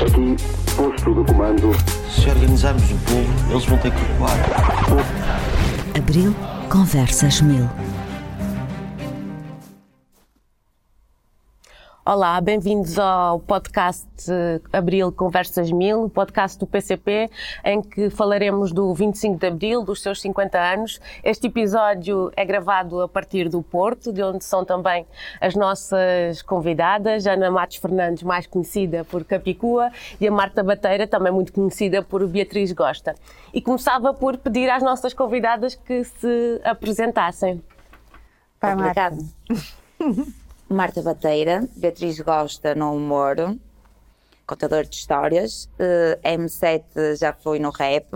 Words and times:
Aqui, 0.00 0.34
posto 0.76 1.14
de 1.14 1.24
comando. 1.26 1.72
Se 2.10 2.30
organizarmos 2.30 2.90
o 2.90 2.96
povo, 2.96 3.50
eles 3.50 3.64
vão 3.66 3.78
ter 3.78 3.92
que 3.92 4.02
ocupar. 4.02 4.36
Abril 5.94 6.34
Conversas 6.70 7.42
Mil. 7.42 7.68
Olá, 12.02 12.40
bem-vindos 12.40 12.98
ao 12.98 13.38
podcast 13.40 14.08
Abril 14.72 15.12
Conversas 15.12 15.70
Mil, 15.70 16.08
podcast 16.08 16.58
do 16.58 16.66
PCP, 16.66 17.30
em 17.62 17.82
que 17.82 18.08
falaremos 18.08 18.72
do 18.72 18.94
25 18.94 19.38
de 19.38 19.46
Abril, 19.46 19.84
dos 19.84 20.00
seus 20.00 20.18
50 20.22 20.58
anos. 20.58 20.98
Este 21.22 21.48
episódio 21.48 22.32
é 22.34 22.44
gravado 22.46 23.02
a 23.02 23.08
partir 23.08 23.50
do 23.50 23.62
Porto, 23.62 24.14
de 24.14 24.22
onde 24.22 24.42
são 24.42 24.64
também 24.64 25.06
as 25.42 25.54
nossas 25.54 26.40
convidadas, 26.40 27.26
Ana 27.26 27.50
Matos 27.50 27.76
Fernandes, 27.76 28.22
mais 28.22 28.46
conhecida 28.46 29.04
por 29.04 29.22
Capicua, 29.22 29.92
e 30.18 30.26
a 30.26 30.32
Marta 30.32 30.64
Bateira, 30.64 31.06
também 31.06 31.30
muito 31.30 31.52
conhecida 31.52 32.02
por 32.02 32.26
Beatriz 32.26 32.72
Gosta. 32.72 33.14
E 33.52 33.60
começava 33.60 34.14
por 34.14 34.38
pedir 34.38 34.70
às 34.70 34.82
nossas 34.82 35.12
convidadas 35.12 35.74
que 35.74 36.02
se 36.02 36.62
apresentassem. 36.64 37.62
Vai, 38.58 38.72
Obrigada. 38.72 39.18
Marta 40.70 41.02
Bateira, 41.02 41.68
Beatriz 41.76 42.20
Gosta 42.20 42.76
no 42.76 42.94
humor, 42.94 43.56
contador 44.46 44.84
de 44.84 44.94
histórias, 44.94 45.68
uh, 45.80 46.20
M7 46.22 47.18
já 47.18 47.32
foi 47.32 47.58
no 47.58 47.70
rap. 47.70 48.06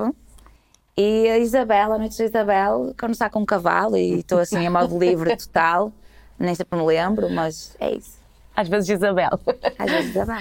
E 0.97 1.29
a 1.29 1.39
Isabel, 1.39 1.93
a 1.93 1.99
noite 1.99 2.17
da 2.17 2.25
Isabel, 2.25 2.95
quando 2.97 3.11
está 3.11 3.29
com 3.29 3.41
um 3.41 3.45
cavalo 3.45 3.97
e 3.97 4.21
estou 4.21 4.39
assim 4.39 4.65
a 4.65 4.71
modo 4.71 4.97
livre 4.97 5.37
total, 5.37 5.93
nem 6.39 6.55
sempre 6.55 6.79
me 6.79 6.87
lembro, 6.87 7.29
mas 7.29 7.77
é 7.81 7.97
isso. 7.97 8.21
Às 8.55 8.69
vezes 8.69 8.89
Isabel. 8.89 9.41
Às 9.77 9.91
vezes 9.91 10.11
Isabel. 10.11 10.39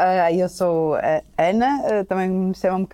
Uh, 0.00 0.34
eu 0.36 0.48
sou 0.48 0.96
a 0.96 1.22
Ana, 1.38 2.00
uh, 2.00 2.04
também 2.06 2.28
me 2.28 2.54
chamam 2.56 2.88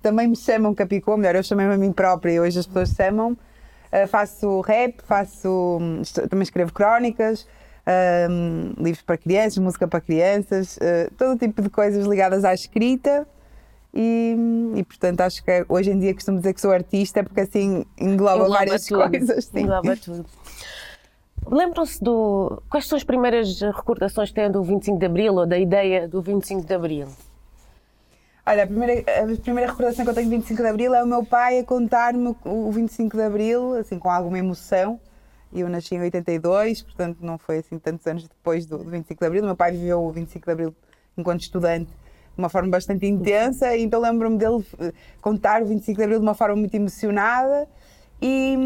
também 0.00 0.26
me 0.26 0.36
chamam 0.36 0.74
Capicô, 0.74 1.18
melhor, 1.18 1.34
eu 1.36 1.42
chamei-me 1.42 1.74
a 1.74 1.76
mim 1.76 1.92
própria 1.92 2.32
e 2.32 2.40
hoje 2.40 2.60
as 2.60 2.66
pessoas 2.66 2.88
chamam. 2.90 3.32
Uh, 3.92 4.08
faço 4.08 4.62
rap, 4.62 5.02
faço, 5.02 5.78
também 6.30 6.44
escrevo 6.44 6.72
crónicas, 6.72 7.46
um, 8.30 8.82
livros 8.82 9.02
para 9.02 9.16
crianças, 9.16 9.58
música 9.58 9.86
para 9.86 10.00
crianças, 10.00 10.76
uh, 10.76 11.12
todo 11.16 11.38
tipo 11.38 11.62
de 11.62 11.68
coisas 11.68 12.06
ligadas 12.06 12.44
à 12.44 12.54
escrita. 12.54 13.26
E, 13.96 14.36
e, 14.74 14.82
portanto 14.82 15.20
acho 15.20 15.44
que 15.44 15.64
hoje 15.68 15.92
em 15.92 15.98
dia 16.00 16.12
costumo 16.12 16.38
dizer 16.38 16.52
que 16.52 16.60
sou 16.60 16.72
artista 16.72 17.22
porque 17.22 17.42
assim 17.42 17.84
engloba, 17.96 18.34
engloba 18.34 18.48
várias 18.48 18.86
tudo. 18.86 19.08
coisas. 19.08 19.44
Sim. 19.44 19.60
Engloba 19.60 19.96
tudo. 20.02 20.26
Lembram-se 21.46 22.02
do. 22.02 22.62
Quais 22.70 22.86
são 22.86 22.96
as 22.96 23.04
primeiras 23.04 23.60
recordações 23.60 24.30
que 24.30 24.34
têm 24.34 24.50
do 24.50 24.62
25 24.62 24.98
de 24.98 25.06
Abril 25.06 25.34
ou 25.34 25.46
da 25.46 25.58
ideia 25.58 26.08
do 26.08 26.20
25 26.22 26.66
de 26.66 26.74
Abril? 26.74 27.08
Olha, 28.46 28.64
a 28.64 28.66
primeira, 28.66 29.00
a 29.00 29.40
primeira 29.40 29.70
recordação 29.70 30.04
que 30.04 30.10
eu 30.10 30.14
tenho 30.14 30.28
do 30.28 30.36
25 30.36 30.62
de 30.62 30.68
Abril 30.68 30.94
é 30.94 31.02
o 31.02 31.06
meu 31.06 31.24
pai 31.24 31.60
a 31.60 31.64
contar-me 31.64 32.34
o 32.44 32.70
25 32.72 33.16
de 33.16 33.22
Abril, 33.22 33.74
assim, 33.74 33.98
com 33.98 34.10
alguma 34.10 34.38
emoção. 34.38 34.98
Eu 35.54 35.68
nasci 35.68 35.94
em 35.94 36.00
82, 36.00 36.82
portanto 36.82 37.18
não 37.20 37.38
foi 37.38 37.58
assim 37.58 37.78
tantos 37.78 38.06
anos 38.06 38.26
depois 38.26 38.66
do, 38.66 38.78
do 38.78 38.90
25 38.90 39.20
de 39.20 39.26
Abril. 39.26 39.44
Meu 39.44 39.56
pai 39.56 39.72
viveu 39.72 40.02
o 40.02 40.10
25 40.10 40.44
de 40.44 40.52
Abril 40.52 40.74
enquanto 41.16 41.42
estudante 41.42 41.90
de 41.90 42.38
uma 42.38 42.48
forma 42.48 42.68
bastante 42.68 43.06
intensa, 43.06 43.76
então 43.76 44.00
lembro-me 44.00 44.36
dele 44.36 44.64
eh, 44.80 44.92
contar 45.20 45.62
o 45.62 45.66
25 45.66 45.96
de 45.96 46.02
Abril 46.02 46.18
de 46.18 46.24
uma 46.24 46.34
forma 46.34 46.56
muito 46.56 46.74
emocionada. 46.74 47.68
E, 48.20 48.56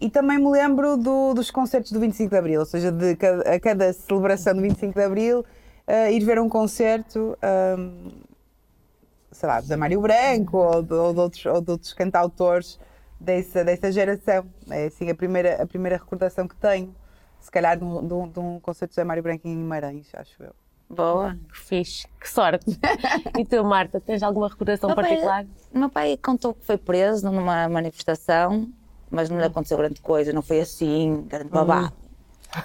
e 0.00 0.10
também 0.10 0.38
me 0.38 0.50
lembro 0.50 0.96
do, 0.96 1.32
dos 1.34 1.50
concertos 1.50 1.90
do 1.90 1.98
25 1.98 2.30
de 2.30 2.36
Abril, 2.36 2.60
ou 2.60 2.66
seja, 2.66 2.92
de 2.92 3.16
cada, 3.16 3.54
a 3.54 3.58
cada 3.60 3.92
celebração 3.92 4.54
do 4.54 4.60
25 4.60 4.94
de 4.94 5.02
Abril, 5.02 5.40
uh, 5.40 6.10
ir 6.10 6.22
ver 6.24 6.38
um 6.38 6.48
concerto, 6.48 7.36
um, 7.78 8.12
sei 9.32 9.48
lá, 9.48 9.60
da 9.60 9.76
Mário 9.76 10.00
Branco 10.00 10.58
ou 10.58 10.82
de, 10.82 10.92
ou 10.92 11.12
de, 11.14 11.20
outros, 11.20 11.46
ou 11.46 11.60
de 11.60 11.70
outros 11.70 11.92
cantautores 11.94 12.78
dessa, 13.20 13.64
dessa 13.64 13.90
geração. 13.90 14.46
É 14.70 14.86
assim 14.86 15.10
a 15.10 15.14
primeira, 15.14 15.62
a 15.62 15.66
primeira 15.66 15.96
recordação 15.96 16.46
que 16.46 16.56
tenho. 16.56 16.94
Se 17.40 17.50
calhar 17.50 17.76
de 17.76 17.84
um, 17.84 18.06
de 18.06 18.14
um, 18.14 18.28
de 18.28 18.40
um 18.40 18.60
concerto 18.60 18.90
de 18.90 18.96
José 18.96 19.04
Mário 19.04 19.22
Branco 19.22 19.46
em 19.46 19.54
Guimarães, 19.54 20.08
acho 20.14 20.42
eu. 20.42 20.54
Boa, 20.88 21.36
que 21.50 21.58
fixe, 21.58 22.06
que 22.20 22.28
sorte. 22.28 22.78
e 23.38 23.44
tu, 23.44 23.64
Marta, 23.64 24.00
tens 24.00 24.22
alguma 24.22 24.48
recordação 24.48 24.88
meu 24.88 24.96
particular? 24.96 25.44
Pai, 25.44 25.48
meu 25.72 25.90
pai 25.90 26.16
contou 26.16 26.54
que 26.54 26.64
foi 26.64 26.76
preso 26.76 27.30
numa 27.30 27.68
manifestação, 27.68 28.68
mas 29.10 29.28
não 29.28 29.38
lhe 29.38 29.44
aconteceu 29.44 29.76
grande 29.76 30.00
coisa, 30.00 30.32
não 30.32 30.42
foi 30.42 30.60
assim, 30.60 31.24
grande 31.26 31.48
babado. 31.48 31.92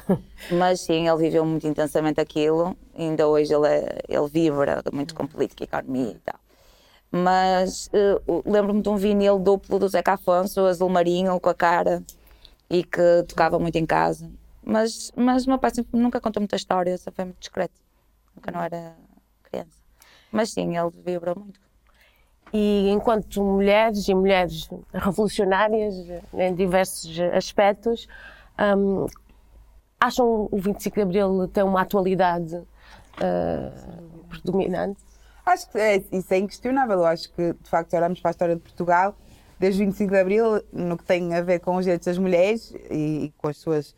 Hum. 0.09 0.17
Mas 0.51 0.81
sim, 0.81 1.07
ele 1.07 1.17
viveu 1.17 1.43
muito 1.43 1.65
intensamente 1.65 2.21
aquilo, 2.21 2.77
ainda 2.95 3.27
hoje 3.27 3.53
ele, 3.53 3.67
é, 3.67 3.99
ele 4.07 4.27
vibra 4.27 4.83
muito 4.93 5.15
com 5.15 5.25
política 5.25 5.63
e 5.63 5.65
economia 5.65 6.11
e 6.11 6.19
tal 6.19 6.39
mas 7.11 7.87
uh, 7.87 8.43
lembro-me 8.45 8.81
de 8.81 8.89
um 8.89 8.95
vinil 8.95 9.39
duplo 9.39 9.79
do 9.79 9.87
Zeca 9.87 10.13
Afonso, 10.13 10.61
azul 10.61 10.89
marinho, 10.89 11.39
com 11.39 11.49
a 11.49 11.55
cara, 11.55 12.03
e 12.69 12.83
que 12.83 13.23
tocava 13.27 13.57
muito 13.57 13.75
em 13.77 13.85
casa. 13.85 14.29
Mas, 14.63 15.11
mas 15.15 15.45
o 15.45 15.49
meu 15.49 15.57
pai 15.57 15.71
sempre, 15.71 15.99
nunca 15.99 16.21
contou 16.21 16.41
muita 16.41 16.55
história, 16.55 16.97
só 16.97 17.11
foi 17.11 17.25
muito 17.25 17.39
discreto, 17.39 17.73
nunca 18.35 18.51
não 18.51 18.61
era 18.61 18.95
criança. 19.43 19.79
Mas 20.31 20.51
sim, 20.51 20.77
ele 20.77 20.89
vibrou 21.03 21.35
muito. 21.35 21.59
E 22.53 22.89
enquanto 22.89 23.43
mulheres 23.43 24.07
e 24.07 24.13
mulheres 24.13 24.69
revolucionárias 24.93 25.95
em 26.33 26.53
diversos 26.53 27.19
aspectos, 27.35 28.07
um, 28.77 29.05
acham 29.99 30.47
o 30.51 30.57
25 30.57 30.95
de 30.95 31.01
Abril 31.01 31.47
tem 31.47 31.63
uma 31.63 31.81
atualidade 31.81 32.55
uh, 32.55 34.27
predominante? 34.29 35.08
Acho 35.49 35.69
que 35.69 35.77
é, 35.79 36.03
isso 36.11 36.33
é 36.33 36.37
inquestionável. 36.37 36.99
Eu 36.99 37.05
acho 37.05 37.31
que, 37.33 37.53
de 37.53 37.69
facto, 37.69 37.95
olhamos 37.95 38.19
para 38.19 38.29
a 38.29 38.33
história 38.33 38.55
de 38.55 38.61
Portugal, 38.61 39.17
desde 39.59 39.83
25 39.83 40.11
de 40.11 40.19
Abril, 40.19 40.61
no 40.71 40.95
que 40.95 41.03
tem 41.03 41.33
a 41.33 41.41
ver 41.41 41.59
com 41.59 41.75
os 41.75 41.85
direitos 41.85 42.05
das 42.05 42.17
mulheres 42.17 42.73
e, 42.89 43.25
e 43.25 43.33
com 43.37 43.47
as 43.47 43.57
suas 43.57 43.95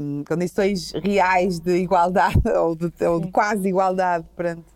um, 0.00 0.24
condições 0.24 0.92
reais 0.92 1.60
de 1.60 1.76
igualdade 1.76 2.40
ou 2.58 2.74
de, 2.74 2.92
ou 3.06 3.20
de 3.20 3.30
quase 3.30 3.68
igualdade 3.68 4.26
perante, 4.36 4.66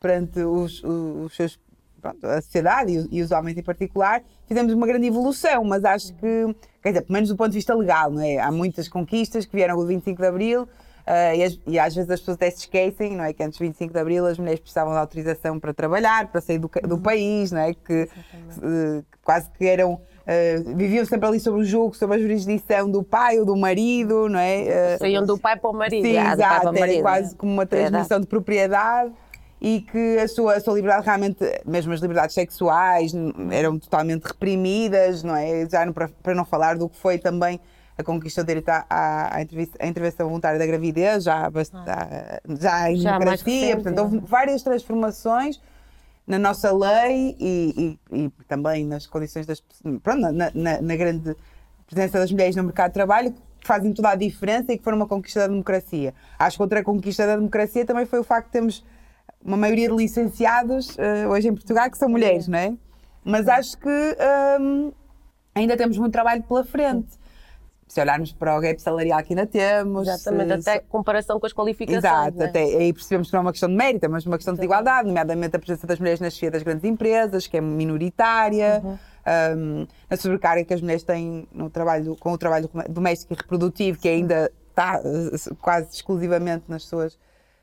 perante 0.00 0.40
os, 0.40 0.82
os, 0.82 1.36
seus 1.36 1.58
Pronto, 2.00 2.26
a 2.26 2.40
sociedade 2.40 2.92
e, 2.92 3.18
e, 3.18 3.22
os 3.22 3.30
homens 3.30 3.58
em 3.58 3.62
particular, 3.62 4.22
fizemos 4.46 4.72
uma 4.72 4.86
grande 4.86 5.06
evolução, 5.06 5.62
mas 5.64 5.84
acho 5.84 6.14
que, 6.14 6.56
quer 6.82 6.92
dizer, 6.92 7.02
pelo 7.02 7.12
menos 7.12 7.28
do 7.28 7.36
ponto 7.36 7.50
de 7.50 7.56
vista 7.56 7.74
legal, 7.74 8.10
não 8.10 8.22
é? 8.22 8.38
Há 8.38 8.50
muitas 8.50 8.88
conquistas 8.88 9.44
que 9.44 9.54
vieram 9.54 9.76
do 9.76 9.86
25 9.86 10.18
de 10.18 10.26
Abril, 10.26 10.66
Uh, 11.10 11.34
e, 11.34 11.42
as, 11.42 11.58
e, 11.66 11.76
às 11.76 11.92
vezes 11.92 12.08
as 12.08 12.20
pessoas 12.20 12.36
até 12.36 12.48
se 12.50 12.58
esquecem, 12.58 13.16
não 13.16 13.24
é? 13.24 13.32
Que 13.32 13.42
antes 13.42 13.58
de 13.58 13.64
25 13.64 13.92
de 13.92 13.98
Abril 13.98 14.24
as 14.26 14.38
mulheres 14.38 14.60
precisavam 14.60 14.92
de 14.92 14.98
autorização 15.00 15.58
para 15.58 15.74
trabalhar, 15.74 16.28
para 16.28 16.40
sair 16.40 16.58
do, 16.58 16.70
do 16.84 16.94
uhum. 16.94 17.02
país, 17.02 17.50
não 17.50 17.60
é? 17.60 17.74
Que 17.74 18.04
uh, 18.04 19.04
quase 19.24 19.50
que 19.58 19.66
eram. 19.66 19.94
Uh, 19.94 20.76
viviam 20.76 21.04
sempre 21.04 21.26
ali 21.26 21.40
sobre 21.40 21.62
o 21.62 21.64
jogo, 21.64 21.96
sobre 21.96 22.16
a 22.16 22.20
jurisdição 22.20 22.88
do 22.88 23.02
pai 23.02 23.40
ou 23.40 23.44
do 23.44 23.56
marido, 23.56 24.28
não 24.28 24.38
é? 24.38 24.98
Saíam 24.98 25.26
do 25.26 25.36
pai 25.36 25.56
para 25.56 25.70
o 25.70 25.72
marido. 25.72 26.06
Sim, 26.06 26.16
ah, 26.16 26.32
exato, 26.32 26.68
era 26.68 26.72
marido, 26.78 27.02
quase 27.02 27.34
como 27.34 27.52
uma 27.52 27.66
transmissão 27.66 28.20
de 28.20 28.28
propriedade 28.28 29.10
e 29.60 29.80
que 29.80 30.16
a 30.18 30.28
sua, 30.28 30.54
a 30.54 30.60
sua 30.60 30.74
liberdade 30.74 31.04
realmente, 31.04 31.44
mesmo 31.66 31.92
as 31.92 32.00
liberdades 32.00 32.34
sexuais, 32.34 33.12
eram 33.50 33.80
totalmente 33.80 34.26
reprimidas, 34.26 35.24
não 35.24 35.34
é? 35.34 35.68
Já 35.68 35.84
não, 35.84 35.92
para, 35.92 36.08
para 36.22 36.34
não 36.36 36.44
falar 36.44 36.78
do 36.78 36.88
que 36.88 36.96
foi 36.96 37.18
também 37.18 37.58
a 38.00 38.04
conquista 38.04 38.42
do 38.42 38.46
direito 38.46 38.68
à, 38.68 38.84
à, 38.88 39.42
intervenção 39.42 40.26
voluntária 40.26 40.58
da 40.58 40.66
gravidez, 40.66 41.24
já, 41.24 41.46
ah. 41.46 42.40
já 42.58 42.90
em 42.90 42.96
já 42.96 43.18
democracia, 43.18 43.74
portanto, 43.76 43.98
houve 43.98 44.18
várias 44.18 44.62
transformações 44.62 45.60
na 46.26 46.38
nossa 46.38 46.72
lei 46.72 47.36
e, 47.40 47.98
e, 48.12 48.24
e 48.24 48.30
também 48.46 48.84
nas 48.84 49.06
condições 49.06 49.46
das 49.46 49.60
pronto, 50.02 50.20
na, 50.20 50.32
na, 50.32 50.80
na, 50.80 50.96
grande 50.96 51.34
presença 51.86 52.18
das 52.18 52.30
mulheres 52.30 52.54
no 52.54 52.62
mercado 52.62 52.90
de 52.90 52.94
trabalho 52.94 53.32
que 53.32 53.66
fazem 53.66 53.92
toda 53.92 54.10
a 54.10 54.14
diferença 54.14 54.72
e 54.72 54.78
que 54.78 54.84
foram 54.84 54.98
uma 54.98 55.08
conquista 55.08 55.40
da 55.40 55.48
democracia. 55.48 56.14
Acho 56.38 56.56
que 56.56 56.62
outra 56.62 56.84
conquista 56.84 57.26
da 57.26 57.36
democracia 57.36 57.84
também 57.84 58.06
foi 58.06 58.20
o 58.20 58.24
facto 58.24 58.46
de 58.46 58.52
termos 58.52 58.84
uma 59.44 59.56
maioria 59.56 59.88
de 59.88 59.94
licenciados 59.94 60.96
uh, 60.96 61.28
hoje 61.30 61.48
em 61.48 61.54
Portugal 61.54 61.90
que 61.90 61.98
são 61.98 62.08
mulheres, 62.08 62.46
não 62.46 62.58
é? 62.58 62.74
Mas 63.24 63.48
acho 63.48 63.76
que 63.78 64.16
um, 64.60 64.92
ainda 65.54 65.76
temos 65.76 65.98
muito 65.98 66.12
trabalho 66.12 66.42
pela 66.42 66.64
frente 66.64 67.18
se 67.90 68.00
olharmos 68.00 68.32
para 68.32 68.56
o 68.56 68.60
gap 68.60 68.80
salarial 68.80 69.20
que 69.24 69.32
ainda 69.32 69.46
temos. 69.46 70.06
Exatamente, 70.06 70.62
se, 70.62 70.70
até 70.70 70.78
comparação 70.78 71.40
com 71.40 71.46
as 71.46 71.52
qualificações. 71.52 72.04
Exato, 72.04 72.38
né? 72.38 72.44
até 72.44 72.62
aí 72.62 72.92
percebemos 72.92 73.28
que 73.28 73.32
não 73.34 73.40
é 73.40 73.42
uma 73.42 73.50
questão 73.50 73.68
de 73.68 73.74
mérito, 73.74 74.08
mas 74.08 74.24
uma 74.24 74.36
questão 74.36 74.54
de 74.54 74.62
igualdade, 74.62 75.08
nomeadamente 75.08 75.56
a 75.56 75.58
presença 75.58 75.88
das 75.88 75.98
mulheres 75.98 76.20
nas 76.20 76.34
chefia 76.34 76.52
das 76.52 76.62
grandes 76.62 76.84
empresas, 76.84 77.48
que 77.48 77.56
é 77.56 77.60
minoritária, 77.60 78.80
uhum. 78.84 78.98
um, 79.58 79.86
a 80.08 80.16
sobrecarga 80.16 80.64
que 80.64 80.72
as 80.72 80.80
mulheres 80.80 81.02
têm 81.02 81.48
no 81.52 81.68
trabalho, 81.68 82.16
com 82.20 82.30
o 82.30 82.38
trabalho 82.38 82.70
doméstico 82.88 83.32
e 83.32 83.36
reprodutivo, 83.36 83.98
que 83.98 84.08
ainda 84.08 84.52
está 84.68 85.02
eh, 85.04 85.54
quase 85.60 85.88
exclusivamente 85.92 86.66
nas 86.68 86.84
suas 86.84 87.18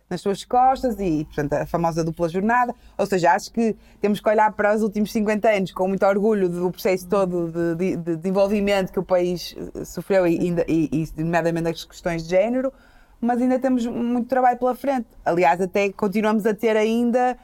nas 0.10 0.22
suas 0.22 0.44
costas 0.46 1.00
e, 1.00 1.26
portanto, 1.26 1.54
a 1.54 1.66
famosa 1.66 2.04
dupla 2.04 2.30
jornada. 2.30 2.74
Ou 2.98 3.06
seja, 3.06 3.34
acho 3.34 3.52
que 3.52 3.76
temos 4.00 4.20
que 4.20 4.30
olhar 4.30 4.52
para 4.54 4.76
os 4.76 4.82
últimos 4.82 5.12
50 5.12 5.50
anos 5.50 5.72
com 5.72 5.88
muito 5.88 6.06
orgulho 6.06 6.48
do 6.50 6.72
processo 6.72 7.08
todo 7.08 7.52
de, 7.52 7.76
de, 7.76 7.98
de 7.98 8.16
desenvolvimento 8.16 8.92
que 8.92 9.00
o 9.00 9.04
país 9.04 9.56
eh, 9.76 9.84
sofreu, 9.84 10.26
e, 10.26 10.38
e, 10.68 11.04
e 11.18 11.24
nomeadamente 11.24 11.70
as 11.70 11.84
questões 11.84 12.24
de 12.24 12.30
género, 12.30 12.72
mas 13.20 13.42
ainda 13.42 13.60
temos 13.60 13.86
muito 13.86 14.28
trabalho 14.28 14.58
pela 14.58 14.76
frente. 14.76 15.08
Aliás, 15.26 15.60
até 15.60 15.92
continuamos 15.92 16.46
a 16.46 16.54
ter 16.54 16.78
ainda 16.78 17.38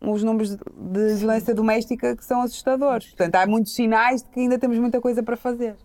os 0.00 0.22
números 0.22 0.56
de 0.56 1.14
violência 1.16 1.54
doméstica 1.54 2.16
que 2.16 2.24
são 2.24 2.40
assustadores. 2.40 3.08
Portanto, 3.08 3.34
há 3.36 3.46
muitos 3.46 3.74
sinais 3.74 4.22
de 4.22 4.30
que 4.30 4.40
ainda 4.40 4.58
temos 4.58 4.78
muita 4.78 5.00
coisa 5.00 5.22
para 5.22 5.36
fazer. 5.36 5.76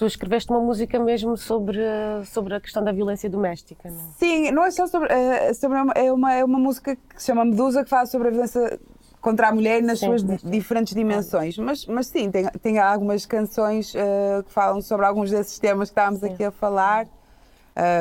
Tu 0.00 0.06
escreveste 0.06 0.50
uma 0.50 0.60
música 0.60 0.98
mesmo 0.98 1.36
sobre, 1.36 1.78
sobre 2.24 2.54
a 2.54 2.60
questão 2.60 2.82
da 2.82 2.90
violência 2.90 3.28
doméstica, 3.28 3.90
não 3.90 3.98
é? 4.00 4.02
Sim, 4.18 4.50
não 4.50 4.64
é 4.64 4.70
só 4.70 4.86
sobre. 4.86 5.12
É, 5.12 5.52
sobre 5.52 5.76
uma, 5.78 5.92
é, 5.92 6.10
uma, 6.10 6.32
é 6.32 6.42
uma 6.42 6.58
música 6.58 6.96
que 6.96 7.20
se 7.20 7.26
chama 7.26 7.44
Medusa, 7.44 7.84
que 7.84 7.90
fala 7.90 8.06
sobre 8.06 8.28
a 8.28 8.30
violência 8.30 8.80
contra 9.20 9.48
a 9.48 9.52
mulher 9.52 9.82
nas 9.82 9.98
Sim, 9.98 10.06
suas 10.06 10.22
sim. 10.22 10.26
di- 10.28 10.50
diferentes 10.52 10.94
dimensões. 10.94 11.58
Mas, 11.58 11.84
mas 11.84 12.06
sim, 12.06 12.30
tem, 12.30 12.46
tem 12.62 12.78
algumas 12.78 13.26
canções 13.26 13.94
eh, 13.94 14.42
que 14.46 14.50
falam 14.50 14.80
sobre 14.80 15.04
alguns 15.04 15.30
desses 15.30 15.58
temas 15.58 15.90
que 15.90 15.92
estávamos 15.92 16.24
aqui 16.24 16.44
a 16.44 16.50
falar. 16.50 17.06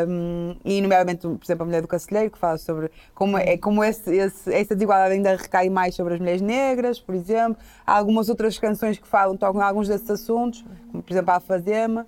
Um, 0.08 0.56
e, 0.66 0.82
nomeadamente, 0.82 1.22
por 1.22 1.40
exemplo, 1.44 1.64
a 1.64 1.66
Mulher 1.66 1.82
do 1.82 1.88
Cacilheiro, 1.88 2.32
que 2.32 2.38
fala 2.38 2.58
sobre 2.58 2.92
como, 3.14 3.38
é, 3.38 3.58
como 3.58 3.84
esse, 3.84 4.10
esse- 4.14 4.54
essa 4.54 4.74
desigualdade 4.76 5.14
ainda 5.14 5.36
recai 5.36 5.70
mais 5.70 5.96
sobre 5.96 6.16
as 6.16 6.20
mulheres 6.20 6.42
negras, 6.42 7.00
por 7.00 7.16
exemplo. 7.16 7.58
Há 7.86 7.98
algumas 7.98 8.30
outras 8.30 8.58
canções 8.58 8.98
que 8.98 9.08
falam, 9.08 9.38
tocam 9.38 9.62
alguns 9.62 9.88
desses 9.88 10.10
assuntos, 10.10 10.66
como, 10.92 11.04
por 11.04 11.14
exemplo, 11.14 11.32
a 11.32 11.36
Alfazema. 11.36 12.08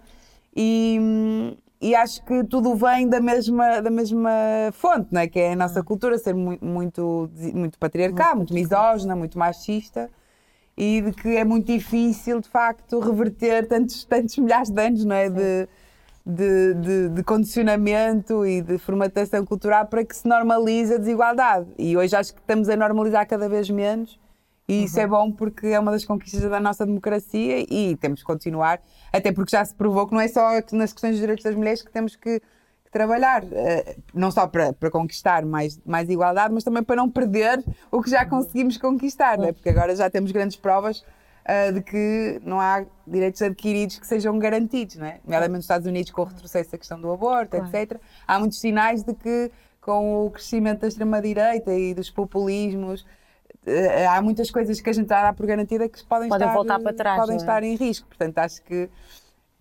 E, 0.55 1.57
e 1.79 1.95
acho 1.95 2.23
que 2.25 2.43
tudo 2.43 2.75
vem 2.75 3.07
da 3.07 3.19
mesma, 3.19 3.81
da 3.81 3.89
mesma 3.89 4.29
fonte, 4.73 5.07
não 5.11 5.21
é? 5.21 5.27
que 5.27 5.39
é 5.39 5.53
a 5.53 5.55
nossa 5.55 5.81
cultura 5.83 6.17
ser 6.17 6.33
mu- 6.35 6.57
muito, 6.61 7.29
muito 7.53 7.79
patriarcal, 7.79 8.35
muito 8.35 8.53
misógina, 8.53 9.15
muito 9.15 9.37
machista 9.39 10.09
e 10.77 11.01
de 11.01 11.11
que 11.11 11.35
é 11.37 11.43
muito 11.43 11.67
difícil, 11.67 12.39
de 12.39 12.49
facto, 12.49 12.99
reverter 12.99 13.67
tantos, 13.67 14.03
tantos 14.05 14.37
milhares 14.37 14.69
de 14.69 14.81
anos 14.81 15.05
não 15.05 15.15
é? 15.15 15.29
de, 15.29 15.67
de, 16.25 16.73
de, 16.75 17.09
de 17.09 17.23
condicionamento 17.23 18.45
e 18.45 18.61
de 18.61 18.77
formatação 18.77 19.45
cultural 19.45 19.87
para 19.87 20.03
que 20.05 20.15
se 20.15 20.27
normalize 20.27 20.93
a 20.93 20.97
desigualdade. 20.97 21.67
E 21.77 21.97
hoje 21.97 22.15
acho 22.15 22.33
que 22.33 22.39
estamos 22.39 22.69
a 22.69 22.75
normalizar 22.75 23.27
cada 23.27 23.49
vez 23.49 23.69
menos. 23.69 24.19
E 24.67 24.85
isso 24.85 24.99
é 24.99 25.07
bom 25.07 25.31
porque 25.31 25.67
é 25.67 25.79
uma 25.79 25.91
das 25.91 26.05
conquistas 26.05 26.49
da 26.49 26.59
nossa 26.59 26.85
democracia 26.85 27.65
e 27.69 27.97
temos 27.97 28.21
que 28.21 28.25
continuar, 28.25 28.79
até 29.11 29.29
porque 29.31 29.51
já 29.51 29.65
se 29.65 29.75
provou 29.75 30.07
que 30.07 30.13
não 30.13 30.21
é 30.21 30.29
só 30.29 30.49
nas 30.71 30.93
questões 30.93 31.11
dos 31.11 31.19
direitos 31.19 31.43
das 31.43 31.55
mulheres 31.55 31.81
que 31.81 31.91
temos 31.91 32.15
que, 32.15 32.39
que 32.39 32.91
trabalhar, 32.91 33.43
eh, 33.51 33.97
não 34.13 34.31
só 34.31 34.47
para, 34.47 34.71
para 34.71 34.89
conquistar 34.89 35.43
mais, 35.45 35.77
mais 35.85 36.09
igualdade, 36.09 36.53
mas 36.53 36.63
também 36.63 36.83
para 36.83 36.95
não 36.95 37.09
perder 37.09 37.61
o 37.91 38.01
que 38.01 38.09
já 38.09 38.25
conseguimos 38.25 38.77
conquistar, 38.77 39.37
não 39.37 39.47
é? 39.47 39.51
porque 39.51 39.67
agora 39.67 39.93
já 39.93 40.09
temos 40.09 40.31
grandes 40.31 40.55
provas 40.55 41.03
eh, 41.45 41.71
de 41.71 41.81
que 41.81 42.41
não 42.43 42.59
há 42.59 42.85
direitos 43.07 43.41
adquiridos 43.41 43.99
que 43.99 44.07
sejam 44.07 44.37
garantidos, 44.39 44.95
não 44.97 45.05
é? 45.05 45.19
Nomeadamente 45.23 45.57
nos 45.57 45.65
Estados 45.65 45.87
Unidos 45.87 46.11
com 46.11 46.21
o 46.21 46.25
retrocesso 46.25 46.71
da 46.71 46.77
questão 46.77 46.99
do 47.01 47.11
aborto, 47.11 47.55
etc. 47.57 47.99
Há 48.27 48.39
muitos 48.39 48.59
sinais 48.59 49.03
de 49.03 49.13
que 49.13 49.51
com 49.79 50.25
o 50.27 50.29
crescimento 50.31 50.81
da 50.81 50.87
extrema-direita 50.87 51.73
e 51.73 51.93
dos 51.95 52.09
populismos, 52.11 53.05
eh, 53.65 54.05
há 54.05 54.21
muitas 54.21 54.51
coisas 54.51 54.79
que 54.79 54.89
a 54.89 54.93
gente 54.93 55.07
dá 55.07 55.33
por 55.33 55.45
garantida 55.47 55.89
que 55.89 56.03
podem, 56.05 56.29
Podem 56.29 56.47
estar, 56.47 56.53
voltar 56.55 56.79
para 56.79 56.93
trás, 56.93 57.19
podem 57.19 57.35
é? 57.35 57.37
estar 57.37 57.63
em 57.63 57.75
risco. 57.75 58.07
Portanto, 58.07 58.37
acho 58.37 58.61
que 58.63 58.87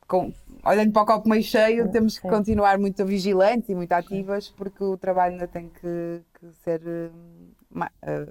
com- 0.07 0.33
olhando 0.65 0.93
para 0.93 1.03
o 1.03 1.07
copo 1.07 1.29
meio 1.29 1.43
cheio, 1.43 1.91
temos 1.91 2.19
que 2.19 2.29
continuar 2.29 2.79
muito 2.79 3.03
vigilantes 3.07 3.69
e 3.71 3.75
muito 3.75 3.93
ativas, 3.93 4.49
porque 4.51 4.83
o 4.85 4.97
trabalho 4.99 5.33
ainda 5.33 5.47
tem 5.49 5.69
que, 5.71 6.21
que 6.39 6.53
ser 6.65 6.83
eh, 6.87 8.27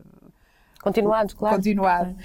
Continuado, 0.82 1.36
claro. 1.36 1.56
continuado. 1.58 2.16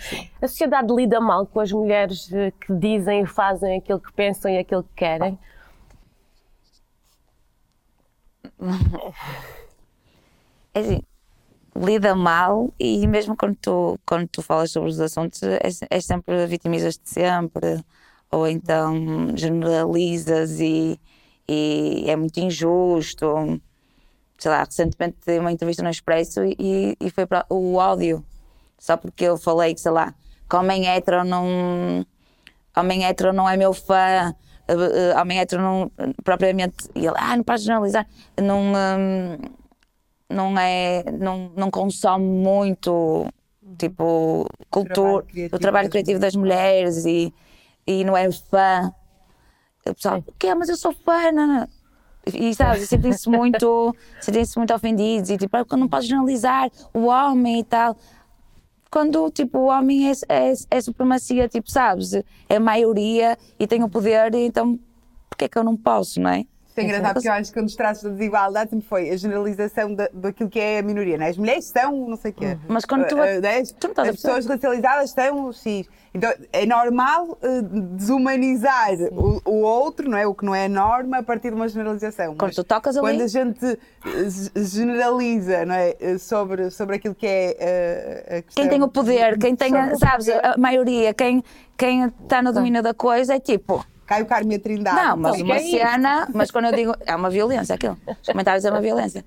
A 0.41 0.47
sociedade 0.47 0.95
lida 0.95 1.21
mal 1.21 1.45
com 1.47 1.59
as 1.59 1.73
mulheres 1.73 2.33
eh, 2.33 2.53
que 2.53 2.73
dizem 2.73 3.23
e 3.23 3.27
fazem 3.27 3.79
aquilo 3.79 3.99
que 3.99 4.13
pensam 4.13 4.51
e 4.51 4.59
aquilo 4.59 4.85
que 4.85 4.95
querem. 4.95 5.39
É 10.73 10.81
assim, 10.81 11.03
lida 11.77 12.15
mal 12.15 12.73
e 12.79 13.07
mesmo 13.07 13.37
quando 13.37 13.57
tu, 13.57 13.99
quando 14.07 14.27
tu 14.29 14.43
falas 14.43 14.71
sobre 14.71 14.91
os 14.91 15.01
assuntos 15.01 15.43
é, 15.43 15.61
é 15.91 16.01
sempre 16.01 16.47
vitimizas-te 16.47 17.09
sempre 17.09 17.85
ou 18.31 18.49
então 18.49 19.37
generalizas 19.37 20.59
e, 20.59 20.99
e 21.49 22.05
é 22.09 22.17
muito 22.17 22.39
injusto. 22.39 23.61
Sei 24.37 24.51
lá, 24.51 24.65
recentemente 24.65 25.19
dei 25.25 25.39
uma 25.39 25.53
entrevista 25.53 25.83
no 25.83 25.91
Expresso 25.91 26.41
e, 26.45 26.97
e 27.01 27.11
foi 27.11 27.27
para 27.27 27.47
o 27.49 27.75
ódio. 27.75 28.25
Só 28.79 28.97
porque 28.97 29.25
eu 29.25 29.37
falei 29.37 29.75
que, 29.75 29.81
sei 29.81 29.93
lá, 29.93 30.15
que 30.49 30.57
homem 30.57 30.89
hétero 30.89 31.25
não. 31.25 32.05
Homem 32.77 33.05
hétero 33.07 33.33
não 33.33 33.49
é 33.49 33.57
meu 33.57 33.73
fã. 33.73 34.35
eh, 34.69 34.75
eh, 35.13 35.21
Homem 35.21 35.39
hétero 35.41 35.63
não. 35.63 35.91
Propriamente. 36.23 36.89
E 36.95 37.07
ele, 37.07 37.17
ah, 37.17 37.37
não 37.37 37.45
podes 37.45 37.65
generalizar. 37.65 38.07
Não. 38.41 38.61
hum, 38.61 39.39
não 40.29 40.59
é 40.59 41.05
não, 41.13 41.53
não 41.55 41.71
consome 41.71 42.25
muito 42.25 43.27
tipo 43.79 44.47
cultura 44.71 45.25
o 45.53 45.59
trabalho 45.59 45.91
criativo 45.91 46.19
das 46.19 46.35
mulheres 46.35 47.05
e, 47.05 47.33
e 47.87 48.05
não 48.05 48.17
é 48.17 48.31
fã 48.33 48.93
o 49.87 49.95
pessoal, 49.95 50.19
o 50.27 50.33
quê? 50.39 50.55
Mas 50.55 50.69
eu 50.71 50.77
sou 50.77 50.93
fã 50.93 51.31
não, 51.31 51.47
não." 51.47 51.69
e 52.33 52.55
sabes, 52.55 52.89
sentem-se 52.89 53.29
muito 53.29 53.95
sentem-se 54.21 54.57
muito 54.57 54.73
ofendidos 54.75 55.29
e 55.29 55.37
tipo, 55.37 55.55
"Ah, 55.57 55.65
não 55.77 55.87
podes 55.89 56.09
generalizar 56.09 56.71
o 56.93 57.05
homem 57.07 57.61
e 57.61 57.65
tal 57.65 57.97
quando 58.95 59.29
tipo 59.29 59.59
o 59.59 59.65
homem 59.65 60.09
é, 60.09 60.13
é, 60.29 60.53
é 60.71 60.81
supremacia, 60.81 61.49
tipo, 61.49 61.69
sabes, 61.69 62.13
é 62.49 62.59
maioria 62.61 63.37
e 63.59 63.67
tem 63.67 63.83
o 63.83 63.89
poder, 63.89 64.33
então 64.35 64.79
porque 65.29 65.47
é 65.47 65.49
que 65.49 65.59
eu 65.59 65.65
não 65.65 65.77
posso, 65.77 66.21
não 66.21 66.31
é? 66.31 66.45
Isto 66.75 66.81
é 66.81 66.85
engraçado 66.87 67.15
porque 67.15 67.29
eu 67.29 67.33
acho 67.33 67.53
que 67.53 67.61
um 67.61 67.65
dos 67.65 67.77
traços 67.77 68.03
da 68.03 68.11
desigualdade 68.11 68.71
sempre 68.71 68.89
foi 68.89 69.09
a 69.11 69.17
generalização 69.17 69.95
da, 69.95 70.09
daquilo 70.13 70.51
que 70.51 70.59
é 70.59 70.81
a 70.81 70.83
minoria. 70.83 71.17
É? 71.19 71.29
As 71.29 71.37
mulheres 71.39 71.67
são 71.67 72.09
não 72.09 72.17
sei 72.17 72.33
o 72.33 72.35
quê. 72.35 72.59
Mas 72.67 72.85
quando 72.85 73.07
tu- 73.07 73.15
né? 73.15 73.63
tu 73.79 73.87
estás 73.87 74.09
a 74.09 74.11
As 74.11 74.17
pessoas 74.17 74.45
racializadas 74.47 75.11
são 75.13 75.53
X. 75.53 75.87
Então 76.13 76.33
é 76.53 76.67
normal 76.67 77.39
eh, 77.43 77.63
desumanizar 77.63 78.91
o, 79.13 79.41
o 79.45 79.61
outro, 79.63 80.09
não 80.11 80.19
é? 80.19 80.27
O 80.27 80.35
que 80.35 80.45
não 80.45 80.53
é 80.55 80.65
a 80.65 80.69
norma, 80.69 81.19
a 81.19 81.23
partir 81.23 81.51
de 81.51 81.55
uma 81.55 81.69
generalização. 81.69 82.35
Quando 82.35 82.43
Mas 82.49 82.57
tu 82.57 82.65
tocas 82.65 82.97
ali- 82.97 83.07
Quando 83.07 83.23
a 83.23 83.27
gente 83.29 83.65
eh, 83.65 84.29
ge- 84.29 84.51
generaliza 84.57 85.65
não 85.65 85.75
é? 85.77 85.95
Eh, 86.01 86.19
sobre, 86.19 86.71
sobre 86.71 86.97
aquilo 86.97 87.15
que 87.15 87.27
é 87.27 87.57
eh, 87.59 88.39
a 88.39 88.43
questão. 88.43 88.63
Quem 88.65 88.69
tem 88.69 88.83
o 88.83 88.89
poder, 88.89 89.39
quem 89.39 89.55
tem, 89.55 89.77
a- 89.77 89.93
o 89.93 89.99
sabes, 89.99 90.29
a 90.29 90.57
maioria, 90.59 91.15
quem 91.15 91.43
quem 91.77 92.05
está 92.23 92.41
no 92.41 92.53
domínio 92.53 92.83
da 92.85 92.95
coisa 92.95 93.35
é 93.35 93.41
tipo, 93.41 93.85
Caio 94.07 94.27
Carmo 94.27 94.53
e 94.53 94.57
a 94.57 94.59
Trindade. 94.59 94.97
não, 94.97 95.17
mas 95.17 95.35
Então, 95.37 95.47
uma 95.47 95.57
é 95.57 95.61
cena, 95.61 96.29
mas 96.35 96.51
quando 96.51 96.67
eu 96.67 96.73
digo, 96.73 96.95
é 97.07 97.15
uma 97.15 97.31
violência 97.31 97.75
aquilo. 97.75 97.99
Os 98.07 98.29
comentários 98.29 98.65
é 98.65 98.71
uma 98.71 98.81
violência. 98.81 99.25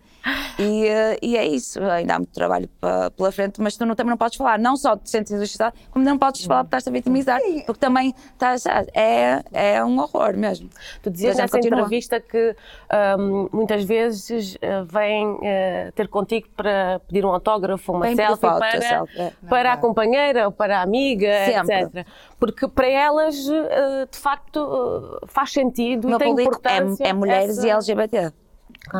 E, 0.59 0.88
eh, 0.88 1.18
e 1.21 1.38
é 1.38 1.45
isso, 1.45 1.81
ainda 1.83 2.15
há 2.15 2.18
muito 2.18 2.33
trabalho 2.33 2.69
pela 3.15 3.31
frente, 3.31 3.62
mas 3.62 3.77
tu 3.77 3.85
não, 3.85 3.95
também 3.95 4.09
não 4.09 4.18
podes 4.18 4.37
falar, 4.37 4.57
não 4.59 4.75
só 4.75 4.95
de 4.95 5.09
sentes 5.09 5.31
injustiçado, 5.31 5.75
como 5.92 6.04
não 6.04 6.18
podes 6.18 6.44
falar 6.44 6.63
porque 6.63 6.75
estás 6.75 6.87
a 6.87 6.92
vitimizar, 6.92 7.40
porque 7.66 7.80
também 7.80 8.13
estás, 8.33 8.66
é, 8.94 9.44
é 9.54 9.83
um 9.83 9.99
horror 9.99 10.35
mesmo. 10.35 10.69
Tu 11.02 11.09
dizias 11.09 11.37
nessa 11.37 11.57
continua. 11.57 11.80
entrevista 11.80 12.19
que 12.19 12.56
ahm, 12.90 13.47
muitas 13.54 13.83
vezes 13.83 14.57
ah, 14.61 14.83
vêm 14.85 15.37
ah, 15.44 15.92
ter 15.95 16.07
contigo 16.07 16.47
para 16.56 16.99
pedir 17.07 17.25
um 17.25 17.30
autógrafo, 17.30 17.94
uma 17.94 18.06
pedir 18.06 18.18
selfie 18.18 18.42
foto, 18.42 18.59
para, 18.59 18.81
selfie, 18.81 19.21
é. 19.21 19.33
para 19.47 19.73
a 19.73 19.78
companheira 19.78 20.45
ou 20.45 20.52
para 20.52 20.80
a 20.80 20.81
amiga, 20.81 21.31
Sempre. 21.45 21.75
etc. 21.83 22.07
Porque 22.40 22.68
para 22.68 22.87
elas, 22.87 23.35
de 23.35 24.18
facto, 24.18 24.59
ah, 24.68 25.28
faz 25.28 25.52
sentido 25.52 26.07
O 26.07 26.16
e 26.16 26.18
tem 26.18 26.28
público 26.30 26.50
importância. 26.57 27.04
é, 27.04 27.07
é 27.09 27.14
mulheres 27.14 27.57
essa- 27.57 27.68
e 27.68 27.69
LGBT. 27.71 28.33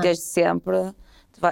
Desde 0.02 0.24
sempre, 0.24 0.76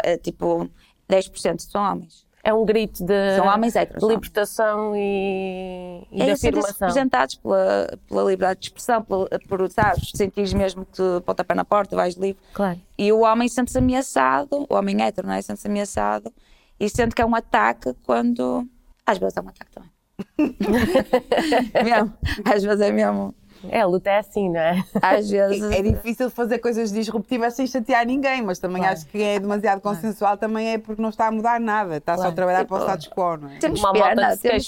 é, 0.04 0.18
tipo, 0.18 0.70
10% 1.10 1.62
são 1.62 1.82
homens. 1.84 2.26
É 2.44 2.54
um 2.54 2.64
grito 2.64 3.04
de, 3.04 3.36
São 3.38 3.48
homens 3.48 3.76
héteros, 3.76 4.02
de 4.04 4.08
libertação 4.08 4.96
e, 4.96 6.06
e 6.12 6.16
de 6.26 6.30
É 6.30 6.36
serem 6.36 6.60
afirmação. 6.60 6.88
representados 6.88 7.36
pela, 7.38 7.98
pela 8.08 8.24
liberdade 8.30 8.60
de 8.60 8.66
expressão, 8.68 9.02
pela, 9.04 9.28
por, 9.50 9.72
sabes, 9.72 10.12
sentires 10.14 10.54
mesmo 10.54 10.86
que 10.86 11.02
pontapé 11.26 11.56
na 11.56 11.66
porta, 11.66 11.96
vais 11.96 12.14
livre. 12.16 12.40
Claro. 12.54 12.80
E 13.00 13.12
o 13.12 13.22
homem 13.22 13.48
sente-se 13.48 13.80
ameaçado, 13.80 14.68
o 14.70 14.76
homem 14.76 15.02
hétero, 15.02 15.28
não 15.28 15.34
é? 15.34 15.42
Sente-se 15.42 15.68
ameaçado 15.68 16.32
e 16.80 16.88
sente 16.88 17.16
que 17.16 17.22
é 17.22 17.26
um 17.26 17.34
ataque 17.36 17.96
quando. 18.04 18.68
Às 19.08 19.18
vezes 19.18 19.36
é 19.38 19.42
um 19.42 19.50
ataque 19.50 19.72
também. 19.72 19.90
mesmo. 21.84 22.14
Às 22.46 22.64
vezes 22.64 22.82
é 22.82 22.92
mesmo. 22.92 23.34
É, 23.70 23.82
a 23.82 23.86
luta 23.86 24.10
é 24.10 24.20
assim, 24.20 24.50
não 24.50 24.60
é? 24.60 24.84
Às 25.02 25.30
vezes. 25.30 25.64
É 25.72 25.82
difícil 25.82 26.30
fazer 26.30 26.60
coisas 26.60 26.92
disruptivas 26.92 27.54
sem 27.54 27.66
chatear 27.66 28.06
ninguém, 28.06 28.42
mas 28.42 28.60
também 28.60 28.86
acho 28.86 29.06
que 29.08 29.22
é 29.22 29.40
demasiado 29.40 29.82
consensual, 29.82 30.38
também 30.38 30.74
é 30.74 30.78
porque 30.78 31.02
não 31.02 31.10
está 31.10 31.28
a 31.28 31.32
mudar 31.32 31.60
nada, 31.60 31.98
está 31.98 32.18
só 32.18 32.28
a 32.28 32.32
trabalhar 32.32 32.66
para 32.66 32.78
o 32.78 32.82
status 32.82 33.08
quo, 33.08 33.38
não 33.38 33.50
é? 33.50 33.58
Temos 33.58 33.80
Uma 33.80 33.94
se 34.36 34.42
temos. 34.42 34.66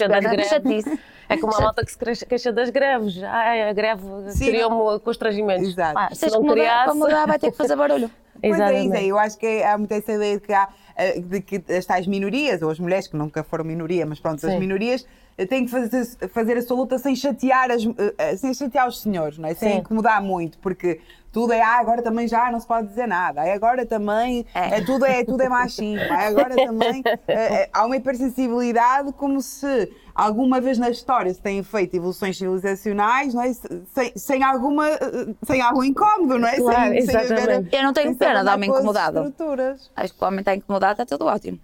Chatice. 0.48 1.00
É 1.29 1.38
como 1.38 1.53
a 1.55 1.62
malta 1.62 1.84
que 1.84 1.91
se 1.91 2.25
queixa- 2.25 2.51
das 2.51 2.69
greves. 2.69 3.22
Ai, 3.24 3.69
a 3.69 3.74
greve 3.74 4.03
criou-me 4.39 5.00
constrangimentos. 5.00 5.69
Exato. 5.69 5.93
Pá, 5.93 6.10
se 6.13 6.29
não 6.29 6.46
criasse... 6.46 6.86
para 6.86 6.93
mudar 6.93 7.27
vai 7.27 7.39
ter 7.39 7.51
que 7.51 7.57
fazer 7.57 7.75
barulho. 7.75 8.10
Pois 8.39 8.51
é, 8.51 8.55
isso 8.55 8.63
Exatamente. 8.63 8.98
é, 8.98 9.05
eu 9.07 9.17
acho 9.17 9.36
que 9.36 9.63
há 9.63 9.75
muita 9.79 9.96
essa 9.96 10.12
ideia 10.12 10.36
de 10.36 10.46
que, 10.46 10.53
há, 10.53 10.69
eh, 10.96 11.19
de 11.19 11.41
que 11.41 11.74
as 11.74 11.86
tais 11.88 12.05
minorias, 12.05 12.62
ou 12.62 12.69
as 12.69 12.79
mulheres 12.79 13.07
que 13.07 13.17
nunca 13.17 13.43
foram 13.43 13.65
minoria, 13.65 14.05
mas 14.05 14.19
pronto, 14.19 14.46
as 14.46 14.51
Sim. 14.53 14.60
minorias 14.60 15.07
eh, 15.38 15.46
têm 15.48 15.65
que 15.65 15.72
fazer, 15.72 16.05
fazer 16.29 16.57
a 16.57 16.62
sua 16.62 16.77
luta 16.77 17.00
sem 17.00 17.15
chatear, 17.15 17.72
as, 17.72 17.81
eh, 18.17 18.38
sem 18.38 18.53
chatear 18.53 18.88
os 18.88 19.01
senhores, 19.01 19.38
não 19.39 19.50
é? 19.50 19.55
sem 19.55 19.72
Sim. 19.72 19.77
incomodar 19.79 20.22
muito, 20.22 20.60
porque 20.60 21.01
tu 21.31 21.41
tudo 21.41 21.53
é, 21.53 21.62
ah, 21.62 21.77
agora 21.79 22.01
também 22.01 22.27
já 22.27 22.51
não 22.51 22.60
se 22.60 22.65
pode 22.65 22.88
dizer 22.88 23.07
nada, 23.07 23.41
aí 23.41 23.51
agora 23.51 23.86
também 23.86 24.43
É. 24.55 24.79
é. 24.79 24.81
tudo, 24.81 25.05
é, 25.05 25.24
tudo 25.24 25.41
é 25.41 25.48
machismo, 25.50 26.01
aí 26.10 26.27
agora 26.27 26.55
também 26.55 27.03
é, 27.27 27.34
é, 27.34 27.69
há 27.72 27.86
uma 27.86 27.96
hipersensibilidade 27.96 29.13
como 29.13 29.39
se 29.41 29.91
alguma 30.17 30.59
vez 30.59 30.77
na 30.79 30.89
história 30.89 31.31
se 31.33 31.39
têm 31.39 31.62
feito 31.62 31.95
evoluções 31.95 32.38
civilizacionais 32.38 33.33
não 33.33 33.41
é? 33.43 33.53
sem, 33.53 34.12
sem, 34.15 34.43
alguma, 34.43 34.88
eh, 34.89 34.97
sem 35.45 35.62
algum 35.62 35.83
incómodo, 35.83 36.39
não 36.39 36.47
é? 36.47 36.55
Claro, 36.57 36.91
sem, 36.93 37.05
sem 37.05 37.15
exatamente. 37.21 37.75
Eu 37.75 37.83
não 37.83 37.93
tenho 37.93 38.15
pena 38.15 38.43
de 38.43 38.50
homem 38.50 38.69
incomodado. 38.69 39.19
estruturas. 39.19 39.91
Acho 39.95 40.13
que 40.13 40.24
o 40.24 40.27
homem 40.27 40.39
está 40.39 40.55
incomodado, 40.55 41.01
está 41.01 41.05
tudo 41.05 41.29
ótimo. 41.29 41.59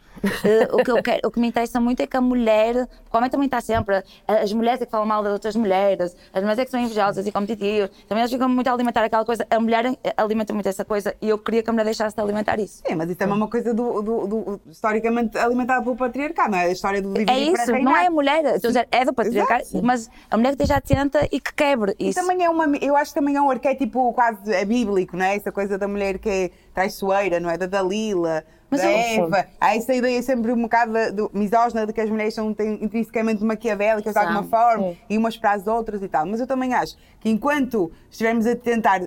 Eh, 0.45 0.69
o, 0.72 0.77
que 0.77 0.91
eu 0.91 1.01
quero, 1.03 1.19
o 1.27 1.31
que 1.31 1.39
me 1.39 1.48
interessa 1.48 1.81
muito 1.81 2.00
é 2.01 2.07
que 2.07 2.15
a 2.15 2.22
mulher, 2.22 2.88
o 3.12 3.17
homem 3.17 3.29
também 3.29 3.45
está 3.48 3.60
sempre, 3.60 4.01
as 4.27 4.53
mulheres 4.53 4.81
é 4.81 4.86
que 4.86 4.91
falam 4.91 5.05
mal 5.05 5.22
das 5.24 5.33
outras 5.33 5.55
mulheres, 5.55 6.15
as 6.33 6.41
mulheres 6.41 6.60
é 6.60 6.65
que 6.65 6.72
são 6.72 6.79
invejosas 6.79 7.25
e 7.27 7.31
competitivas, 7.31 7.89
também 8.07 8.22
elas 8.22 8.31
ficam 8.31 8.48
muito 8.48 8.67
a 8.67 8.74
alimentar 8.74 9.03
aquela 9.03 9.25
coisa, 9.25 9.45
a 9.50 9.60
mulher 9.60 9.98
alimenta 10.15 10.53
muito 10.53 10.69
essa 10.69 10.86
coisa 10.86 11.13
e 11.22 11.27
eu 11.27 11.38
queria 11.38 11.62
que 11.63 11.69
a 11.69 11.74
mulher 11.74 11.83
deixasse 11.86 12.15
de 12.15 12.22
alimentar 12.22 12.57
isso. 12.60 12.81
Sim, 12.88 12.95
mas 12.95 13.10
isso 13.10 13.17
também 13.19 13.33
é 13.33 13.38
uma 13.38 13.48
coisa 13.50 13.74
do, 13.74 14.01
do- 14.01 14.27
do- 14.27 14.62
historicamente 14.69 15.38
alimentada 15.38 15.81
pelo 15.83 15.95
patriarcado, 15.98 16.51
não 16.51 16.57
é? 16.60 16.65
A 16.65 16.72
história 16.72 17.01
do 17.01 17.12
dividir 17.13 17.33
É 17.33 17.39
isso, 17.39 17.72
não 17.81 17.98
é 17.98 18.07
a 18.07 18.12
mulher, 18.12 18.43
estou 18.52 18.68
a 18.70 18.72
dizer, 18.72 18.88
é 18.92 19.06
do 19.06 19.14
patriarcado, 19.14 19.62
Exato. 19.64 19.86
mas 19.86 20.10
a 20.30 20.38
mulher 20.38 20.56
que 20.56 20.64
esteja 20.64 20.78
atenta 20.78 21.28
e 21.32 21.40
que 21.40 21.54
quebre 21.54 21.96
E 22.00 22.10
isso. 22.10 22.20
também 22.20 22.44
é 22.44 22.50
uma, 22.50 22.66
eu 22.78 22.96
acho 22.96 23.14
que 23.14 23.20
também 23.20 23.36
é 23.36 23.42
um 23.42 23.50
arquétipo 23.50 24.14
quase 24.14 24.54
é 24.54 24.66
bíblico, 24.66 25.16
não 25.18 25.26
é? 25.26 25.36
Essa 25.36 25.52
coisa 25.52 25.78
da 25.78 25.88
mulher 25.88 26.18
que 26.20 26.30
é 26.30 26.52
traiçoeira, 26.74 27.39
não 27.39 27.50
é? 27.50 27.58
Da 27.58 27.65
Dalila, 27.65 28.44
Mas 28.70 28.82
da 28.82 28.92
Eva. 28.92 29.46
Há 29.62 29.75
essa 29.75 29.94
ideia 29.94 30.22
sempre 30.24 30.51
um 30.51 30.62
bocado 30.63 30.92
do, 31.13 31.32
misógina 31.34 31.86
de 31.86 31.94
que 31.94 32.01
as 32.01 32.10
mulheres 32.10 32.34
são 32.34 32.50
intrinsecamente 32.82 33.44
maquiavélicas 33.44 34.13
de 34.13 34.20
alguma 34.20 34.44
forma 34.44 34.89
sim. 34.89 34.98
e 35.10 35.18
umas 35.18 35.38
para 35.38 35.51
as 35.51 35.68
outras 35.68 36.01
e 36.01 36.08
tal. 36.08 36.25
Mas 36.25 36.39
eu 36.39 36.48
também 36.48 36.74
acho 36.74 36.98
que 37.20 37.30
enquanto 37.30 37.92
estivermos 38.10 38.46
a 38.48 38.56
tentar, 38.56 39.01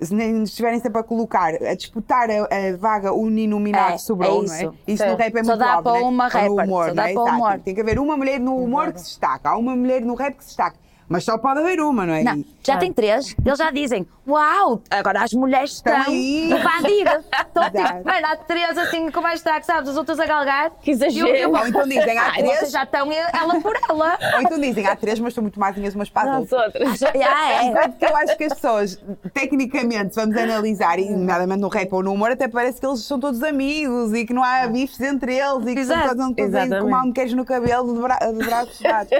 se 0.00 0.14
nem 0.14 0.42
estiverem 0.44 0.80
sempre 0.80 1.00
a 1.00 1.02
colocar, 1.02 1.54
a 1.54 1.74
disputar 1.74 2.28
a, 2.30 2.44
a 2.44 2.76
vaga 2.76 3.12
uninominal 3.12 3.90
É, 3.90 3.98
sobrou, 3.98 4.44
é 4.44 4.46
não 4.46 4.54
é? 4.54 4.62
isso. 4.62 4.74
Isso 4.86 5.02
Sim. 5.02 5.10
no 5.10 5.16
rap 5.16 5.34
é 5.36 5.44
Só 5.44 5.50
muito 5.50 5.58
dá 5.58 5.78
óbvio, 5.78 5.82
para 5.82 5.92
não 5.92 5.98
é? 5.98 6.08
uma 6.08 6.24
no 6.24 6.30
rapper, 6.30 6.50
humor, 6.52 6.88
só 6.88 6.94
dá 6.94 7.10
é? 7.10 7.12
para 7.12 7.22
o 7.22 7.26
humor. 7.26 7.60
Tem 7.60 7.74
que 7.74 7.80
haver 7.80 7.98
uma 7.98 8.16
mulher 8.16 8.40
no 8.40 8.56
humor 8.56 8.92
que 8.92 9.00
se 9.00 9.06
destaca, 9.06 9.50
há 9.50 9.56
uma 9.56 9.74
mulher 9.74 10.02
no 10.02 10.14
rap 10.14 10.34
que 10.36 10.44
se 10.44 10.50
destaca. 10.50 10.85
Mas 11.08 11.24
só 11.24 11.38
pode 11.38 11.60
haver 11.60 11.80
uma, 11.80 12.04
não 12.04 12.14
é? 12.14 12.22
Não, 12.24 12.44
já 12.64 12.76
tem 12.78 12.92
três, 12.92 13.34
eles 13.44 13.58
já 13.58 13.70
dizem, 13.70 14.06
uau, 14.28 14.82
agora 14.90 15.22
as 15.22 15.32
mulheres 15.32 15.70
estão 15.72 15.96
Estão 16.00 16.12
invadidas. 16.14 17.24
Estão 17.46 17.64
tipo, 17.70 18.04
mano, 18.04 18.26
há 18.26 18.36
três 18.36 18.76
assim 18.76 19.10
com 19.10 19.20
mais 19.20 19.34
destaque, 19.34 19.64
sabes? 19.66 19.90
Os 19.90 19.96
outros 19.96 20.18
a 20.20 20.26
galgar. 20.26 20.70
Que 20.82 20.90
exagero. 20.90 21.28
Eu- 21.28 21.34
eu- 21.36 21.50
Ou 21.52 21.66
então 21.68 21.84
dizem, 21.84 22.18
há 22.18 22.22
Ai, 22.24 22.32
três. 22.42 22.58
vocês 22.58 22.72
já 22.72 22.82
estão 22.82 23.10
ela 23.12 23.60
por 23.60 23.74
ela. 23.88 24.18
Ou 24.34 24.42
então 24.42 24.58
dizem, 24.58 24.86
há 24.86 24.96
três, 24.96 25.18
mas 25.20 25.32
são 25.32 25.42
muito 25.42 25.58
mais 25.60 25.76
umas 25.94 26.10
para 26.10 26.36
as 26.38 26.42
As 26.44 26.52
outras. 26.52 27.02
outras. 27.02 27.02
Ah, 27.26 27.52
é. 27.52 27.66
Enquanto 27.66 27.96
que 27.98 28.04
eu 28.04 28.16
acho 28.16 28.36
que 28.36 28.44
as 28.44 28.52
pessoas, 28.54 29.02
tecnicamente, 29.32 30.14
se 30.14 30.20
vamos 30.20 30.36
analisar, 30.36 30.98
e 30.98 31.08
nomeadamente 31.10 31.60
no 31.60 31.68
rap 31.68 31.92
ou 31.92 32.02
no 32.02 32.12
humor, 32.12 32.30
até 32.32 32.48
parece 32.48 32.80
que 32.80 32.86
eles 32.86 33.00
são 33.04 33.18
todos 33.20 33.42
amigos 33.42 34.12
e 34.12 34.24
que 34.26 34.32
não 34.34 34.42
há 34.42 34.66
bifes 34.66 35.00
entre 35.00 35.36
eles 35.36 35.66
e 35.66 35.74
que 35.74 35.80
Exato. 35.80 36.16
são 36.16 36.32
todos, 36.34 36.78
com 36.80 36.90
mal 36.90 37.12
queijo 37.12 37.36
no 37.36 37.44
cabelo 37.44 37.94
de, 37.94 38.00
bra 38.00 38.16
de 38.18 38.44
braços 38.44 38.80
dados. 38.80 39.10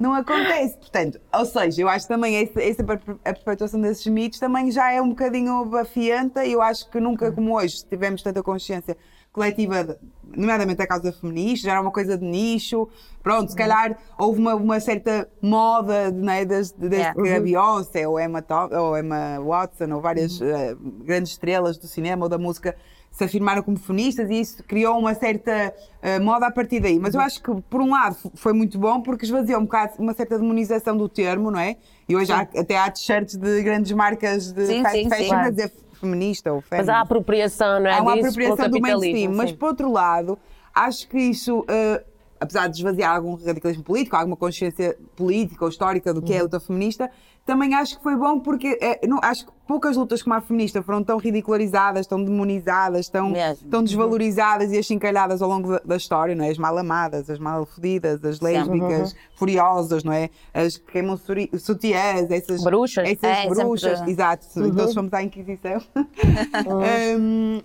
Não 0.00 0.14
acontece. 0.14 0.76
Portanto, 0.76 1.20
ou 1.32 1.44
seja, 1.44 1.82
eu 1.82 1.88
acho 1.88 2.06
que 2.06 2.14
também 2.14 2.36
essa, 2.36 2.62
essa 2.62 2.84
perpetuação 2.84 3.80
desses 3.80 4.06
mitos 4.06 4.38
também 4.38 4.70
já 4.70 4.90
é 4.92 5.00
um 5.00 5.10
bocadinho 5.10 5.64
bafianta 5.66 6.44
e 6.44 6.52
eu 6.52 6.62
acho 6.62 6.88
que 6.90 6.98
nunca 7.00 7.30
como 7.32 7.56
hoje 7.56 7.84
tivemos 7.84 8.22
tanta 8.22 8.42
consciência 8.42 8.96
coletiva, 9.32 9.98
nomeadamente 10.34 10.80
a 10.80 10.86
causa 10.86 11.12
feminista, 11.12 11.66
já 11.66 11.72
era 11.72 11.82
uma 11.82 11.90
coisa 11.90 12.16
de 12.16 12.24
nicho. 12.24 12.88
Pronto, 13.22 13.50
se 13.50 13.56
calhar 13.56 13.98
houve 14.18 14.40
uma, 14.40 14.54
uma 14.54 14.80
certa 14.80 15.28
moda 15.42 16.10
né, 16.10 16.44
desde, 16.46 16.74
desde 16.78 16.96
Yeah. 16.96 17.22
que 17.22 17.28
a 17.28 17.40
Beyoncé 17.40 18.08
ou 18.08 18.18
Emma, 18.18 18.42
ou 18.72 18.96
Emma 18.96 19.38
Watson 19.40 19.92
ou 19.92 20.00
várias 20.00 20.40
eh, 20.40 20.74
grandes 21.04 21.32
estrelas 21.32 21.76
do 21.76 21.86
cinema 21.86 22.24
ou 22.24 22.28
da 22.30 22.38
música 22.38 22.74
se 23.16 23.24
afirmaram 23.24 23.62
como 23.62 23.78
feministas 23.78 24.28
e 24.28 24.34
isso 24.40 24.62
criou 24.64 24.98
uma 24.98 25.14
certa 25.14 25.72
eh, 26.02 26.18
moda 26.20 26.46
a 26.46 26.50
partir 26.50 26.80
daí. 26.80 26.98
Mas 26.98 27.14
eu 27.14 27.20
acho 27.22 27.42
que, 27.42 27.50
por 27.62 27.80
um 27.80 27.90
lado, 27.90 28.14
foi 28.34 28.52
muito 28.52 28.78
bom 28.78 29.00
porque 29.00 29.24
esvaziou 29.24 29.58
um 29.58 29.64
bocado 29.64 29.94
uma 29.98 30.12
certa 30.12 30.38
demonização 30.38 30.94
do 30.94 31.08
termo, 31.08 31.50
não 31.50 31.58
é? 31.58 31.76
E 32.06 32.14
hoje 32.14 32.30
há, 32.30 32.40
até 32.40 32.76
há 32.76 32.90
t-shirts 32.90 33.34
de 33.36 33.62
grandes 33.62 33.90
marcas 33.92 34.52
de 34.52 34.66
Sim, 34.66 34.82
fast 34.82 34.98
sim, 35.02 35.08
fashion 35.08 35.28
sim. 35.28 35.34
a 35.34 35.50
dizer 35.50 35.72
feminista 35.98 36.52
ou 36.52 36.56
Mas 36.58 36.68
feminista 36.68 36.92
há 36.92 37.00
apropriação, 37.00 37.80
não 37.80 37.88
é? 37.88 37.94
há 37.94 38.02
uma 38.02 38.12
disso 38.16 38.26
apropriação 38.28 38.68
do 38.68 38.80
mainstream, 38.82 39.32
mas 39.34 39.50
por 39.50 39.68
outro 39.70 39.90
lado, 39.90 40.38
acho 40.74 41.08
que 41.08 41.16
isso, 41.18 41.64
eh, 41.70 42.04
apesar 42.38 42.66
de 42.68 42.76
esvaziar 42.76 43.16
algum 43.16 43.34
radicalismo 43.34 43.82
político, 43.82 44.14
alguma 44.14 44.36
consciência 44.36 44.94
política 45.16 45.64
ou 45.64 45.70
histórica 45.70 46.12
do 46.12 46.20
que 46.20 46.32
Uhum. 46.32 46.36
é 46.36 46.40
a 46.40 46.42
luta 46.42 46.60
feminista, 46.60 47.10
também 47.46 47.72
acho 47.74 47.96
que 47.96 48.02
foi 48.02 48.16
bom 48.16 48.40
porque 48.40 48.76
eh, 48.82 49.06
não, 49.06 49.18
acho 49.22 49.46
que 49.46 49.52
poucas 49.68 49.96
lutas 49.96 50.20
como 50.22 50.34
a 50.34 50.40
feminista 50.40 50.82
foram 50.82 51.02
tão 51.04 51.16
ridicularizadas, 51.16 52.06
tão 52.06 52.22
demonizadas, 52.22 53.08
tão, 53.08 53.30
Mesmo. 53.30 53.68
tão 53.70 53.82
desvalorizadas 53.84 54.72
e 54.72 54.78
achincalhadas 54.78 55.40
ao 55.40 55.48
longo 55.48 55.70
da, 55.72 55.78
da 55.84 55.96
história, 55.96 56.34
não 56.34 56.44
é? 56.44 56.50
As 56.50 56.58
mal 56.58 56.76
amadas, 56.76 57.30
as 57.30 57.38
mal 57.38 57.64
fodidas, 57.64 58.24
as 58.24 58.40
lésbicas 58.40 59.12
Uhum. 59.12 59.18
furiosas, 59.36 60.02
não 60.04 60.12
é? 60.12 60.28
As 60.52 60.76
que 60.76 60.92
queimam 60.92 61.16
sutiãs, 61.16 62.30
essas 62.30 62.62
Bruxas. 62.64 63.08
essas 63.08 63.22
É, 63.24 63.42
sempre- 63.42 63.64
bruxas, 63.64 64.02
exato, 64.08 64.46
todos 64.52 64.92
fomos 64.94 65.12
à 65.14 65.22
Inquisição. 65.22 65.80
Hum, 67.18 67.62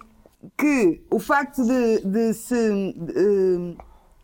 que 0.57 1.01
o 1.09 1.19
facto 1.19 1.63
de, 1.63 2.00
de 2.05 2.33
se 2.33 2.55
hum, 2.55 3.75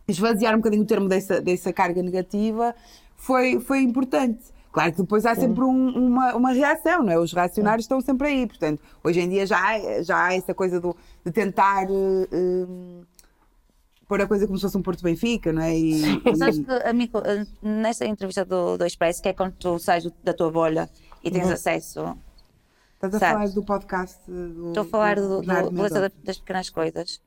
esvaziar 0.06 0.54
um 0.54 0.58
bocadinho 0.58 0.82
o 0.82 0.86
termo 0.86 1.08
dessa, 1.08 1.40
dessa 1.40 1.72
carga 1.72 2.02
negativa 2.02 2.74
foi, 3.16 3.60
foi 3.60 3.80
importante. 3.82 4.40
Claro 4.72 4.92
que 4.92 4.98
depois 5.02 5.24
há 5.26 5.34
sempre 5.34 5.64
um- 5.64 5.88
uma, 6.08 6.34
uma 6.34 6.52
reação, 6.52 7.02
não 7.02 7.12
é? 7.12 7.18
Os 7.18 7.32
reacionários 7.32 7.84
estão 7.84 8.00
sempre 8.00 8.28
aí. 8.28 8.46
Portanto, 8.46 8.80
hoje 9.02 9.20
em 9.20 9.28
dia 9.28 9.46
já 9.46 9.58
há, 9.58 10.02
já 10.02 10.24
há 10.26 10.34
essa 10.34 10.54
coisa 10.54 10.78
do, 10.80 10.94
de 11.24 11.32
tentar 11.32 11.86
hum, 11.90 13.02
pôr 14.06 14.20
a 14.22 14.26
coisa 14.26 14.46
como 14.46 14.58
se 14.58 14.62
fosse 14.62 14.76
um 14.76 14.82
Porto 14.82 15.02
Benfica, 15.02 15.52
não 15.52 15.62
é? 15.62 15.76
E, 15.76 16.00
Sabes 16.36 16.58
e- 16.58 16.64
que, 16.64 16.70
amigo, 16.88 17.18
eh, 17.24 17.46
nessa 17.62 18.04
entrevista 18.06 18.44
do, 18.44 18.76
do 18.78 18.84
Expresso, 18.86 19.22
que 19.22 19.28
é 19.28 19.32
quando 19.32 19.52
tu 19.54 19.78
sais 19.78 20.04
do- 20.04 20.12
da 20.22 20.32
tua 20.34 20.50
bolha 20.50 20.88
e 21.24 21.30
tens 21.30 21.50
acesso. 21.50 22.16
estás 22.94 23.14
a 23.14 23.18
sabes. 23.18 23.32
falar 23.34 23.48
do 23.50 23.64
podcast 23.64 24.20
do. 24.30 24.68
Estou 24.68 24.82
a 24.82 24.86
falar 24.86 25.16
do, 25.16 25.40
do, 25.42 25.70
Beleza 25.72 26.00
da- 26.02 26.10
das 26.24 26.38
Pequenas 26.38 26.70
Coisas. 26.70 27.20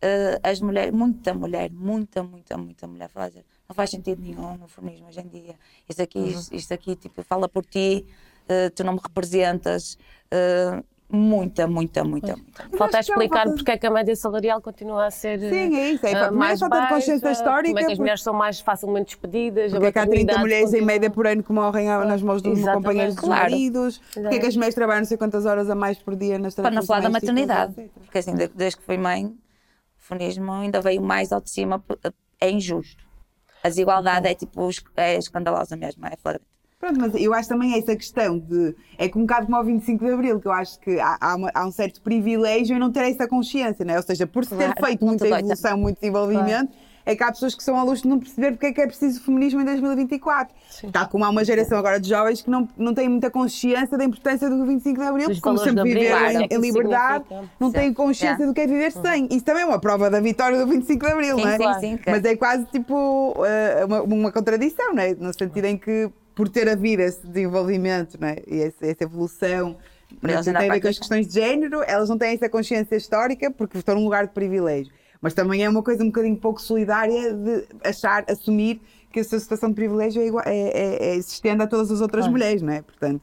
Eh, 0.00 0.38
as 0.42 0.60
mulheres, 0.60 0.92
muita 0.92 1.32
mulher, 1.34 1.70
muita, 1.72 2.22
muita, 2.22 2.56
muita 2.56 2.86
mulher 2.86 3.08
fala 3.08 3.28
dizer, 3.28 3.44
não 3.68 3.74
faz 3.74 3.90
sentido 3.90 4.20
nenhum 4.22 4.56
no 4.56 4.68
feminismo 4.68 5.08
hoje 5.08 5.20
em 5.20 5.28
dia. 5.28 5.54
Isto 5.88 6.02
aqui, 6.02 6.18
isto, 6.18 6.54
isto 6.54 6.72
aqui 6.74 6.96
tipo, 6.96 7.22
fala 7.22 7.48
por 7.48 7.64
ti, 7.64 8.06
eh, 8.48 8.70
tu 8.70 8.84
não 8.84 8.92
me 8.94 9.00
representas. 9.02 9.98
eh, 10.30 10.82
muita, 11.08 11.68
muita, 11.68 12.02
muita, 12.02 12.34
muita. 12.34 12.76
Falta 12.76 12.96
é 12.96 13.00
explicar 13.00 13.44
falta 13.44 13.54
porque 13.56 13.70
é 13.70 13.78
que 13.78 13.86
a 13.86 13.90
média 13.92 14.16
salarial 14.16 14.60
continua 14.60 15.06
a 15.06 15.10
ser 15.12 15.38
Sim, 15.38 15.76
é 15.76 15.90
isso. 15.90 16.04
É, 16.04 16.10
primeiro 16.10 16.34
mais 16.36 16.58
falta 16.58 16.74
de 16.74 16.80
baixa, 16.82 16.94
consciência 16.96 17.30
histórica, 17.30 17.68
Como 17.74 17.78
é 17.78 17.84
que 17.86 17.92
as 17.92 17.98
mulheres 18.00 18.22
são 18.24 18.34
mais 18.34 18.58
facilmente 18.58 19.06
despedidas? 19.14 19.70
Porque 19.70 19.86
é 19.86 19.92
que 19.92 19.98
há 20.00 20.02
30 20.02 20.08
maternidade 20.08 20.40
mulheres 20.40 20.64
em 20.64 20.72
continua- 20.72 20.86
média 20.86 21.08
por 21.10 21.26
ano 21.28 21.42
que 21.44 21.52
morrem 21.52 21.88
a- 21.88 22.04
nas 22.04 22.20
mãos 22.22 22.42
dos 22.42 22.58
Exatamente. 22.58 22.76
companheiros 22.82 23.14
dos 23.14 23.24
Claro. 23.24 23.40
maridos? 23.42 23.98
Porque 24.12 24.34
é 24.34 24.38
que 24.40 24.46
as 24.46 24.56
mulheres 24.56 24.74
trabalham 24.74 25.00
não 25.02 25.06
sei 25.06 25.16
quantas 25.16 25.46
horas 25.46 25.70
a 25.70 25.74
mais 25.76 25.96
por 25.96 26.16
dia 26.16 26.40
nas 26.40 26.56
Para 26.56 26.70
não 26.72 26.82
falar 26.82 27.00
da 27.02 27.08
maternidade, 27.10 27.74
porque 28.00 28.18
assim, 28.18 28.34
de- 28.34 28.48
desde 28.48 28.78
que 28.80 28.84
fui 28.84 28.98
mãe, 28.98 29.26
o 29.26 29.36
feminismo 29.96 30.50
ainda 30.50 30.80
veio 30.80 31.00
mais 31.00 31.30
ao 31.30 31.40
de 31.40 31.50
cima, 31.50 31.84
é 32.40 32.50
injusto. 32.50 33.05
A 33.62 33.68
desigualdade 33.68 34.28
é 34.28 34.34
tipo, 34.34 34.68
é 34.96 35.16
escandalosa 35.16 35.76
mesmo, 35.76 36.04
é 36.06 36.16
flagrante. 36.16 36.46
Pronto, 36.78 37.00
mas 37.00 37.14
eu 37.14 37.32
acho 37.32 37.48
também 37.48 37.74
essa 37.76 37.96
questão 37.96 38.38
de. 38.38 38.76
É 38.98 39.08
que 39.08 39.16
um 39.16 39.22
bocado 39.22 39.46
como 39.46 39.56
ao 39.56 39.64
25 39.64 40.04
de 40.04 40.10
Abril, 40.12 40.38
que 40.38 40.46
eu 40.46 40.52
acho 40.52 40.78
que 40.78 41.00
há, 41.00 41.16
há 41.20 41.34
uma- 41.34 41.50
há 41.54 41.66
um 41.66 41.72
certo 41.72 42.02
privilégio 42.02 42.76
em 42.76 42.78
não 42.78 42.92
ter 42.92 43.00
essa 43.10 43.26
consciência, 43.26 43.82
não 43.84 43.94
é? 43.94 43.96
Ou 43.96 44.02
seja, 44.02 44.26
por 44.26 44.44
se 44.44 44.50
ter 44.50 44.56
Claro, 44.74 44.86
feito 44.86 45.04
muita 45.04 45.26
evolução, 45.26 45.78
muito 45.78 45.98
desenvolvimento, 46.00 46.70
é 47.06 47.14
que 47.14 47.22
há 47.22 47.30
pessoas 47.30 47.54
que 47.54 47.62
são 47.62 47.78
à 47.78 47.84
luz 47.84 48.02
de 48.02 48.08
não 48.08 48.18
perceber 48.18 48.50
porque 48.50 48.66
é 48.66 48.72
que 48.72 48.80
é 48.80 48.86
preciso 48.86 49.22
feminismo 49.22 49.60
em 49.60 49.64
2024. 49.64 50.54
Tal 50.92 51.08
como 51.08 51.24
há 51.24 51.30
uma 51.30 51.44
geração 51.44 51.78
agora 51.78 52.00
de 52.00 52.08
jovens 52.08 52.42
que 52.42 52.50
não, 52.50 52.68
não 52.76 52.92
têm 52.92 53.08
muita 53.08 53.30
consciência 53.30 53.96
da 53.96 54.04
importância 54.04 54.50
do 54.50 54.66
25 54.66 55.00
de 55.00 55.06
Abril, 55.06 55.28
Dos 55.28 55.36
porque 55.38 55.48
como 55.48 55.58
sempre 55.58 55.84
viveram 55.84 56.30
em, 56.42 56.48
em 56.50 56.58
liberdade, 56.60 57.24
significa. 57.28 57.52
não 57.60 57.70
têm 57.70 57.88
Sim. 57.88 57.94
consciência 57.94 58.26
Yeah. 58.26 58.46
do 58.46 58.52
que 58.54 58.60
é 58.60 58.66
viver 58.66 58.90
sem. 58.90 59.28
Isso 59.30 59.44
também 59.44 59.62
é 59.62 59.66
uma 59.66 59.78
prova 59.78 60.10
da 60.10 60.20
vitória 60.20 60.58
do 60.58 60.66
25 60.66 61.06
de 61.06 61.12
Abril, 61.12 61.36
Sim, 61.36 61.44
não 61.44 61.50
é? 61.50 61.56
sim, 61.58 61.80
sim, 61.96 61.98
Mas 62.06 62.24
é 62.24 62.34
quase 62.34 62.64
tipo 62.66 63.34
eh, 63.46 63.84
uma, 63.84 64.02
uma 64.02 64.32
contradição, 64.32 64.92
não 64.92 65.00
é? 65.02 65.14
No 65.14 65.32
sentido 65.32 65.64
em 65.66 65.78
que, 65.78 66.10
por 66.34 66.48
ter 66.48 66.68
havido 66.68 67.02
esse 67.02 67.24
desenvolvimento 67.24 68.18
não 68.20 68.28
é? 68.28 68.36
e 68.48 68.62
essa, 68.62 68.84
essa 68.84 69.04
evolução, 69.04 69.76
não 70.20 70.42
tem 70.42 70.70
a 70.70 70.74
ver 70.74 70.80
com 70.80 70.88
as 70.88 70.98
questões 70.98 71.26
de 71.28 71.34
género, 71.34 71.82
elas 71.86 72.08
não 72.08 72.18
têm 72.18 72.34
essa 72.34 72.48
consciência 72.48 72.96
histórica 72.96 73.50
porque 73.50 73.78
estão 73.78 73.94
num 73.94 74.04
lugar 74.04 74.26
de 74.26 74.32
privilégio. 74.32 74.92
Mas 75.20 75.34
também 75.34 75.64
é 75.64 75.68
uma 75.68 75.82
coisa 75.82 76.02
um 76.02 76.06
bocadinho 76.06 76.36
pouco 76.36 76.60
solidária 76.60 77.32
de 77.32 77.66
achar, 77.84 78.24
assumir 78.28 78.80
que 79.12 79.20
a 79.20 79.24
sua 79.24 79.38
situação 79.38 79.70
de 79.70 79.74
privilégio 79.74 80.20
é, 80.22 80.26
igual, 80.26 80.44
é, 80.46 80.56
é- 80.56 81.16
é- 81.16 81.22
se 81.22 81.34
estende 81.34 81.62
a 81.62 81.66
todas 81.66 81.90
as 81.90 82.00
outras 82.00 82.26
mulheres, 82.28 82.62
não 82.62 82.72
é? 82.72 82.82
Portanto. 82.82 83.22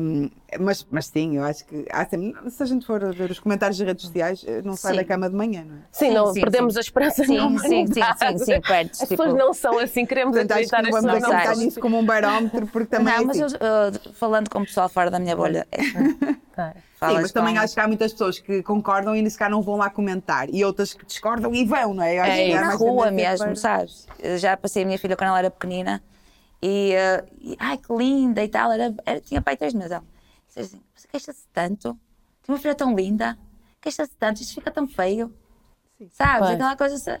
Um, 0.00 0.28
mas, 0.58 0.84
mas 0.90 1.06
sim, 1.06 1.36
eu 1.36 1.44
acho 1.44 1.64
que 1.66 1.86
há 1.92 2.04
sempre, 2.04 2.50
se 2.50 2.60
a 2.60 2.66
gente 2.66 2.84
for 2.84 3.14
ver 3.14 3.30
os 3.30 3.38
comentários 3.38 3.78
das 3.78 3.86
redes 3.86 4.04
sociais, 4.04 4.44
eh, 4.44 4.60
não 4.64 4.74
sai 4.74 4.90
Sim. 4.90 4.96
da 4.98 5.04
cama 5.04 5.30
de 5.30 5.36
manhã, 5.36 5.64
não 5.64 5.76
é? 5.76 5.78
Sim, 5.92 6.08
Sim, 6.08 6.14
não, 6.14 6.34
sim, 6.34 6.40
perdemos 6.40 6.72
sim. 6.74 6.78
a 6.78 6.82
esperança 6.82 7.24
Sim, 7.24 7.58
sim, 7.60 7.86
sim, 7.86 7.86
sim, 7.86 8.38
sim, 8.44 8.60
perdes, 8.60 9.00
As 9.02 9.08
tipo- 9.08 9.22
pessoas 9.22 9.38
não 9.38 9.54
são 9.54 9.78
assim, 9.78 10.04
queremos 10.04 10.34
Portanto, 10.36 10.50
acho 10.58 10.68
que 10.68 10.74
acreditar 10.74 10.82
não 10.82 10.88
as 10.98 11.04
vamos 11.04 11.12
pessoas 11.14 11.22
não 11.22 11.38
acreditar 11.38 11.64
nisso 11.64 11.78
como 11.80 11.96
um 11.96 12.04
barómetro, 12.04 12.66
porque 12.66 12.88
também 12.88 13.14
não, 13.14 13.22
é 13.22 13.24
mas 13.24 13.38
eu, 13.38 13.46
assim. 13.46 13.56
uh, 13.56 14.12
falando 14.14 14.50
com 14.50 14.58
o 14.58 14.66
pessoal 14.66 14.88
fora 14.88 15.12
da 15.12 15.20
minha 15.20 15.36
bolha, 15.36 15.64
é, 15.70 15.78
Sim, 16.98 17.14
mas 17.14 17.30
também 17.32 17.58
acho 17.58 17.74
que 17.74 17.80
há 17.80 17.86
muitas 17.86 18.12
pessoas 18.12 18.38
que 18.38 18.62
concordam 18.62 19.14
e 19.14 19.30
se 19.30 19.36
calhar 19.38 19.50
não 19.50 19.60
vão 19.62 19.76
lá 19.76 19.90
comentar 19.90 20.48
e 20.48 20.64
outras 20.64 20.94
que 20.94 21.04
discordam 21.04 21.54
e 21.54 21.64
vão, 21.64 21.92
não 21.92 22.02
é? 22.02 22.18
Eu 22.18 22.22
acho 22.22 22.32
É, 22.32 22.44
que 22.46 22.52
há 22.54 22.60
na 22.62 22.74
rua 22.74 23.10
mesmo, 23.10 23.44
para- 23.46 23.54
sabes? 23.56 24.06
Eu 24.18 24.38
já 24.38 24.56
passei 24.56 24.82
a 24.82 24.86
minha 24.86 24.98
filha 24.98 25.14
quando 25.16 25.28
ela 25.28 25.38
era 25.40 25.50
pequenina 25.50 26.02
e, 26.62 26.92
eh, 26.92 27.24
e, 27.38 27.56
ai 27.58 27.76
que 27.76 27.92
linda 27.94 28.42
e 28.42 28.48
tal, 28.48 28.72
era, 28.72 28.94
era- 29.04 29.20
tinha 29.20 29.42
pai 29.42 29.56
três 29.58 29.74
meses. 29.74 29.92
Ela 29.92 30.04
disse 30.46 30.60
assim: 30.60 30.82
Você 30.94 31.06
queixa-se 31.08 31.46
tanto? 31.52 31.98
Tem 32.42 32.54
uma 32.54 32.58
filha 32.58 32.74
tão 32.74 32.94
linda, 32.94 33.36
queixa-se 33.80 34.12
tanto, 34.18 34.40
isto 34.40 34.54
fica 34.54 34.70
tão 34.70 34.88
feio. 34.88 35.34
Sabes? 36.12 36.40
Pois. 36.48 36.50
Aquela 36.54 36.76
coisa, 36.76 36.96
se- 36.98 37.20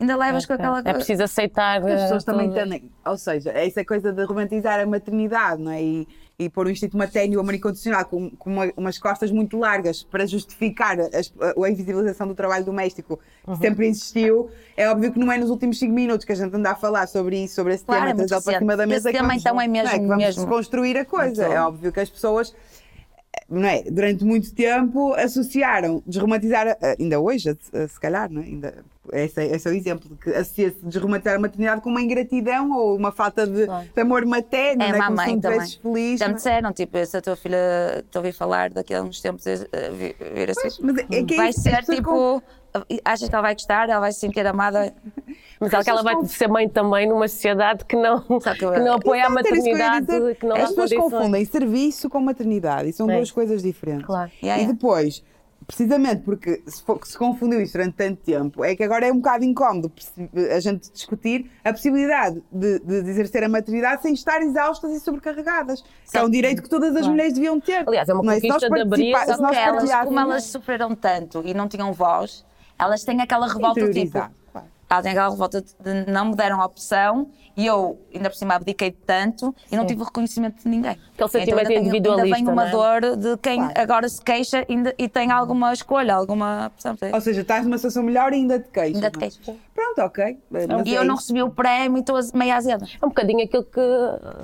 ainda 0.00 0.16
levas 0.16 0.46
com 0.46 0.54
aquela 0.54 0.78
É 0.78 0.82
coisa. 0.82 0.94
preciso 0.98 1.22
aceitar. 1.24 1.78
As 1.82 2.02
pessoas 2.02 2.22
eh, 2.22 2.26
também 2.26 2.48
entendem, 2.48 2.90
ou 3.04 3.18
seja, 3.18 3.50
essa 3.52 3.84
coisa 3.84 4.12
de 4.12 4.24
romantizar 4.24 4.80
a 4.80 4.86
maternidade, 4.86 5.60
não 5.62 5.70
é? 5.70 5.82
E, 5.82 6.08
e 6.38 6.48
pôr 6.50 6.66
o 6.66 6.70
instinto 6.70 6.96
materno 6.96 7.34
e 7.34 7.36
o 7.36 7.40
amor 7.40 7.54
incondicional 7.54 8.04
com, 8.06 8.28
com 8.30 8.50
uma- 8.50 8.72
umas 8.76 8.98
costas 8.98 9.30
muito 9.30 9.56
largas 9.56 10.02
para 10.02 10.26
justificar 10.26 10.98
as- 11.00 11.32
a, 11.40 11.64
a 11.64 11.70
invisibilização 11.70 12.26
do 12.26 12.34
trabalho 12.34 12.64
doméstico 12.64 13.20
Uhum. 13.46 13.54
que 13.54 13.60
sempre 13.60 13.86
existiu, 13.86 14.50
é 14.76 14.88
óbvio 14.90 15.12
que 15.12 15.18
não 15.18 15.30
é 15.30 15.38
nos 15.38 15.50
últimos 15.50 15.78
5 15.78 15.92
minutos 15.92 16.24
que 16.24 16.32
a 16.32 16.34
gente 16.34 16.54
anda 16.56 16.70
a 16.70 16.74
falar 16.74 17.06
sobre 17.06 17.44
isso, 17.44 17.54
sobre 17.54 17.74
esse 17.74 17.84
Claro, 17.84 18.00
tema, 18.06 18.10
é 18.12 18.14
trazê-lo 18.26 18.42
para 18.42 18.58
cima 18.58 18.76
da 18.76 18.86
mesa. 18.86 18.98
Esse 19.00 19.08
que 19.12 19.16
tema, 19.18 19.28
vamos- 19.28 19.42
então, 19.42 19.60
é 19.60 19.68
mesmo- 19.68 19.90
que 19.90 19.98
vamos 20.06 20.16
mesmo. 20.24 20.42
desconstruir 20.42 20.96
a 20.96 21.04
coisa. 21.04 21.44
É 21.46 21.60
óbvio 21.60 21.92
que 21.92 22.00
as 22.00 22.10
pessoas 22.10 22.54
não 23.48 23.66
é? 23.68 23.82
Durante 23.82 24.24
muito 24.24 24.52
tempo 24.54 25.12
associaram 25.14 26.02
desromantizar, 26.06 26.68
a- 26.68 26.78
ainda 26.98 27.20
hoje, 27.20 27.50
a- 27.50 27.88
se 27.88 28.00
calhar, 28.00 28.30
não 28.30 28.42
é? 28.42 28.44
Ainda, 28.44 28.74
esse, 29.12 29.40
é- 29.40 29.54
esse 29.54 29.68
é 29.68 29.70
o 29.70 29.74
exemplo, 29.74 30.08
de 30.08 30.16
que 30.16 30.30
associa-se 30.30 30.76
desromantizar 30.82 31.34
a 31.36 31.38
maternidade 31.38 31.80
com 31.82 31.90
uma 31.90 32.00
ingratidão 32.02 32.70
ou 32.72 32.96
uma 32.96 33.12
falta 33.12 33.46
de, 33.46 33.66
de 33.66 34.00
amor 34.00 34.24
materno, 34.24 34.82
É 34.82 34.88
é? 34.90 34.94
uma 34.94 35.04
Como 35.06 35.16
mãe 35.16 35.40
também. 35.40 35.60
feliz. 35.82 36.18
Já 36.20 36.26
me 36.28 36.32
é? 36.34 36.36
disseram, 36.36 36.72
tipo, 36.72 37.04
se 37.06 37.16
a 37.16 37.20
tua 37.20 37.36
filha 37.36 38.04
te 38.10 38.16
ouvir 38.16 38.32
falar 38.32 38.70
daqui 38.70 38.94
a 38.94 39.02
uns 39.02 39.20
tempos, 39.20 39.46
eh, 39.46 39.64
vi- 39.92 40.16
vir 40.34 40.50
assim. 40.50 40.80
Mas 40.82 40.96
é 40.98 41.22
que 41.22 41.34
é 41.34 41.36
vai 41.36 41.50
isso, 41.50 41.58
as 41.68 41.84
ser 41.86 41.94
tipo. 41.96 42.42
Achas 43.04 43.28
que 43.28 43.34
ela 43.34 43.42
vai 43.42 43.54
gostar? 43.54 43.88
Ela 43.88 44.00
vai 44.00 44.12
se 44.12 44.18
sentir 44.18 44.44
amada? 44.46 44.92
Mas 45.60 45.72
ela, 45.72 45.84
que 45.84 45.90
ela 45.90 46.02
vai 46.02 46.24
ser 46.26 46.48
mãe 46.48 46.68
também 46.68 47.08
numa 47.08 47.28
sociedade 47.28 47.84
que 47.84 47.94
não, 47.94 48.20
que- 48.20 48.54
que 48.56 48.64
não 48.80 48.94
apoia 48.94 49.22
a 49.22 49.26
que 49.26 49.30
ia 49.30 49.34
maternidade, 49.34 50.06
que 50.40 50.44
não 50.46 50.56
As 50.56 50.70
pessoas 50.70 50.92
confundem 50.92 51.44
serviço 51.44 52.10
com 52.10 52.18
maternidade 52.20 52.88
e 52.88 52.92
são 52.92 53.08
É. 53.08 53.16
duas 53.16 53.30
coisas 53.30 53.62
diferentes. 53.62 54.04
Claro. 54.04 54.28
Yeah, 54.42 54.60
e 54.60 54.64
yeah. 54.64 54.72
depois, 54.72 55.22
precisamente 55.68 56.22
porque 56.24 56.64
se, 56.66 56.82
fo- 56.82 56.98
se 57.04 57.16
confundiu 57.16 57.60
isso 57.62 57.74
durante 57.74 57.94
tanto 57.94 58.20
tempo, 58.22 58.64
é 58.64 58.74
que 58.74 58.82
agora 58.82 59.06
é 59.06 59.12
um 59.12 59.16
bocado 59.18 59.44
incómodo 59.44 59.92
a 60.54 60.58
gente 60.58 60.90
discutir 60.90 61.48
a 61.62 61.72
possibilidade 61.72 62.42
de, 62.50 62.80
de 62.80 62.94
exercer 63.08 63.44
a 63.44 63.48
maternidade 63.48 64.02
sem 64.02 64.12
estar 64.14 64.42
exaustas 64.42 64.90
e 64.90 64.98
sobrecarregadas. 64.98 65.80
Que 66.10 66.18
é 66.18 66.24
um 66.24 66.28
direito 66.28 66.60
que 66.60 66.68
todas 66.68 66.94
as 66.96 67.06
mulheres 67.06 67.34
deviam 67.34 67.60
ter. 67.60 67.84
Aliás, 67.88 68.08
é 68.08 68.12
uma 68.14 68.34
Se 68.34 68.48
nós 68.48 68.64
conquista 68.64 68.96
de 68.96 69.02
se 69.04 69.12
nós 69.12 69.38
Porque 69.38 69.56
elas, 69.56 70.04
como 70.04 70.18
elas 70.18 70.42
sofreram 70.44 70.92
tanto 70.96 71.40
e 71.46 71.54
não 71.54 71.68
tinham 71.68 71.92
voz, 71.92 72.44
elas 72.78 73.02
têm 73.04 73.20
aquela 73.20 73.46
revolta 73.46 73.90
tipo. 73.92 74.10
Claro. 74.12 74.32
Elas 74.90 75.02
têm 75.02 75.12
aquela 75.12 75.30
revolta 75.30 75.60
de 75.62 76.10
não 76.10 76.26
me 76.26 76.36
deram 76.36 76.60
opção 76.60 77.28
e 77.56 77.66
eu, 77.66 77.98
ainda 78.14 78.28
por 78.30 78.36
cima, 78.36 78.54
abdiquei 78.54 78.90
de 78.90 78.96
tanto 78.98 79.54
e 79.70 79.76
não 79.76 79.86
tive 79.86 80.02
o 80.02 80.04
reconhecimento 80.04 80.62
de 80.62 80.68
ninguém. 80.68 80.98
Aquele 81.14 81.28
sentimento 81.30 81.58
ainda, 81.58 81.68
tenho- 81.68 81.80
individualista, 81.82 82.36
ainda 82.36 82.50
vem 82.50 82.52
uma 82.52 82.64
não 82.64 82.70
dor 82.70 83.16
de 83.16 83.36
quem 83.38 83.58
Claro. 83.58 83.72
agora 83.80 84.08
se 84.08 84.20
queixa 84.20 84.64
ainda- 84.68 84.94
e 84.98 85.08
tem 85.08 85.30
alguma 85.30 85.72
escolha, 85.72 86.14
alguma 86.14 86.66
opção. 86.66 86.96
Ou 87.12 87.20
seja, 87.20 87.40
estás 87.42 87.64
numa 87.64 87.78
situação 87.78 88.02
melhor 88.02 88.32
e 88.32 88.36
ainda 88.36 88.58
te 88.58 88.68
queixas. 88.70 88.94
Ainda 88.96 89.10
te 89.10 89.16
é? 89.16 89.20
queixas. 89.20 89.56
Pronto, 89.74 89.98
ok. 90.02 90.38
Mas 90.50 90.66
E 90.86 90.94
é 90.94 90.98
eu 90.98 91.04
não 91.04 91.16
recebi 91.16 91.42
o 91.42 91.50
prémio 91.50 91.98
e 91.98 92.00
estou 92.00 92.16
meio 92.32 92.54
azeda. 92.54 92.86
É 93.00 93.04
um 93.04 93.08
bocadinho 93.08 93.42
aquilo 93.44 93.64
que 93.64 93.80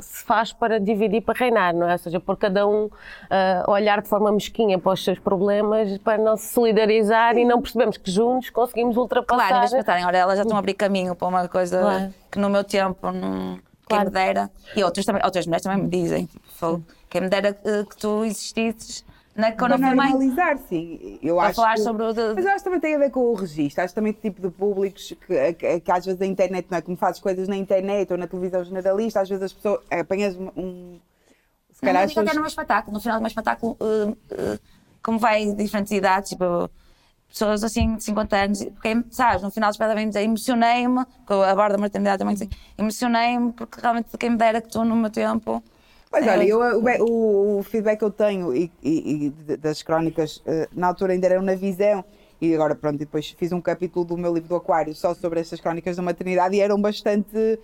se 0.01 0.25
faz 0.25 0.53
para 0.53 0.81
dividir, 0.81 1.21
para 1.23 1.39
reinar, 1.39 1.73
não 1.73 1.89
é? 1.89 1.93
Ou 1.93 1.99
seja, 1.99 2.19
por 2.19 2.37
cada 2.37 2.67
um 2.67 2.91
ah, 3.31 3.65
olhar 3.69 4.03
de 4.03 4.09
forma 4.09 4.33
mesquinha 4.33 4.77
para 4.79 4.93
os 4.93 5.05
seus 5.05 5.19
problemas, 5.21 5.97
para 5.99 6.19
não 6.19 6.37
se 6.37 6.53
solidarizar 6.53 7.37
e 7.39 7.45
não 7.45 7.63
percebemos 7.63 7.97
que 7.97 8.11
juntos 8.11 8.51
conseguimos 8.51 8.97
ultrapassar. 8.97 9.49
Claro, 9.49 9.67
de 9.69 9.77
pensarem, 9.77 10.05
olha, 10.05 10.17
elas 10.19 10.37
já 10.37 10.43
estão 10.43 10.57
a 10.57 10.59
abrir 10.59 10.75
caminho 10.75 11.15
para 11.15 11.29
uma 11.29 11.47
coisa 11.49 11.81
Claro. 11.81 12.15
que 12.31 12.39
no 12.39 12.51
meu 12.51 12.65
tempo 12.65 13.11
não. 13.13 13.55
Quem 13.89 13.99
Claro. 13.99 14.05
me 14.05 14.11
dera. 14.15 14.51
E 14.77 14.85
outras, 14.85 15.05
também, 15.05 15.21
outras 15.25 15.47
mulheres 15.47 15.63
também 15.65 15.83
me 15.83 15.89
dizem, 15.89 16.29
quem 17.09 17.21
me 17.23 17.29
dera 17.29 17.53
que, 17.53 17.85
que 17.87 17.97
tu 17.97 18.25
existisses 18.25 19.05
na, 19.41 19.53
quando 19.53 19.79
mãe. 19.79 19.81
normalizar, 19.97 20.59
sim. 20.69 21.19
Eu 21.23 21.41
acho 21.41 21.55
falar 21.57 21.75
que- 21.75 21.81
sobre 21.83 22.03
o 22.05 22.13
de- 22.13 22.35
Mas 22.35 22.45
eu 22.45 22.51
acho 22.53 22.59
que 22.59 22.65
também 22.65 22.81
tem 22.81 22.95
a 22.95 22.99
ver 22.99 23.11
com 23.11 23.21
o 23.21 23.35
registro. 23.35 23.83
Acho 23.83 23.93
que 23.93 23.95
também 23.97 24.13
tipo 24.13 24.41
de 24.41 24.51
públicos 24.51 25.13
que, 25.27 25.53
que, 25.55 25.81
que 25.81 25.91
às 25.93 26.05
vezes 26.05 26.21
a 26.21 26.27
internet 26.27 26.67
não 26.71 26.79
é 26.79 26.81
como 26.81 26.97
fazes 26.97 27.21
coisas 27.21 27.49
na 27.49 27.57
internet 27.57 28.13
ou 28.13 28.19
na 28.19 28.27
televisão 28.29 28.63
generalista, 28.65 29.21
às 29.21 29.29
vezes 29.29 29.43
as 29.45 29.53
pessoas 29.53 29.81
apanhas 29.91 30.37
um. 30.37 30.49
um- 30.57 31.01
se 31.73 31.85
Não, 31.87 31.93
calhar 31.93 32.07
digo 32.07 32.21
até 32.21 32.29
pessoas- 32.29 32.35
no 32.37 32.41
meu 32.43 32.49
espetáculo. 32.49 32.95
No 32.95 33.01
final 33.01 33.19
do 33.19 33.23
meu 33.23 33.29
espetáculo, 33.29 33.77
uh, 33.81 34.11
uh, 34.11 34.59
como 35.03 35.19
vai 35.19 35.47
de 35.47 35.55
diferentes 35.55 35.91
idades, 35.93 36.29
tipo, 36.31 36.69
pessoas 37.29 37.65
assim 37.65 37.95
de 37.97 38.05
50 38.05 38.37
anos, 38.37 38.67
quem, 38.83 39.03
sabes, 39.11 39.41
no 39.43 39.51
final 39.51 39.71
espetáculo 39.71 39.97
vem 39.99 40.09
dizer 40.09 40.23
emocionei-me, 40.23 41.05
que 41.27 41.33
eu 41.33 41.43
abordo 41.43 41.77
a 41.77 41.79
maternidade 41.79 42.19
também, 42.19 42.35
assim, 42.35 42.51
emocionei-me 42.77 43.53
porque 43.53 43.81
realmente 43.81 44.09
quem 44.19 44.31
me 44.31 44.37
dera 44.37 44.61
que 44.61 44.69
tu 44.69 44.85
no 44.85 44.95
meu 44.97 45.09
tempo. 45.11 45.63
Mas 46.13 46.27
É, 46.27 46.31
olha, 46.31 46.45
eu, 46.45 46.59
o, 47.05 47.59
o- 47.59 47.63
feedback 47.63 47.99
que 47.99 48.05
eu 48.05 48.11
tenho 48.11 48.55
e, 48.55 48.71
e- 48.83 49.27
e 49.27 49.31
de- 49.31 49.57
das 49.57 49.83
crónicas, 49.83 50.43
eh, 50.45 50.69
na 50.73 50.89
altura 50.89 51.13
ainda 51.13 51.27
eram 51.27 51.43
na 51.43 51.55
visão, 51.55 52.05
e 52.41 52.53
agora 52.55 52.75
pronto, 52.75 52.99
depois 52.99 53.31
fiz 53.39 53.53
um 53.53 53.61
capítulo 53.61 54.05
do 54.05 54.17
meu 54.17 54.33
livro 54.35 54.49
do 54.49 54.57
Aquário 54.57 54.95
só 54.95 55.15
sobre 55.15 55.41
estas 55.41 55.61
crónicas 55.61 55.97
da 55.97 56.03
maternidade 56.03 56.57
e 56.57 56.61
eram 56.61 56.81
bastante 56.81 57.59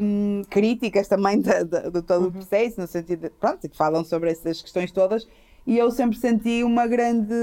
hum, 0.00 0.42
críticas 0.48 1.08
também 1.08 1.40
da- 1.40 1.62
da- 1.64 1.88
de 1.90 2.02
todo 2.02 2.28
o 2.28 2.32
processo, 2.32 2.80
no 2.80 2.86
sentido 2.86 3.22
de, 3.22 3.30
pronto, 3.30 3.68
que 3.68 3.76
falam 3.76 4.04
sobre 4.04 4.30
essas 4.30 4.62
questões 4.62 4.90
todas. 4.92 5.26
E 5.66 5.78
eu 5.78 5.90
sempre 5.90 6.16
senti 6.18 6.62
uma 6.62 6.86
grande 6.86 7.34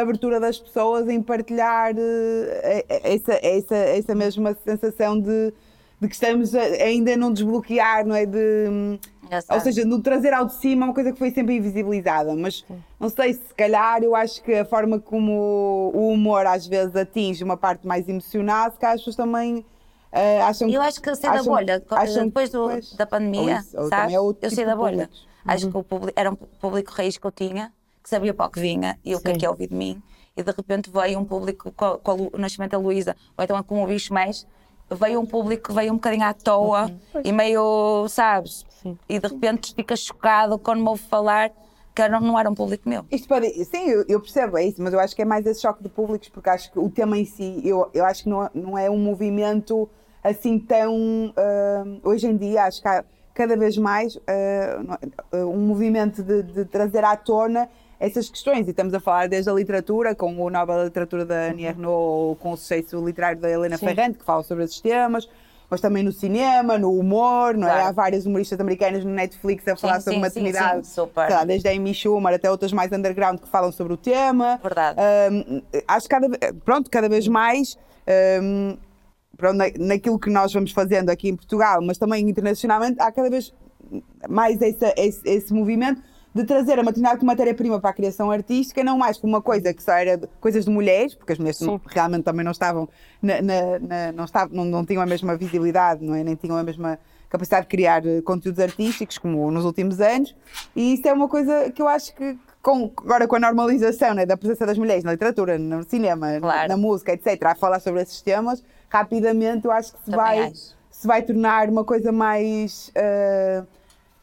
abertura 0.00 0.38
das 0.38 0.58
pessoas 0.58 1.08
em 1.08 1.22
partilhar 1.22 1.94
eh, 1.98 2.84
essa, 3.02 3.32
essa, 3.42 3.74
essa 3.76 4.14
mesma 4.14 4.54
sensação 4.64 5.18
de, 5.20 5.52
de 6.02 6.08
que 6.08 6.14
estamos 6.14 6.52
a- 6.52 6.60
ainda 6.60 7.16
não 7.16 7.32
desbloquear, 7.32 8.04
não 8.04 8.14
é? 8.16 8.26
De, 8.26 8.98
ou 9.48 9.60
seja, 9.60 9.84
no 9.84 10.02
trazer 10.02 10.32
ao 10.34 10.46
de 10.46 10.54
cima 10.54 10.84
é 10.84 10.86
uma 10.88 10.94
coisa 10.94 11.12
que 11.12 11.18
foi 11.18 11.30
sempre 11.30 11.54
invisibilizada, 11.56 12.34
mas 12.34 12.64
não 12.98 13.08
sei 13.08 13.34
se 13.34 13.54
calhar 13.56 14.02
eu 14.02 14.16
acho 14.16 14.42
que 14.42 14.52
a 14.52 14.64
forma 14.64 14.98
como 14.98 15.92
o 15.94 16.08
humor 16.08 16.44
às 16.44 16.66
vezes 16.66 16.96
atinge 16.96 17.44
uma 17.44 17.56
parte 17.56 17.86
mais 17.86 18.08
emocional, 18.08 18.72
se 18.72 18.78
calhar 18.80 18.94
as 18.94 19.00
pessoas 19.00 19.14
também 19.16 19.64
eh, 20.10 20.42
acham 20.42 20.68
Eu 20.68 20.82
acho 20.82 21.00
que 21.00 21.08
eu 21.08 21.18
da 21.20 21.30
acham- 21.30 21.44
bolha. 21.44 21.82
acham 21.90 22.24
Depois 22.26 22.50
que- 22.50 22.56
do- 22.56 22.64
pois, 22.64 22.92
da 22.94 23.04
ou 23.04 23.10
pandemia, 23.10 23.58
isso, 23.60 23.80
ou 23.80 23.88
sabes? 23.88 24.12
é 24.12 24.18
eu 24.18 24.34
tipo 24.34 24.54
saí 24.54 24.66
da 24.66 24.76
bolha. 24.76 25.08
Acho 25.46 25.70
que 25.70 25.76
o 25.76 25.82
público, 25.84 26.12
era 26.20 26.30
um 26.30 26.34
público 26.36 26.92
raiz 26.92 27.16
que 27.16 27.26
eu 27.26 27.30
tinha, 27.32 27.72
que 28.02 28.08
sabia 28.10 28.34
para 28.34 28.46
o 28.46 28.50
que 28.50 28.60
vinha 28.60 28.98
e 29.04 29.14
o 29.14 29.20
que 29.20 29.28
é 29.28 29.32
Sim. 29.34 29.38
que 29.38 29.46
é 29.46 29.48
ouvir 29.48 29.68
de 29.68 29.74
mim. 29.76 30.02
E 30.36 30.42
de 30.42 30.50
repente 30.50 30.90
veio 30.90 31.18
um 31.18 31.24
público 31.24 31.70
com, 31.72 31.96
com 31.98 32.30
o 32.32 32.38
nascimento 32.38 32.72
da 32.72 32.78
Luísa, 32.78 33.14
ou 33.38 33.44
então 33.44 33.62
com 33.62 33.82
o 33.82 33.86
bicho 33.86 34.12
mais, 34.12 34.46
veio 34.94 35.20
um 35.20 35.26
público 35.26 35.68
que 35.68 35.74
veio 35.74 35.92
um 35.92 35.96
bocadinho 35.96 36.24
à 36.24 36.32
toa 36.34 36.90
e 37.24 37.32
meio, 37.32 38.06
sabes? 38.08 38.64
E 39.08 39.18
de 39.18 39.26
repente 39.28 39.74
fica 39.74 39.94
chocado 39.96 40.58
quando 40.58 40.80
me 40.82 40.88
ouve 40.88 41.02
falar 41.02 41.50
que 41.94 42.00
era- 42.00 42.18
não 42.18 42.38
era 42.38 42.48
um 42.50 42.54
público 42.54 42.88
meu. 42.88 43.04
Isto 43.10 43.28
pode, 43.28 43.48
sim, 43.66 43.86
eu, 43.88 44.04
eu 44.08 44.18
percebo, 44.20 44.56
é 44.56 44.64
isso, 44.64 44.82
mas 44.82 44.94
eu 44.94 44.98
acho 45.00 45.14
que 45.14 45.22
é 45.22 45.24
mais 45.24 45.44
esse 45.46 45.60
choque 45.60 45.82
de 45.82 45.88
públicos, 45.90 46.28
porque 46.30 46.48
acho 46.48 46.72
que 46.72 46.78
o 46.78 46.88
tema 46.88 47.18
em 47.18 47.24
si, 47.26 47.60
eu, 47.64 47.88
eu 47.92 48.04
acho 48.04 48.24
que 48.24 48.30
não, 48.30 48.48
não 48.54 48.78
é 48.78 48.88
um 48.90 48.98
movimento 48.98 49.88
assim 50.24 50.58
tão. 50.58 51.32
ah, 51.36 51.84
hoje 52.02 52.26
em 52.26 52.36
dia, 52.36 52.64
acho 52.64 52.80
que 52.80 52.88
há 52.88 53.04
cada 53.34 53.56
vez 53.56 53.76
mais 53.76 54.14
não- 54.84 54.98
ah, 55.32 55.46
um 55.46 55.58
movimento 55.66 56.22
de, 56.22 56.42
de 56.42 56.64
trazer 56.64 57.04
à 57.04 57.14
tona 57.16 57.68
essas 58.02 58.28
questões. 58.28 58.66
E 58.66 58.70
estamos 58.70 58.92
a 58.92 58.98
falar 59.00 59.28
desde 59.28 59.48
a 59.48 59.52
literatura, 59.52 60.12
com 60.14 60.34
o 60.36 60.50
Nobel 60.50 60.76
da 60.76 60.84
Literatura 60.84 61.24
da 61.24 61.46
Annie 61.50 61.66
Ernaux, 61.66 61.88
ou 61.94 62.36
com 62.36 62.50
o 62.50 62.56
sucesso 62.56 63.02
literário 63.04 63.40
da 63.40 63.48
Helena 63.48 63.78
Ferrante, 63.78 64.18
que 64.18 64.24
fala 64.24 64.42
sobre 64.42 64.64
esses 64.64 64.80
temas. 64.80 65.28
Mas 65.70 65.80
também 65.80 66.02
no 66.02 66.12
cinema, 66.12 66.76
no 66.76 66.92
humor, 66.98 67.54
não 67.56 67.66
é? 67.66 67.70
Claro. 67.70 67.88
Há 67.88 67.92
várias 67.92 68.26
humoristas 68.26 68.60
americanas 68.60 69.04
no 69.04 69.10
Netflix 69.10 69.66
a 69.68 69.74
falar 69.76 70.00
sim, 70.00 70.00
sobre 70.00 70.14
sim, 70.16 70.20
maternidade. 70.20 70.86
sim, 70.86 70.92
super. 70.94 71.30
lá, 71.30 71.44
desde 71.44 71.66
a 71.68 71.72
Amy 71.72 71.94
Schumer 71.94 72.34
até 72.34 72.50
outras 72.50 72.72
mais 72.74 72.92
underground 72.92 73.38
que 73.40 73.48
falam 73.48 73.72
sobre 73.72 73.94
o 73.94 73.96
tema. 73.96 74.58
Verdade. 74.62 74.98
Hum, 75.32 75.62
acho 75.88 76.08
que 76.08 76.14
cada, 76.14 76.28
pronto, 76.64 76.90
cada 76.90 77.08
vez 77.08 77.26
mais 77.26 77.78
hum, 78.42 78.76
pronto, 79.34 79.56
na- 79.56 79.70
naquilo 79.78 80.18
que 80.18 80.28
nós 80.28 80.52
vamos 80.52 80.72
fazendo 80.72 81.08
aqui 81.08 81.30
em 81.30 81.36
Portugal, 81.36 81.80
mas 81.80 81.96
também 81.96 82.28
internacionalmente, 82.28 83.00
há 83.00 83.10
cada 83.10 83.30
vez 83.30 83.54
mais 84.28 84.60
essa- 84.60 84.92
esse, 84.98 85.22
esse 85.24 85.54
movimento 85.54 86.02
de 86.34 86.44
trazer 86.44 86.78
a 86.78 86.82
maternidade 86.82 87.18
como 87.18 87.26
matéria-prima 87.30 87.78
para 87.80 87.90
a 87.90 87.92
criação 87.92 88.30
artística, 88.30 88.82
não 88.82 88.96
mais 88.96 89.18
como 89.18 89.34
uma 89.34 89.42
coisa 89.42 89.72
que 89.74 89.82
só 89.82 89.92
era 89.92 90.18
coisas 90.40 90.64
de 90.64 90.70
mulheres, 90.70 91.14
porque 91.14 91.32
as 91.32 91.38
mulheres 91.38 91.60
não- 91.60 91.80
realmente 91.86 92.22
também 92.24 92.44
não 92.44 92.52
estavam, 92.52 92.88
na- 93.20 93.42
na- 93.42 93.78
na- 93.78 94.12
não, 94.12 94.24
estavam 94.24 94.54
não, 94.56 94.64
não 94.64 94.84
tinham 94.84 95.02
a 95.02 95.06
mesma 95.06 95.36
visibilidade, 95.36 96.02
não 96.04 96.14
é? 96.14 96.24
nem 96.24 96.34
tinham 96.34 96.56
a 96.56 96.62
mesma 96.62 96.98
capacidade 97.28 97.62
de 97.66 97.68
criar 97.70 98.04
eh, 98.06 98.20
conteúdos 98.22 98.60
artísticos, 98.60 99.16
como 99.18 99.50
nos 99.50 99.64
últimos 99.64 100.00
anos, 100.00 100.34
e 100.76 100.94
isso 100.94 101.06
é 101.08 101.12
uma 101.12 101.28
coisa 101.28 101.70
que 101.70 101.80
eu 101.82 101.88
acho 101.88 102.14
que, 102.14 102.36
com, 102.62 102.90
agora 102.98 103.26
com 103.26 103.36
a 103.36 103.40
normalização 103.40 104.14
né, 104.14 104.24
da 104.26 104.36
presença 104.36 104.64
das 104.66 104.76
mulheres 104.78 105.02
na 105.04 105.12
literatura, 105.12 105.58
no 105.58 105.82
cinema, 105.82 106.38
Claro. 106.40 106.68
na, 106.68 106.76
música, 106.76 107.12
etc., 107.12 107.42
a 107.44 107.54
falar 107.54 107.80
sobre 107.80 108.02
esses 108.02 108.20
temas, 108.22 108.62
rapidamente 108.88 109.64
eu 109.64 109.72
acho 109.72 109.92
que 109.92 109.98
se 109.98 110.04
Também 110.10 110.18
vai, 110.18 110.38
acho. 110.40 110.76
se 110.90 111.06
vai 111.06 111.22
tornar 111.22 111.68
uma 111.68 111.84
coisa 111.84 112.12
mais. 112.12 112.90
eh, 112.94 113.62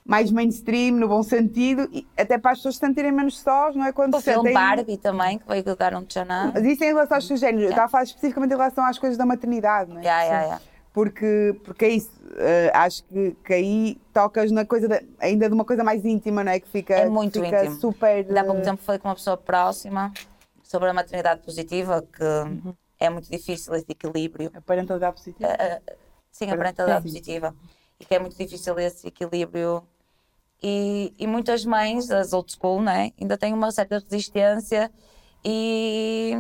mais 0.10 0.32
mainstream, 0.32 0.95
no 0.95 1.08
bom 1.08 1.22
sentido, 1.22 1.88
e 1.91 2.06
até 2.17 2.36
para 2.39 2.52
as 2.52 2.58
pessoas 2.58 2.76
se 2.76 2.80
sentirem 2.80 3.12
menos 3.12 3.39
sós, 3.39 3.76
não 3.76 3.86
é? 3.86 3.91
Quando 3.93 4.15
O 4.15 4.17
se 4.17 4.24
filme 4.32 4.50
sentem- 4.50 4.54
Barbie 4.56 4.98
também, 4.98 5.38
que 5.38 5.48
veio 5.48 5.76
dar 5.76 5.93
um 5.93 6.04
tchanã. 6.04 6.52
Mas 6.52 6.63
isso 6.65 6.84
em 6.84 6.88
relação 6.88 7.15
aos 7.17 7.28
seus 7.28 7.39
géneros, 7.39 7.65
eu 7.65 7.69
estava 7.69 7.86
a 7.86 7.89
falar 7.89 8.04
especificamente 8.06 8.52
em 8.52 8.56
relação 8.56 8.84
às 8.84 8.98
coisas 8.98 9.17
da 9.19 9.26
maternidade, 9.26 9.91
não 9.91 10.00
é? 10.00 10.04
Yeah, 10.04 10.24
yeah, 10.24 10.43
yeah. 10.45 10.62
Porque, 10.91 11.56
porque 11.63 11.86
é 11.86 11.89
isso, 11.89 12.10
eh, 12.38 12.72
acho 12.74 13.04
que, 13.04 13.36
que 13.45 13.54
aí 13.54 14.02
tocas 14.12 14.52
na 14.52 14.65
coisa, 14.65 14.88
da- 14.88 15.00
ainda 15.19 15.48
de 15.48 15.54
uma 15.54 15.63
coisa 15.63 15.84
mais 15.84 16.04
íntima, 16.04 16.43
não 16.43 16.52
é? 16.52 16.60
Que 16.60 16.67
fica, 16.67 16.95
É 16.95 17.08
muito 17.08 17.39
fica 17.39 17.62
íntimo. 17.65 17.80
super. 17.80 18.08
Ainda 18.26 18.41
há 18.41 18.43
pouco 18.43 18.62
eh, 18.62 18.63
tempo 18.63 18.82
falei 18.82 18.98
com 18.98 19.08
uma 19.08 19.15
pessoa 19.15 19.38
próxima 19.38 20.12
sobre 20.63 20.89
a 20.89 20.93
maternidade 20.93 21.41
positiva, 21.41 22.04
que 22.12 22.24
Uhum. 22.24 22.74
é 23.00 23.10
muito 23.12 23.30
difícil 23.30 23.76
esse 23.76 23.86
equilíbrio. 23.88 24.50
A 24.56 24.62
parentalidade 24.62 25.15
positiva. 25.17 25.50
Sim, 26.32 26.50
a 26.50 26.58
parentalidade 26.58 27.04
positiva. 27.04 27.54
E 28.00 28.06
que 28.06 28.15
é 28.15 28.19
muito 28.19 28.36
difícil 28.36 28.78
esse 28.80 29.08
equilíbrio. 29.08 29.84
E, 30.62 31.13
e 31.17 31.26
muitas 31.26 31.63
mães, 31.65 32.12
as 32.12 32.34
old 32.34 32.52
school, 32.52 32.82
né, 32.82 33.12
ainda 33.19 33.38
têm 33.38 33.54
uma 33.54 33.72
certa 33.72 34.00
resistência 34.00 34.91
e. 35.43 36.34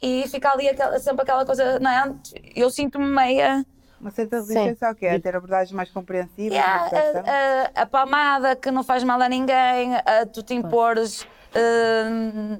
E 0.00 0.26
fica 0.28 0.50
ali 0.52 0.68
aquela- 0.68 0.98
sempre 0.98 1.22
aquela 1.22 1.44
coisa, 1.46 1.78
não 1.78 1.90
é? 1.90 2.14
Eu 2.56 2.70
sinto-me 2.70 3.06
meia. 3.06 3.64
Uma 4.00 4.10
certa 4.10 4.36
resistência 4.36 4.88
ao 4.88 4.94
quê? 4.96 5.06
A 5.06 5.20
ter 5.20 5.36
abordagens 5.36 5.70
mais 5.72 5.90
compreensivas. 5.90 6.52
Yeah, 6.52 6.90
a, 7.74 7.78
a, 7.78 7.82
a 7.82 7.86
palmada 7.86 8.56
que 8.56 8.68
não 8.72 8.82
faz 8.82 9.04
mal 9.04 9.20
a 9.20 9.28
ninguém, 9.28 9.94
a 9.94 10.26
tu 10.26 10.42
te 10.42 10.54
impores 10.54 11.24
eh, 11.54 12.04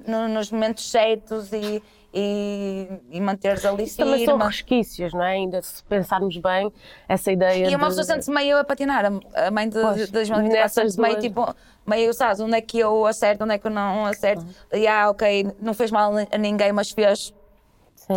no- 0.07 0.29
nos 0.29 0.53
momentos 0.53 0.89
certos 0.89 1.53
e, 1.53 1.83
e, 2.15 2.89
e 3.11 3.21
manteres 3.21 3.65
ali 3.65 3.85
Isso 3.85 3.97
também 3.97 4.25
são 4.25 4.37
resquícios, 4.39 5.13
não 5.13 5.23
é? 5.23 5.33
Ainda 5.33 5.63
se 5.63 5.83
pensarmos 5.85 6.37
bem, 6.37 6.73
essa 7.09 7.33
ideia 7.33 7.69
E 7.69 7.75
uma 7.77 7.87
pessoa 7.89 8.05
sente-se 8.05 8.31
meio 8.31 8.59
a 8.59 8.65
patinar. 8.65 9.05
A- 9.35 9.51
mãe 9.51 9.69
de, 9.69 9.81
Pois, 9.81 9.97
de 10.07 10.13
2024 10.13 10.49
nessas 10.53 10.73
sente-se 10.75 11.01
meio 11.01 11.21
tipo, 11.21 11.55
meio, 11.87 12.13
sabes, 12.13 12.41
onde 12.41 12.55
é 12.55 12.61
que 12.61 12.79
eu 12.79 13.07
acerto, 13.07 13.45
onde 13.45 13.55
é 13.55 13.59
que 13.59 13.67
eu 13.67 13.71
não 13.71 14.05
acerto. 14.07 14.45
E 14.73 14.87
ah, 14.87 15.11
ok, 15.11 15.53
não 15.61 15.73
fez 15.75 15.91
mal 15.91 16.13
a 16.31 16.39
ninguém, 16.39 16.73
mas 16.73 16.91
fez. 16.91 17.33
Sim. 17.95 18.15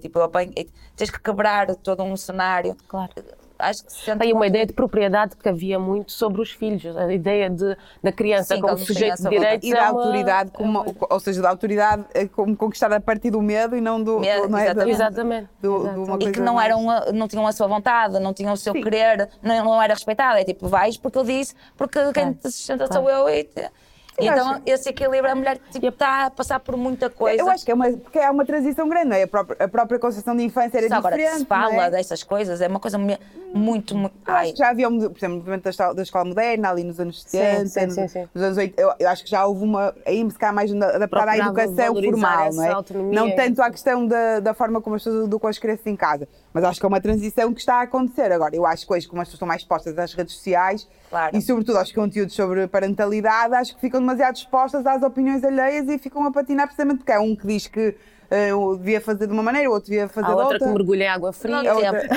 Tipo, 0.00 0.20
apanho- 0.20 0.52
tens 0.96 1.10
que 1.10 1.20
quebrar 1.20 1.74
todo 1.76 2.02
um 2.04 2.16
cenário. 2.16 2.76
Claro. 2.86 3.12
Acho 3.58 3.84
que 3.84 3.92
se 3.92 3.98
sente 4.04 4.18
Tem 4.20 4.32
uma 4.32 4.46
ideia 4.46 4.64
de 4.64 4.72
propriedade 4.72 5.34
que 5.36 5.48
havia 5.48 5.78
muito 5.80 6.12
sobre 6.12 6.40
os 6.40 6.52
filhos, 6.52 6.96
a 6.96 7.12
ideia 7.12 7.50
de, 7.50 7.76
da 8.02 8.12
criança 8.12 8.54
Sim, 8.54 8.60
como 8.60 8.76
têm 8.76 8.84
sujeito 8.84 9.14
essa 9.14 9.28
de 9.28 9.36
direitos. 9.36 9.68
E 9.68 9.72
da 9.72 9.78
é 9.78 9.90
uma- 9.90 10.00
autoridade, 10.00 10.50
como, 10.52 10.96
ou 11.10 11.20
seja, 11.20 11.42
da 11.42 11.48
autoridade 11.50 12.04
eh, 12.14 12.28
como 12.28 12.56
conquistada 12.56 12.94
a 12.96 13.00
partir 13.00 13.30
do 13.30 13.42
medo 13.42 13.76
e 13.76 13.80
não 13.80 14.00
do. 14.02 14.20
Medo, 14.20 14.48
não 14.48 14.58
é? 14.58 14.70
Exatamente. 14.88 15.48
do- 15.60 15.88
e 16.20 16.30
que 16.30 16.40
não, 16.40 16.60
eram, 16.60 16.84
não 17.12 17.26
tinham 17.26 17.46
a 17.46 17.52
sua 17.52 17.66
vontade, 17.66 18.20
não 18.20 18.32
tinham 18.32 18.52
o 18.52 18.56
seu 18.56 18.72
Sim. 18.72 18.80
querer, 18.80 19.28
não, 19.42 19.64
não 19.64 19.82
era 19.82 19.94
respeitado. 19.94 20.38
É 20.38 20.44
tipo, 20.44 20.68
vais 20.68 20.96
porque 20.96 21.18
eu 21.18 21.24
disse, 21.24 21.54
porque 21.76 21.98
quem 22.12 22.32
te 22.34 22.50
sustenta 22.50 22.86
Claro. 22.86 23.02
sou 23.02 23.10
eu. 23.10 23.28
E 23.28 23.42
te- 23.44 23.60
Eu 23.60 23.70
então, 24.18 24.60
esse 24.66 24.88
equilíbrio, 24.88 25.30
a 25.30 25.34
mulher 25.34 25.58
tipo, 25.70 25.86
está 25.88 26.26
a 26.26 26.30
passar 26.30 26.60
por 26.60 26.76
muita 26.76 27.08
coisa. 27.08 27.40
Eu 27.40 27.48
acho 27.48 27.64
que 27.64 27.70
é 27.70 27.74
uma, 27.74 27.90
porque 27.90 28.18
é 28.18 28.30
uma 28.30 28.44
transição 28.44 28.88
grande, 28.88 29.06
não 29.06 29.16
é? 29.16 29.22
A 29.22 29.28
própria, 29.28 29.64
a 29.64 29.68
própria 29.68 29.98
concepção 29.98 30.36
de 30.36 30.42
infância 30.42 30.78
era 30.78 30.88
Só 30.88 30.96
agora 30.96 31.16
diferente. 31.16 31.40
se 31.40 31.46
fala 31.46 31.72
não 31.72 31.82
é? 31.82 31.90
dessas 31.90 32.22
coisas, 32.22 32.60
é 32.60 32.66
uma 32.66 32.80
coisa 32.80 32.98
muito, 32.98 33.96
muito. 33.96 34.14
Eu 34.26 34.34
Ai, 34.34 34.44
acho 34.44 34.52
que 34.52 34.58
já 34.58 34.70
havia, 34.70 34.88
por 34.88 34.96
exemplo, 34.96 35.34
o 35.34 35.38
movimento 35.38 35.64
da 35.64 35.70
escola, 35.70 35.94
da 35.94 36.02
escola 36.02 36.24
moderna, 36.24 36.70
ali 36.70 36.84
nos 36.84 36.98
anos 36.98 37.22
70, 37.22 37.66
sim, 37.68 37.86
nos, 37.86 37.94
sim, 37.94 38.08
sim. 38.08 38.28
nos 38.34 38.44
anos 38.44 38.58
80. 38.58 38.80
Eu, 38.80 38.92
eu 38.98 39.08
acho 39.08 39.24
que 39.24 39.30
já 39.30 39.46
houve 39.46 39.64
uma. 39.64 39.94
Aí, 40.04 40.28
se 40.30 40.38
calhar, 40.38 40.54
mais 40.54 40.72
adaptada 40.72 41.30
à 41.32 41.38
educação 41.38 41.94
formal, 41.94 42.52
não 42.52 42.64
é? 42.64 42.72
autonomia 42.72 43.20
Não 43.20 43.30
tanto 43.34 43.62
à 43.62 43.70
questão 43.70 44.06
da, 44.06 44.40
da 44.40 44.54
forma 44.54 44.80
como 44.80 44.96
as 44.96 45.04
pessoas 45.04 45.26
educam 45.26 45.48
as 45.48 45.58
crianças 45.58 45.86
em 45.86 45.96
casa. 45.96 46.28
Mas 46.52 46.64
acho 46.64 46.80
que 46.80 46.86
é 46.86 46.88
uma 46.88 47.00
transição 47.00 47.52
que 47.52 47.60
está 47.60 47.76
a 47.76 47.82
acontecer 47.82 48.32
agora. 48.32 48.56
Eu 48.56 48.64
acho 48.66 48.86
que 48.86 48.92
hoje, 48.92 49.06
como 49.06 49.20
as 49.20 49.28
pessoas 49.28 49.36
estão 49.36 49.48
mais 49.48 49.60
expostas 49.62 49.98
às 49.98 50.14
redes 50.14 50.34
sociais 50.34 50.88
Claro. 51.10 51.36
e, 51.36 51.42
sobretudo, 51.42 51.76
aos 51.78 51.92
conteúdos 51.92 52.34
sobre 52.34 52.66
parentalidade, 52.66 53.54
acho 53.54 53.74
que 53.74 53.80
ficam 53.80 54.00
demasiado 54.00 54.36
expostas 54.36 54.86
às 54.86 55.02
opiniões 55.02 55.44
alheias 55.44 55.88
e 55.88 55.98
ficam 55.98 56.24
a 56.24 56.32
patinar 56.32 56.66
precisamente 56.66 56.98
porque 56.98 57.12
há 57.12 57.20
um 57.20 57.36
que 57.36 57.46
diz 57.46 57.66
que 57.66 57.94
eu 58.30 58.76
devia 58.76 59.00
fazer 59.00 59.26
de 59.26 59.32
uma 59.32 59.42
maneira, 59.42 59.68
o 59.68 59.72
outro 59.72 59.90
devia 59.90 60.08
fazer 60.08 60.26
Há 60.26 60.30
de 60.30 60.34
outra 60.34 60.52
outra. 60.54 60.58
que 60.68 60.72
mergulha 60.74 61.04
em 61.04 61.08
água 61.08 61.32
fria. 61.32 61.62
No 61.62 61.68
A 61.70 61.74
outra-. 61.74 62.08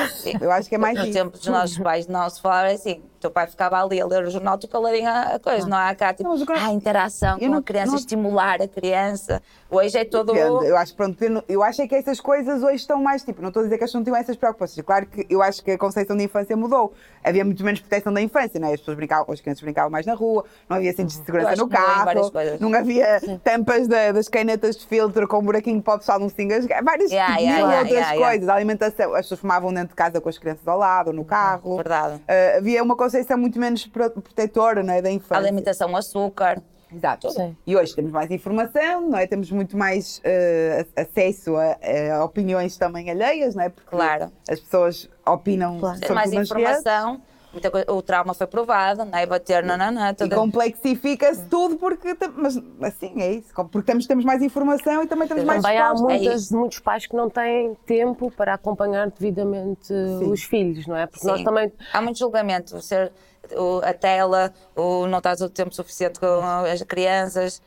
Eu 0.41 0.52
acho 0.52 0.67
que 0.69 0.76
é 0.76 0.78
mais 0.78 0.97
No 0.97 1.04
isso. 1.06 1.13
tempo 1.13 1.38
dos 1.38 1.47
nossos 1.47 1.78
pais 1.78 2.08
não 2.08 2.30
se 2.30 2.41
falava 2.41 2.67
assim. 2.69 3.02
O 3.17 3.21
teu 3.21 3.30
pai 3.30 3.45
ficava 3.45 3.80
ali 3.80 4.02
a 4.02 4.06
ler 4.08 4.24
o 4.26 4.32
jornal, 4.32 4.58
tu 4.58 4.67
caladinho 4.67 5.08
a 5.08 5.38
coisa. 5.38 5.67
Não 5.67 5.78
há 5.78 5.93
cá 5.93 6.12
tipo, 6.12 6.28
Não, 6.28 6.43
a 6.56 6.71
interação 6.74 7.34
Eu 7.38 7.39
com 7.41 7.47
não- 7.50 7.58
a 7.60 7.62
criança, 7.62 7.91
não- 7.91 7.95
estimular 8.00 8.60
a 8.60 8.67
criança. 8.67 9.39
Hoje 9.69 9.95
é 9.95 10.04
todo. 10.04 10.34
Depende. 10.34 10.65
Eu 10.65 10.76
acho, 10.76 10.95
pronto, 10.95 11.21
eu 11.24 11.30
não- 11.47 11.62
acho 11.63 11.84
é 11.84 11.88
que 11.88 11.93
essas 11.93 12.19
coisas 12.19 12.63
hoje 12.63 12.78
estão 12.78 13.00
mais, 13.02 13.24
tipo, 13.24 13.39
não 13.39 13.50
estou 13.50 13.62
a 13.62 13.63
dizer 13.65 13.78
que 13.78 13.84
elas 13.84 13.93
não 13.93 14.04
tinham 14.04 14.17
essas 14.17 14.36
preocupações. 14.36 14.84
Claro 14.84 15.06
que 15.06 15.28
eu 15.30 15.39
acho 15.43 15.63
que 15.63 15.69
a 15.69 15.78
concepção 15.78 16.17
da 16.17 16.24
infância 16.24 16.58
mudou. 16.58 16.93
Havia 17.24 17.45
muito 17.45 17.63
menos 17.63 17.80
proteção 17.80 18.12
da 18.12 18.19
infância, 18.21 18.60
não 18.60 18.67
é? 18.69 18.74
As 18.74 18.80
pessoas 18.80 18.97
brincavam, 18.97 19.32
as 19.32 19.39
crianças 19.39 19.63
brincavam 19.63 19.91
mais 19.91 20.06
na 20.08 20.15
rua, 20.15 20.43
não 20.67 20.78
havia 20.78 20.91
cintos 20.91 21.15
de 21.19 21.24
segurança 21.24 21.56
no 21.56 21.69
carro, 21.69 22.32
não 22.60 22.74
havia 22.74 23.21
tampas 23.43 23.88
da- 23.88 24.12
das 24.13 24.28
canetas 24.28 24.78
de 24.78 24.88
filtro 24.88 25.28
com 25.28 25.38
um 25.38 25.43
buraquinho 25.43 25.80
para 25.82 25.93
o 26.00 26.00
pessoal 26.01 26.19
não 26.19 26.27
se 26.29 26.41
engasgar, 26.43 26.83
várias 26.83 27.09
Yeah, 27.11 27.35
mil 27.35 27.43
yeah, 27.45 27.59
yeah, 27.59 27.77
outras 27.79 27.91
yeah, 27.97 28.11
yeah. 28.13 28.29
coisas. 28.31 28.49
A 28.49 28.55
alimentação, 28.55 29.13
as 29.13 29.21
pessoas 29.21 29.39
fumavam 29.39 29.73
dentro 29.73 29.89
de 29.89 29.95
casa 29.95 30.19
com 30.19 30.27
as 30.29 30.37
crianças 30.37 30.67
ao 30.67 30.77
lado, 30.77 31.07
ou 31.07 31.13
no 31.13 31.23
carro. 31.23 31.77
Verdade. 31.77 32.21
Ah, 32.27 32.57
havia 32.57 32.83
uma 32.83 32.95
concepção 32.95 33.37
muito 33.37 33.57
menos 33.59 33.85
pro- 33.87 34.11
protetora, 34.11 34.83
não 34.83 34.93
é? 34.93 35.01
Da 35.01 35.09
A 35.09 35.11
infância. 35.13 35.37
alimentação, 35.37 35.95
açúcar. 35.95 36.61
Exato. 36.93 37.31
Sim. 37.31 37.55
E 37.65 37.73
hoje 37.77 37.95
temos 37.95 38.11
mais 38.11 38.29
informação, 38.31 39.07
não 39.09 39.17
é? 39.17 39.25
Temos 39.25 39.49
muito 39.49 39.77
mais 39.77 40.19
eh, 40.25 40.85
acesso 40.93 41.55
a, 41.55 41.77
a 42.17 42.25
opiniões 42.25 42.75
também 42.75 43.09
alheias, 43.09 43.55
não 43.55 43.63
é? 43.63 43.69
Porque 43.69 43.89
Claro. 43.89 44.29
as 44.49 44.59
pessoas 44.59 45.09
opinam 45.25 45.79
sobre 45.79 46.13
mais 46.13 46.33
informação. 46.33 47.21
Muita 47.51 47.69
coisa, 47.69 47.91
o 47.91 48.01
trauma 48.01 48.33
foi 48.33 48.47
provado, 48.47 49.03
não 49.03 49.17
é? 49.17 49.25
Bater, 49.25 49.63
não, 49.63 49.77
não, 49.77 49.91
não. 49.91 50.09
e 50.09 50.29
complexifica-se 50.29 51.43
tudo 51.47 51.75
porque, 51.75 52.15
mas 52.35 52.57
assim 52.81 53.21
é 53.21 53.33
isso, 53.33 53.53
porque 53.69 53.81
temos, 53.91 54.07
temos 54.07 54.23
mais 54.23 54.41
informação 54.41 55.03
e 55.03 55.07
também 55.07 55.27
temos 55.27 55.43
mais 55.43 55.61
Também 55.61 55.77
há. 55.77 55.89
É 55.89 55.93
muitas, 55.93 56.43
isso. 56.43 56.57
muitos 56.57 56.79
pais 56.79 57.05
que 57.05 57.15
não 57.15 57.29
têm 57.29 57.75
tempo 57.85 58.31
para 58.31 58.53
acompanhar 58.53 59.09
devidamente 59.09 59.91
os 59.93 60.43
filhos, 60.43 60.87
não 60.87 60.95
é? 60.95 61.05
Porque 61.07 61.27
nós 61.27 61.39
Sim. 61.39 61.43
também 61.43 61.71
Há 61.93 62.01
muito 62.01 62.19
julgamento. 62.19 62.81
Ser, 62.81 63.11
o- 63.53 63.81
a 63.83 63.93
tela, 63.93 64.53
o 64.75 65.05
não 65.07 65.17
estás 65.17 65.41
o 65.41 65.49
tempo 65.49 65.75
suficiente 65.75 66.19
com 66.19 66.25
as 66.71 66.81
crianças, 66.83 67.61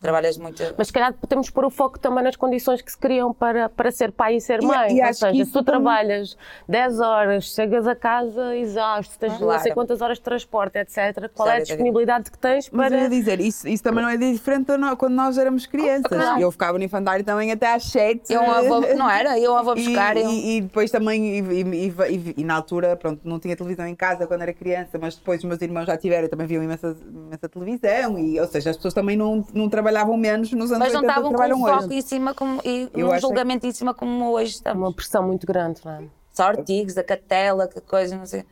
trabalhas 0.00 0.38
muito. 0.38 0.62
Mas 0.78 0.86
se 0.86 0.92
calhar 0.92 1.12
de 1.12 1.52
pôr 1.52 1.64
o 1.66 1.70
foco 1.70 1.98
também 1.98 2.24
nas 2.24 2.34
condições 2.34 2.80
que 2.80 2.90
se 2.90 2.96
criam 2.96 3.32
para, 3.34 3.68
para 3.68 3.90
ser 3.92 4.10
pai 4.10 4.36
e 4.36 4.40
ser 4.40 4.62
E- 4.62 4.66
mãe. 4.66 4.96
e 4.96 5.00
Ou 5.00 5.04
acho 5.06 5.20
que 5.26 5.32
seja, 5.32 5.44
se 5.44 5.50
tu 5.52 5.62
também- 5.62 5.82
trabalhas 5.82 6.36
10 6.66 7.00
horas, 7.00 7.44
chegas 7.54 7.86
a 7.86 7.94
casa 7.94 8.56
exausto, 8.56 9.18
tens 9.18 9.32
não 9.32 9.38
sei 9.38 9.46
Claro. 9.46 9.74
quantas 9.74 10.00
horas 10.00 10.16
de 10.18 10.24
transporte, 10.24 10.78
etc. 10.78 11.28
Qual 11.34 11.48
é 11.48 11.56
a 11.56 11.60
disponibilidade 11.60 12.30
que 12.30 12.38
tens 12.38 12.70
Mas 12.72 12.88
para. 12.88 12.96
eu 12.96 13.02
ia 13.02 13.10
dizer, 13.10 13.40
isso, 13.40 13.68
isso 13.68 13.82
também 13.84 14.02
não 14.02 14.10
é 14.10 14.16
diferente 14.16 14.70
quando 14.98 15.14
nós 15.14 15.36
éramos 15.36 15.66
crianças. 15.66 16.10
Não. 16.18 16.38
Eu 16.40 16.50
ficava 16.50 16.78
no 16.78 16.84
infantário 16.84 17.24
também 17.24 17.52
até 17.52 17.72
às 17.74 17.84
7. 17.84 18.32
Eu 18.32 18.40
a 18.50 18.62
vou, 18.62 18.80
não 18.96 19.08
era? 19.10 19.38
Eu 19.38 19.54
a 19.56 19.62
vou 19.62 19.76
E, 19.76 19.84
buscar. 19.84 20.16
eu- 20.16 20.30
e- 20.30 20.56
e 20.56 20.60
depois 20.62 20.90
também, 20.90 21.38
e, 21.38 21.40
e- 21.40 21.88
e- 21.88 22.34
e 22.38 22.44
na 22.44 22.54
altura, 22.56 22.96
pronto, 22.96 23.20
não 23.24 23.38
tinha 23.38 23.54
televisão 23.54 23.86
em 23.86 23.94
casa 23.94 24.26
quando 24.26 24.42
era 24.42 24.52
criança, 24.54 24.98
mas 24.98 25.14
depois 25.16 25.40
os 25.40 25.44
meus 25.44 25.60
irmãos 25.60 25.84
já 25.86 25.96
tiveram, 25.96 26.26
também 26.28 26.46
viam 26.46 26.62
imensa, 26.62 26.96
imensa 27.06 27.48
televisão, 27.48 28.18
e, 28.18 28.40
ou 28.40 28.46
seja, 28.46 28.70
as 28.70 28.76
pessoas 28.76 28.94
também 28.94 29.14
não, 29.16 29.44
não 29.52 29.68
trabalhavam 29.68 29.89
menos 30.16 30.52
nos 30.52 30.70
anos 30.72 30.78
mas 30.78 30.92
não 30.92 31.00
80 31.00 31.06
estavam 31.12 31.32
com 31.32 31.54
um 31.54 31.66
foco 31.66 31.84
hoje. 31.86 31.94
em 31.94 32.00
cima 32.02 32.34
como, 32.34 32.60
e 32.64 32.88
Eu 32.94 33.08
um 33.10 33.18
julgamento 33.18 33.66
em 33.66 33.72
cima 33.72 33.92
como 33.94 34.30
hoje 34.30 34.52
estamos. 34.52 34.82
Uma 34.82 34.92
pressão 34.94 35.26
muito 35.26 35.46
grande, 35.46 35.80
não 35.84 35.92
é? 35.92 36.02
Só 36.32 36.44
artigos, 36.44 36.96
a 36.96 37.02
catela, 37.04 37.66
que 37.68 37.80
coisa, 37.80 38.16
não 38.16 38.24
sei. 38.26 38.44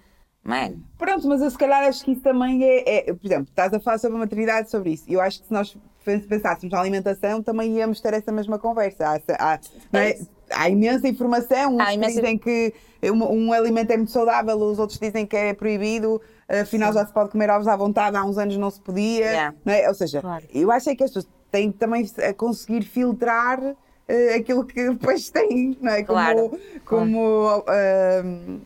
Mano, 0.45 0.83
Pronto, 0.97 1.27
mas 1.29 1.43
eu 1.43 1.51
se 1.51 1.59
calhar 1.59 1.83
acho 1.85 2.05
que 2.05 2.13
isso 2.13 2.23
também 2.23 2.63
é, 2.65 3.11
é- 3.11 3.13
por 3.15 3.27
exemplo, 3.27 3.47
estás 3.51 3.73
a 3.75 3.81
falar 3.81 3.99
sobre 3.99 4.17
a 4.17 4.21
maternidade, 4.21 4.71
sobre 4.71 4.91
isso, 4.93 5.05
eu 5.09 5.21
acho 5.21 5.41
que 5.41 5.47
se 5.49 5.53
nós 5.53 5.77
pens- 6.05 6.25
pensássemos 6.27 6.73
na 6.73 6.81
alimentação, 6.81 7.43
também 7.43 7.77
íamos 7.77 8.01
ter 8.01 8.15
essa 8.15 8.33
mesma 8.33 8.59
conversa. 8.59 9.05
Há, 9.07 9.21
há- 9.55 9.61
não 9.93 10.01
é? 10.01 10.19
Há 10.51 10.71
imensa 10.71 11.07
informação, 11.07 11.75
uns 11.77 11.81
Há 11.81 11.93
imensa- 11.93 12.21
dizem 12.23 12.39
que 12.39 12.73
um, 13.05 13.23
um 13.49 13.53
alimento 13.53 13.91
é 13.91 13.97
muito 13.99 14.13
saudável, 14.13 14.57
os 14.57 14.79
outros 14.79 14.99
dizem 14.99 15.27
que 15.27 15.37
é 15.37 15.53
proibido, 15.53 16.21
afinal 16.49 16.93
já 16.93 17.05
se 17.07 17.13
pode 17.13 17.31
comer 17.31 17.51
ovos 17.51 17.67
à 17.69 17.77
vontade, 17.77 18.17
há 18.17 18.25
uns 18.25 18.39
anos 18.39 18.57
não 18.57 18.71
se 18.71 18.81
podia. 18.81 19.25
Yeah. 19.27 19.55
não 19.65 19.73
é? 19.75 19.89
Ou 19.89 19.95
seja, 19.95 20.21
Claro. 20.21 20.45
eu 20.55 20.71
acho 20.71 20.91
é 20.91 20.97
que 20.97 21.05
as 21.05 21.11
pessoas 21.11 21.29
têm 21.51 21.71
também 21.73 22.11
a 22.27 22.33
conseguir 22.35 22.83
filtrar 22.83 23.61
eh, 24.07 24.35
aquilo 24.37 24.65
que 24.65 24.89
depois 24.91 25.29
têm, 25.31 25.77
não 25.81 25.93
é? 25.93 26.03
Como, 26.03 26.17
Claro. 26.19 26.61
como, 26.85 27.65
ahm, 27.69 28.59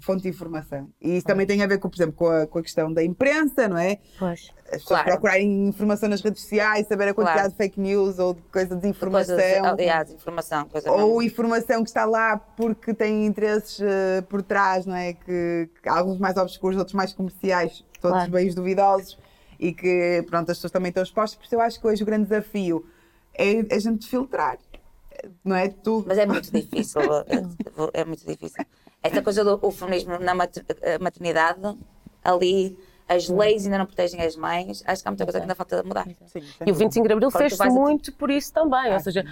fonte 0.00 0.22
de 0.22 0.28
informação. 0.28 0.88
E 1.00 1.16
isso 1.18 1.26
também 1.26 1.46
tem 1.46 1.62
a 1.62 1.66
ver, 1.66 1.78
com, 1.78 1.88
por 1.88 1.96
exemplo, 1.96 2.14
com 2.14 2.28
a, 2.28 2.46
com 2.46 2.58
a 2.58 2.62
questão 2.62 2.92
da 2.92 3.02
imprensa, 3.04 3.68
não 3.68 3.76
é? 3.76 3.98
Pois. 4.18 4.50
As 4.64 4.70
pessoas 4.82 4.86
Claro. 4.88 5.04
procurarem 5.10 5.68
informação 5.68 6.08
nas 6.08 6.20
redes 6.22 6.42
sociais, 6.42 6.86
saber 6.88 7.08
a 7.08 7.14
quantidade 7.14 7.38
Claro. 7.40 7.50
de 7.52 7.56
fake 7.56 7.80
news 7.80 8.18
ou 8.18 8.34
de 8.34 8.42
coisa 8.42 8.74
de 8.74 8.80
desinformação. 8.80 9.36
Coisas, 9.36 9.62
aliás, 9.64 10.10
informação, 10.12 10.68
coisa 10.68 10.90
Ou 10.90 10.98
mesmo. 10.98 11.22
informação 11.22 11.82
que 11.84 11.90
está 11.90 12.04
lá 12.04 12.36
porque 12.38 12.92
tem 12.94 13.26
interesses 13.26 13.78
eh, 13.80 14.22
por 14.28 14.42
trás, 14.42 14.86
não 14.86 14.96
é? 14.96 15.12
Que, 15.12 15.68
que 15.82 15.88
alguns 15.88 16.18
mais 16.18 16.36
obscuros, 16.36 16.76
outros 16.78 16.94
mais 16.94 17.12
comerciais, 17.12 17.84
todos 18.00 18.16
Claro. 18.16 18.32
bem 18.32 18.52
duvidosos 18.54 19.18
e 19.60 19.72
que, 19.72 20.24
pronto, 20.28 20.50
as 20.50 20.56
pessoas 20.58 20.72
também 20.72 20.88
estão 20.88 21.02
expostas. 21.02 21.38
Por 21.38 21.44
isso 21.44 21.54
eu 21.54 21.60
acho 21.60 21.80
que 21.80 21.86
hoje 21.86 22.02
o 22.02 22.06
grande 22.06 22.24
desafio 22.24 22.84
é 23.34 23.74
a 23.74 23.78
gente 23.78 24.08
filtrar, 24.08 24.58
não 25.44 25.54
é? 25.54 25.68
Tudo. 25.68 26.06
Mas 26.08 26.18
é 26.18 26.26
muito 26.26 26.50
difícil, 26.50 27.00
é, 27.02 27.42
é 28.00 28.04
muito 28.04 28.26
difícil. 28.26 28.64
Esta 29.06 29.22
coisa 29.22 29.44
do 29.44 29.58
o 29.62 29.70
feminismo 29.70 30.18
na 30.18 30.32
eh, 30.82 30.98
maternidade, 30.98 31.76
ali, 32.24 32.76
as 33.08 33.28
leis 33.28 33.64
ainda 33.64 33.78
não 33.78 33.86
protegem 33.86 34.20
as 34.20 34.34
mães, 34.34 34.82
acho 34.84 35.00
que 35.00 35.06
há 35.08 35.12
muita 35.12 35.24
coisa 35.24 35.38
que 35.38 35.42
ainda 35.44 35.54
falta 35.54 35.80
de 35.80 35.86
mudar. 35.86 36.04
Sim, 36.26 36.42
E 36.66 36.72
o 36.72 36.74
25 36.74 37.06
de 37.06 37.12
Abril 37.12 37.30
fez-se 37.30 37.56
vais 37.56 37.72
a- 37.72 37.78
muito 37.78 38.12
por 38.14 38.28
isso 38.32 38.52
também, 38.52 38.92
ou 38.92 38.98
seja, 38.98 39.24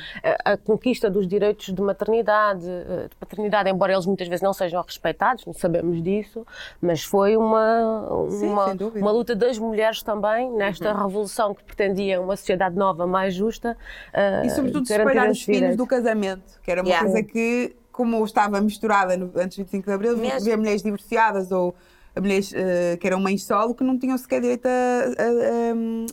a, 0.44 0.52
a 0.52 0.56
conquista 0.56 1.10
dos 1.10 1.26
direitos 1.26 1.74
de 1.74 1.82
maternidade, 1.82 2.64
eh, 2.70 3.08
de 3.10 3.16
paternidade, 3.16 3.68
embora 3.68 3.92
eles 3.92 4.06
muitas 4.06 4.28
vezes 4.28 4.42
não 4.42 4.52
sejam 4.52 4.80
respeitados, 4.80 5.44
não 5.44 5.52
sabemos 5.52 6.00
disso, 6.00 6.46
mas 6.80 7.02
foi 7.02 7.37
uma, 7.37 8.06
Sim, 8.30 8.46
uma, 8.46 8.74
dúvida. 8.76 9.04
uma 9.04 9.10
luta 9.10 9.34
das 9.34 9.58
mulheres 9.58 10.04
também, 10.04 10.52
nesta 10.52 10.92
revolução 10.92 11.52
que 11.52 11.64
pretendia 11.64 12.20
uma 12.20 12.37
sociedade 12.37 12.76
nova, 12.76 13.08
mais 13.08 13.34
justa. 13.34 13.76
eh, 14.12 14.42
E 14.46 14.50
sobretudo 14.50 14.87
garantir 14.88 15.10
separar 15.10 15.30
os 15.32 15.42
filhos 15.42 15.76
do 15.76 15.84
casamento, 15.84 16.60
que 16.62 16.70
era 16.70 16.80
uma 16.80 16.88
Yeah. 16.88 17.10
coisa 17.10 17.26
que, 17.26 17.74
como 17.94 18.24
estava 18.24 18.61
misturada 18.61 19.16
no, 19.16 19.30
antes 19.37 19.57
do 19.57 19.62
25 19.62 19.87
de 19.87 19.92
Abril, 19.92 20.16
Mesmo. 20.16 20.37
havia 20.37 20.57
mulheres 20.57 20.83
divorciadas 20.83 21.52
ou 21.52 21.72
mulheres 22.20 22.52
eh, 22.52 22.96
que 23.00 23.07
eram 23.07 23.20
mães 23.20 23.44
solo 23.44 23.72
que 23.72 23.85
não 23.85 23.96
tinham 23.96 24.18
sequer 24.18 24.40
direito 24.40 24.66
a, 24.66 24.70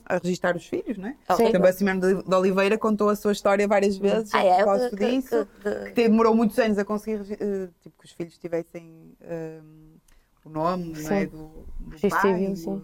a, 0.07 0.13
a, 0.13 0.15
a 0.15 0.19
registrar 0.19 0.55
os 0.55 0.63
filhos, 0.65 0.95
não 0.99 1.07
é? 1.07 1.11
Sim. 1.11 1.17
Por 1.37 1.41
exemplo, 1.49 1.67
a 1.67 1.73
Simone 1.73 1.99
de, 1.99 2.23
de 2.23 2.35
Oliveira 2.35 2.77
contou 2.77 3.09
a 3.09 3.15
sua 3.15 3.31
história 3.31 3.67
várias 3.67 3.97
vezes 3.97 4.31
Ah, 4.33 4.43
é? 4.43 4.51
a 4.61 4.63
propósito 4.63 4.95
Que- 4.95 5.05
que- 5.05 5.11
disso, 5.11 5.47
que- 5.63 5.91
que 5.93 6.07
demorou 6.07 6.35
muitos 6.35 6.57
anos 6.59 6.77
a 6.77 6.85
conseguir 6.85 7.21
eh, 7.39 7.67
tipo, 7.81 7.97
que 7.99 8.05
os 8.05 8.11
filhos 8.11 8.37
tivessem 8.37 9.13
eh, 9.21 9.59
o 10.45 10.49
nome 10.49 10.93
não 10.93 10.99
é? 11.11 11.21
Sim. 11.21 11.25
do, 11.27 11.47
do 11.79 12.09
pai, 12.09 12.55
sim. 12.55 12.81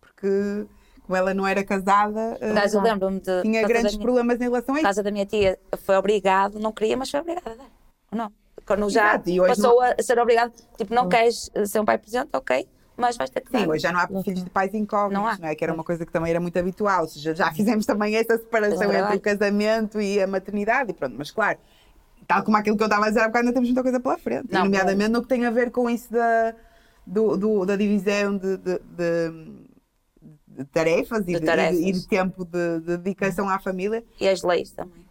porque 0.00 0.66
como 1.06 1.16
ela 1.16 1.32
não 1.32 1.46
era 1.46 1.64
casada, 1.64 2.36
eh, 2.40 2.52
Por 2.52 2.74
eu 2.74 2.82
lembro-me 2.82 3.20
de. 3.20 3.42
tinha 3.42 3.62
por 3.62 3.68
grandes 3.68 3.92
minha- 3.92 4.02
problemas 4.04 4.38
em 4.40 4.44
relação 4.44 4.74
a 4.74 4.76
Por 4.76 4.76
isso. 4.76 4.82
causa 4.84 5.02
da 5.02 5.10
minha 5.10 5.24
tia, 5.26 5.58
foi 5.84 5.96
obrigado, 5.96 6.58
não 6.58 6.70
queria, 6.72 6.96
mas 6.98 7.10
foi 7.10 7.20
obrigada 7.20 7.50
a 7.52 7.54
dar. 7.54 7.77
Ou 8.10 8.18
não? 8.18 8.32
Quando 8.66 8.90
já 8.90 9.14
Exato, 9.14 9.46
passou 9.46 9.80
a 9.80 9.94
ser 10.02 10.18
obrigado, 10.18 10.52
tipo, 10.76 10.92
não 10.94 11.08
queres 11.08 11.50
ser 11.66 11.80
um 11.80 11.84
pai 11.84 11.96
presente, 11.96 12.28
ok, 12.34 12.68
mas 12.96 13.16
vais 13.16 13.30
ter 13.30 13.40
que 13.40 13.50
dar. 13.52 13.60
Sim, 13.60 13.66
hoje 13.68 13.82
já 13.82 13.92
não 13.92 14.00
há 14.00 14.22
filhos 14.22 14.44
de 14.44 14.50
pais 14.50 14.74
incógnitos, 14.74 15.14
Não 15.14 15.38
não, 15.38 15.48
há. 15.48 15.52
é? 15.52 15.54
Que 15.54 15.64
era 15.64 15.72
uma 15.72 15.84
coisa 15.84 16.04
que 16.04 16.12
também 16.12 16.30
era 16.30 16.40
muito 16.40 16.58
habitual. 16.58 17.02
Ou 17.02 17.08
seja, 17.08 17.34
já 17.34 17.50
fizemos 17.52 17.86
também 17.86 18.14
essa 18.16 18.36
separação 18.36 18.92
É 18.92 18.98
entre 19.00 19.16
o 19.16 19.20
casamento 19.20 20.00
e 20.00 20.20
a 20.20 20.26
maternidade, 20.26 20.90
e 20.90 20.94
pronto, 20.94 21.14
mas 21.16 21.30
claro, 21.30 21.58
tal 22.26 22.42
como 22.42 22.56
aquilo 22.56 22.76
que 22.76 22.82
eu 22.82 22.86
estava 22.88 23.06
a 23.06 23.08
dizer 23.08 23.20
há 23.20 23.28
bocado, 23.28 23.46
ainda 23.46 23.54
temos 23.54 23.68
muita 23.70 23.82
coisa 23.82 24.00
pela 24.00 24.18
frente. 24.18 24.52
Não, 24.52 24.64
nomeadamente 24.64 25.10
no 25.10 25.22
que 25.22 25.28
tem 25.28 25.46
a 25.46 25.50
ver 25.50 25.70
com 25.70 25.88
isso 25.88 26.12
da, 26.12 26.54
do, 27.06 27.36
do- 27.38 27.64
da 27.64 27.76
divisão 27.76 28.36
de, 28.36 28.56
de- 28.58 28.78
de- 28.80 29.68
de 30.48 30.64
tarefas, 30.66 31.24
e, 31.26 31.40
tarefas. 31.40 31.78
e 31.78 31.82
de- 31.84 31.88
e 31.88 31.92
de 31.92 32.06
tempo 32.06 32.44
de, 32.44 32.80
de 32.80 32.96
dedicação 32.98 33.48
à 33.48 33.58
família. 33.58 34.04
E 34.20 34.28
as 34.28 34.42
leis 34.42 34.72
também. 34.72 35.07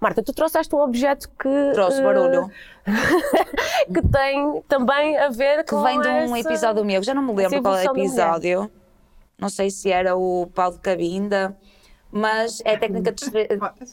Marta, 0.00 0.22
tu 0.22 0.32
trouxeste 0.32 0.74
um 0.74 0.80
objeto 0.80 1.28
que. 1.38 1.72
Trouxe 1.74 2.00
eh, 2.00 2.02
barulho. 2.02 2.50
que 3.92 4.08
tem 4.08 4.62
também 4.66 5.18
a 5.18 5.28
ver 5.28 5.62
Que 5.64 5.70
com. 5.70 5.82
vem 5.82 6.00
de 6.00 6.08
um 6.08 6.36
essa- 6.36 6.48
episódio 6.48 6.84
meu, 6.84 7.02
já 7.02 7.12
não 7.14 7.22
me 7.22 7.34
lembro 7.34 7.62
qual 7.62 7.76
é 7.76 7.86
o 7.86 7.96
episódio. 7.96 8.70
Não 9.38 9.48
sei 9.48 9.70
se 9.70 9.90
era 9.90 10.16
o 10.16 10.46
Paulo 10.54 10.74
de 10.76 10.80
Cabinda, 10.80 11.56
mas 12.10 12.60
é 12.64 12.74
a 12.74 12.78
técnica 12.78 13.12
de 13.12 13.24
que 13.30 13.38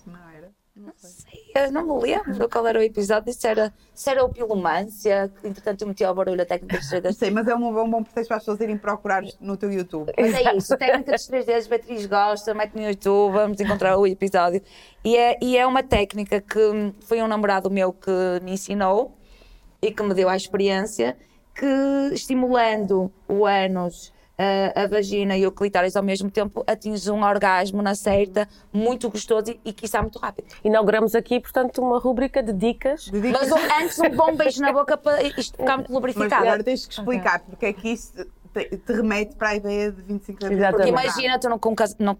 não 0.05 0.29
era. 0.35 0.49
Não 0.75 0.93
sei. 0.95 1.26
Eu 1.65 1.71
não 1.71 1.85
me 1.85 2.01
lembro 2.01 2.49
qual 2.49 2.67
era 2.67 2.79
o 2.79 2.81
episódio, 2.81 3.33
se 3.33 3.47
era, 3.47 3.73
se 3.93 4.09
era 4.09 4.23
o 4.23 4.29
Pilomância, 4.29 5.31
que 5.41 5.47
entretanto 5.47 5.81
eu 5.81 5.87
meti 5.87 6.03
ao 6.03 6.13
barulho 6.13 6.41
a 6.41 6.45
técnica 6.45 6.77
de 6.79 6.91
Não 6.91 7.01
3D. 7.01 7.13
sei, 7.13 7.31
mas 7.31 7.47
é 7.47 7.55
um, 7.55 7.67
um 7.67 7.89
bom 7.89 8.03
pretexto 8.03 8.27
para 8.27 8.37
as 8.37 8.43
pessoas 8.43 8.61
irem 8.61 8.77
procurar 8.77 9.23
no 9.39 9.57
teu 9.57 9.71
YouTube. 9.71 10.11
Mas 10.17 10.33
é 10.33 10.55
isso, 10.55 10.77
técnica 10.77 11.13
dos 11.13 11.27
3Ds, 11.27 11.67
Beatriz 11.67 12.05
gosta, 12.05 12.53
mete 12.53 12.75
no 12.75 12.83
YouTube, 12.83 13.33
vamos 13.33 13.59
encontrar 13.59 13.97
o 13.97 14.05
episódio. 14.05 14.61
E 15.03 15.15
é, 15.15 15.37
e 15.41 15.57
é 15.57 15.65
uma 15.65 15.83
técnica 15.83 16.41
que 16.41 16.59
hum, 16.59 16.93
foi 17.01 17.21
um 17.21 17.27
namorado 17.27 17.69
meu 17.69 17.91
que 17.93 18.11
me 18.43 18.51
ensinou 18.53 19.17
e 19.81 19.91
que 19.91 20.03
me 20.03 20.13
deu 20.13 20.29
a 20.29 20.35
experiência 20.35 21.17
que 21.55 22.13
estimulando 22.13 23.11
o 23.27 23.45
ânus, 23.45 24.13
a, 24.37 24.83
a 24.83 24.87
vagina 24.87 25.35
e 25.35 25.47
o 25.47 25.51
clitóris 25.51 25.95
ao 25.95 26.03
mesmo 26.03 26.29
tempo 26.29 26.63
atinge 26.67 27.09
um 27.09 27.23
orgasmo 27.23 27.81
na 27.81 27.95
certa 27.95 28.47
muito 28.71 29.09
gostoso 29.09 29.51
e, 29.51 29.59
e 29.65 29.73
quiçá 29.73 30.01
muito 30.01 30.19
rápido. 30.19 30.45
Inauguramos 30.63 31.15
aqui, 31.15 31.39
portanto, 31.39 31.81
uma 31.81 31.99
rúbrica 31.99 32.43
de 32.43 32.53
dicas. 32.53 33.07
Dedica- 33.07 33.39
Mas 33.39 33.51
um- 33.51 33.83
antes 33.83 33.99
um 33.99 34.09
bom 34.09 34.35
beijo 34.35 34.61
na 34.61 34.71
boca 34.71 34.95
para 34.95 35.23
isto 35.23 35.57
ficar 35.57 35.77
muito 35.77 35.87
Mas 35.87 35.95
lubrificado. 35.95 36.43
agora 36.45 36.63
tens 36.63 36.85
que 36.85 36.93
explicar 36.93 37.39
porque 37.39 37.65
é 37.65 37.73
que 37.73 37.89
isso 37.89 38.13
te, 38.53 38.77
te 38.77 38.93
remete 38.93 39.35
para 39.35 39.49
a 39.49 39.55
ideia 39.55 39.91
de 39.91 40.01
25 40.03 40.39
de 40.39 40.45
abril. 40.45 40.69
Porque 40.71 40.89
imagina 40.89 41.39
tu 41.39 41.49
num, 41.49 41.59
num 41.99 42.17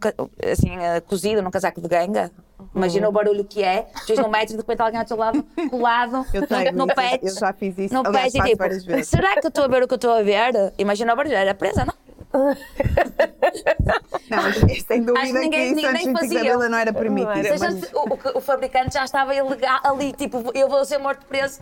assim, 0.52 0.76
eh, 0.78 1.00
cozido 1.02 1.42
num 1.42 1.52
casaco 1.52 1.80
de 1.82 1.88
ganga. 1.88 2.32
Imagina 2.76 3.08
o 3.08 3.12
barulho 3.12 3.44
que 3.46 3.64
é. 3.64 3.88
Tu 4.06 4.12
és 4.14 4.20
num 4.20 4.28
metro 4.28 4.54
e 4.54 4.58
de 4.58 4.62
repente 4.62 4.82
alguém 4.82 5.00
ao 5.00 5.06
teu 5.06 5.18
lado, 5.18 5.44
colado, 5.70 6.26
Eu 6.34 6.46
tenho, 6.48 6.72
no 6.74 6.86
isso, 6.86 6.96
pet. 6.96 7.26
eu 7.26 7.36
já 7.36 7.54
fiz 7.54 7.78
isso, 7.78 7.94
No 7.94 8.02
aliás, 8.06 8.34
pet 8.34 8.44
e 8.44 8.50
tipo, 8.50 8.58
várias 8.58 8.84
vezes. 8.86 9.08
será 9.08 9.34
que 9.40 9.46
eu 9.46 9.50
estou 9.50 9.64
a 9.64 9.68
ver 9.68 9.84
o 9.84 9.88
que 9.88 9.94
eu 9.94 9.98
estou 9.98 10.12
a 10.12 10.22
ver? 10.24 10.74
Imagina 10.78 11.14
o 11.14 11.16
barulho, 11.16 11.36
era 11.36 11.54
presa, 11.56 11.86
não? 11.86 11.94
Não, 14.30 14.44
mas 14.44 14.84
sem 14.84 15.02
dúvida 15.04 15.40
ninguém- 15.40 15.74
que 15.74 15.80
isso 15.80 15.88
antes 15.88 16.06
nem 16.06 16.14
de 16.14 16.20
25 16.20 16.20
de 16.20 16.20
fazia. 16.36 16.54
abril 16.54 16.70
não 16.70 16.78
era 16.78 16.94
permitido. 16.94 17.50
Não 17.50 17.60
mas, 17.60 17.94
o, 17.94 18.38
o- 18.38 18.42
fabricante 18.42 18.94
já 18.94 19.06
estava 19.06 19.34
ilegal 19.34 19.80
ali, 19.84 20.12
tipo, 20.14 20.52
eu 20.54 20.68
vou 20.70 20.84
ser 20.86 20.98
morto 20.98 21.26
preso. 21.26 21.60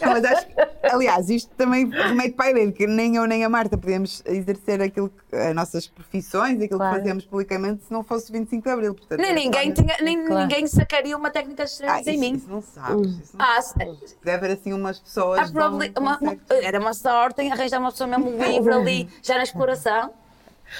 não, 0.00 0.08
mas 0.12 0.24
acho, 0.24 0.46
aliás, 0.92 1.30
isto 1.30 1.50
também 1.56 1.88
remete 1.88 2.32
para 2.32 2.46
a 2.46 2.50
ideia 2.50 2.66
de 2.66 2.72
que 2.72 2.86
nem 2.86 3.16
eu 3.16 3.26
nem 3.26 3.44
a 3.44 3.48
Marta 3.48 3.78
podíamos 3.78 4.22
exercer 4.26 4.80
aquilo 4.82 5.08
que, 5.10 5.36
as 5.36 5.54
nossas 5.54 5.86
profissões, 5.86 6.60
aquilo 6.60 6.78
Claro. 6.78 6.94
que 6.94 7.00
fazemos 7.02 7.24
publicamente 7.26 7.84
se 7.84 7.92
não 7.92 8.02
fosse 8.02 8.32
25 8.32 8.62
de 8.64 8.70
abril. 8.70 8.94
Portanto, 8.94 9.20
Nem 9.20 9.30
é 9.30 9.34
ninguém, 9.34 9.72
claro. 9.72 9.88
tinha, 9.94 9.96
nem 10.04 10.24
Claro. 10.26 10.42
ninguém 10.42 10.66
sacaria 10.66 11.16
uma 11.16 11.30
técnica 11.30 11.64
de 11.64 11.70
Ah, 11.70 11.72
estrelas 11.72 12.06
em 12.06 12.10
isso, 12.12 12.20
mim. 12.20 12.32
isso 12.34 12.50
não 12.50 12.60
sabes. 12.62 13.10
Isso 13.10 13.36
não 13.36 13.44
Ah, 13.44 13.62
sabes. 13.62 14.16
Deve 14.24 14.36
haver 14.46 14.50
assim 14.58 14.72
umas 14.72 14.98
pessoas. 14.98 15.50
Uma- 15.50 15.68
uma- 15.68 16.18
conceito. 16.18 16.52
era 16.52 16.80
uma 16.80 16.94
sorte 16.94 17.42
em 17.42 17.52
arranjar 17.52 17.78
uma 17.78 17.90
pessoa 17.92 18.08
mesmo 18.08 18.30
livre 18.42 18.72
ali, 18.74 19.08
já 19.22 19.36
na 19.36 19.42
exploração. 19.44 20.01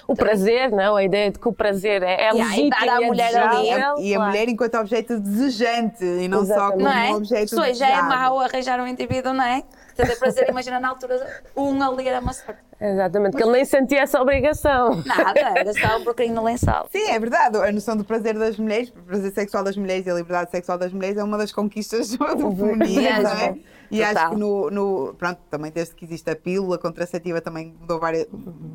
O 0.07 0.15
prazer, 0.15 0.71
não? 0.71 0.97
A 0.97 1.05
ideia 1.05 1.31
de 1.31 1.39
que 1.39 1.49
o 1.49 1.53
prazer 1.53 2.03
é, 2.03 2.13
é 2.15 2.31
Yeah, 2.33 2.39
e 2.43 2.45
legítimo 2.49 2.71
dar 2.71 2.81
à 2.97 3.01
e 3.01 3.05
é 3.05 3.07
mulher 3.07 3.37
ali- 3.37 4.09
E 4.09 4.15
a 4.15 4.21
mulher 4.21 4.49
enquanto 4.49 4.75
objeto 4.77 5.19
desejante 5.21 6.05
e 6.05 6.29
não 6.29 6.39
só 6.47 6.53
Exatamente. 6.55 6.73
como 6.73 6.85
Não 6.85 6.93
é? 6.93 7.11
um 7.11 7.17
objeto 7.17 7.49
Se 7.51 7.61
hoje 7.61 7.75
já 7.75 7.89
é 7.89 8.03
mau 8.03 8.41
arranjar 8.41 8.81
um 8.81 8.87
indivíduo, 8.87 9.33
não 9.33 9.45
é? 9.45 9.63
Que 9.95 10.07
tem 10.07 10.17
prazer, 10.17 10.49
imagina 10.49 10.81
na 10.81 10.89
altura, 10.89 11.43
um 11.55 11.83
ali 11.83 12.09
era 12.09 12.21
uma 12.21 12.33
sorte. 12.33 12.61
Exatamente, 12.81 13.37
que 13.37 13.43
ele 13.43 13.53
nem 13.53 13.65
sentia 13.65 14.01
essa 14.01 14.21
obrigação. 14.21 15.03
Nada, 15.05 15.39
era 15.61 15.73
só 15.75 15.99
um 15.99 16.05
bocadinho 16.05 16.35
no 16.35 16.43
lençol. 16.45 16.89
Sim, 16.91 17.11
é 17.11 17.19
verdade. 17.21 17.59
A 17.59 17.71
noção 17.71 17.97
do 17.97 18.03
prazer 18.03 18.37
das 18.39 18.57
mulheres, 18.57 18.89
o 18.89 19.03
prazer 19.03 19.33
sexual 19.33 19.63
das 19.63 19.77
mulheres 19.77 20.07
e 20.07 20.11
a 20.11 20.15
liberdade 20.15 20.51
sexual 20.51 20.79
das 20.79 20.93
mulheres 20.93 21.19
é 21.19 21.23
uma 21.23 21.37
das 21.37 21.53
conquistas 21.53 22.09
do 22.17 22.57
feminismo, 22.57 23.03
Mesmo. 23.03 23.23
não 23.23 23.31
é? 23.33 23.55
E 23.93 23.99
Total. 23.99 24.17
acho 24.25 24.31
que 24.35 24.41
no, 24.41 24.71
no- 24.71 25.15
Pronto, 25.15 25.39
também 25.51 25.71
desde 25.71 25.95
que 25.95 26.05
existe 26.07 26.29
a 26.31 26.35
pílula 26.35 26.79
contraceptiva 26.79 27.41
também 27.43 27.75
mudou, 27.79 28.01
várias, 28.01 28.27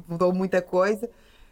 mudou 0.08 0.32
muita 0.32 0.62
coisa, 0.62 1.10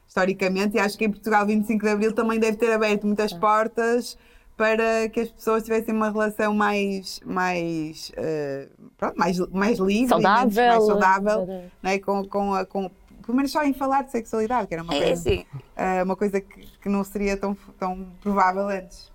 historicamente, 0.07 0.77
e 0.77 0.79
acho 0.79 0.95
que 0.97 1.05
em 1.05 1.11
Portugal 1.11 1.45
25 1.45 1.83
de 1.83 1.89
Abril 1.91 2.13
também 2.13 2.39
deve 2.39 2.57
ter 2.57 2.71
aberto 2.71 3.07
muitas 3.07 3.33
portas 3.33 4.17
para 4.55 5.09
que 5.09 5.19
as 5.21 5.29
pessoas 5.29 5.63
tivessem 5.63 5.93
uma 5.93 6.09
relação 6.11 6.53
mais, 6.53 7.19
mais, 7.25 8.11
eh, 8.15 8.69
pronto, 8.97 9.17
mais, 9.17 9.37
mais 9.49 9.79
livre, 9.79 10.15
menos- 10.15 10.23
Saudável. 10.23 10.67
mais 10.69 10.85
saudável, 10.85 11.47
não 11.81 11.89
é? 11.89 11.99
com, 11.99 12.23
com, 12.27 12.53
a- 12.53 12.65
com, 12.65 12.89
pelo 13.25 13.35
menos 13.35 13.51
só 13.51 13.63
em 13.63 13.73
falar 13.73 14.03
de 14.03 14.11
sexualidade, 14.11 14.67
que 14.67 14.75
era 14.75 14.83
uma 14.83 14.93
É 14.93 14.97
coisa 15.07 15.13
assim. 15.13 15.45
é 15.75 16.03
uma 16.03 16.15
coisa 16.15 16.39
que, 16.39 16.67
que 16.79 16.87
não 16.87 17.03
seria 17.03 17.35
tão, 17.35 17.57
tão 17.79 18.07
provável 18.21 18.69
antes. 18.69 19.11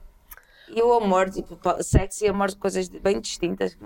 E 0.69 0.83
o 0.83 0.93
amor, 0.93 1.31
tipo, 1.31 1.57
sexo 1.83 2.25
e 2.25 2.29
amor, 2.29 2.55
coisas 2.57 2.89
bem 2.89 3.21
distintas. 3.21 3.77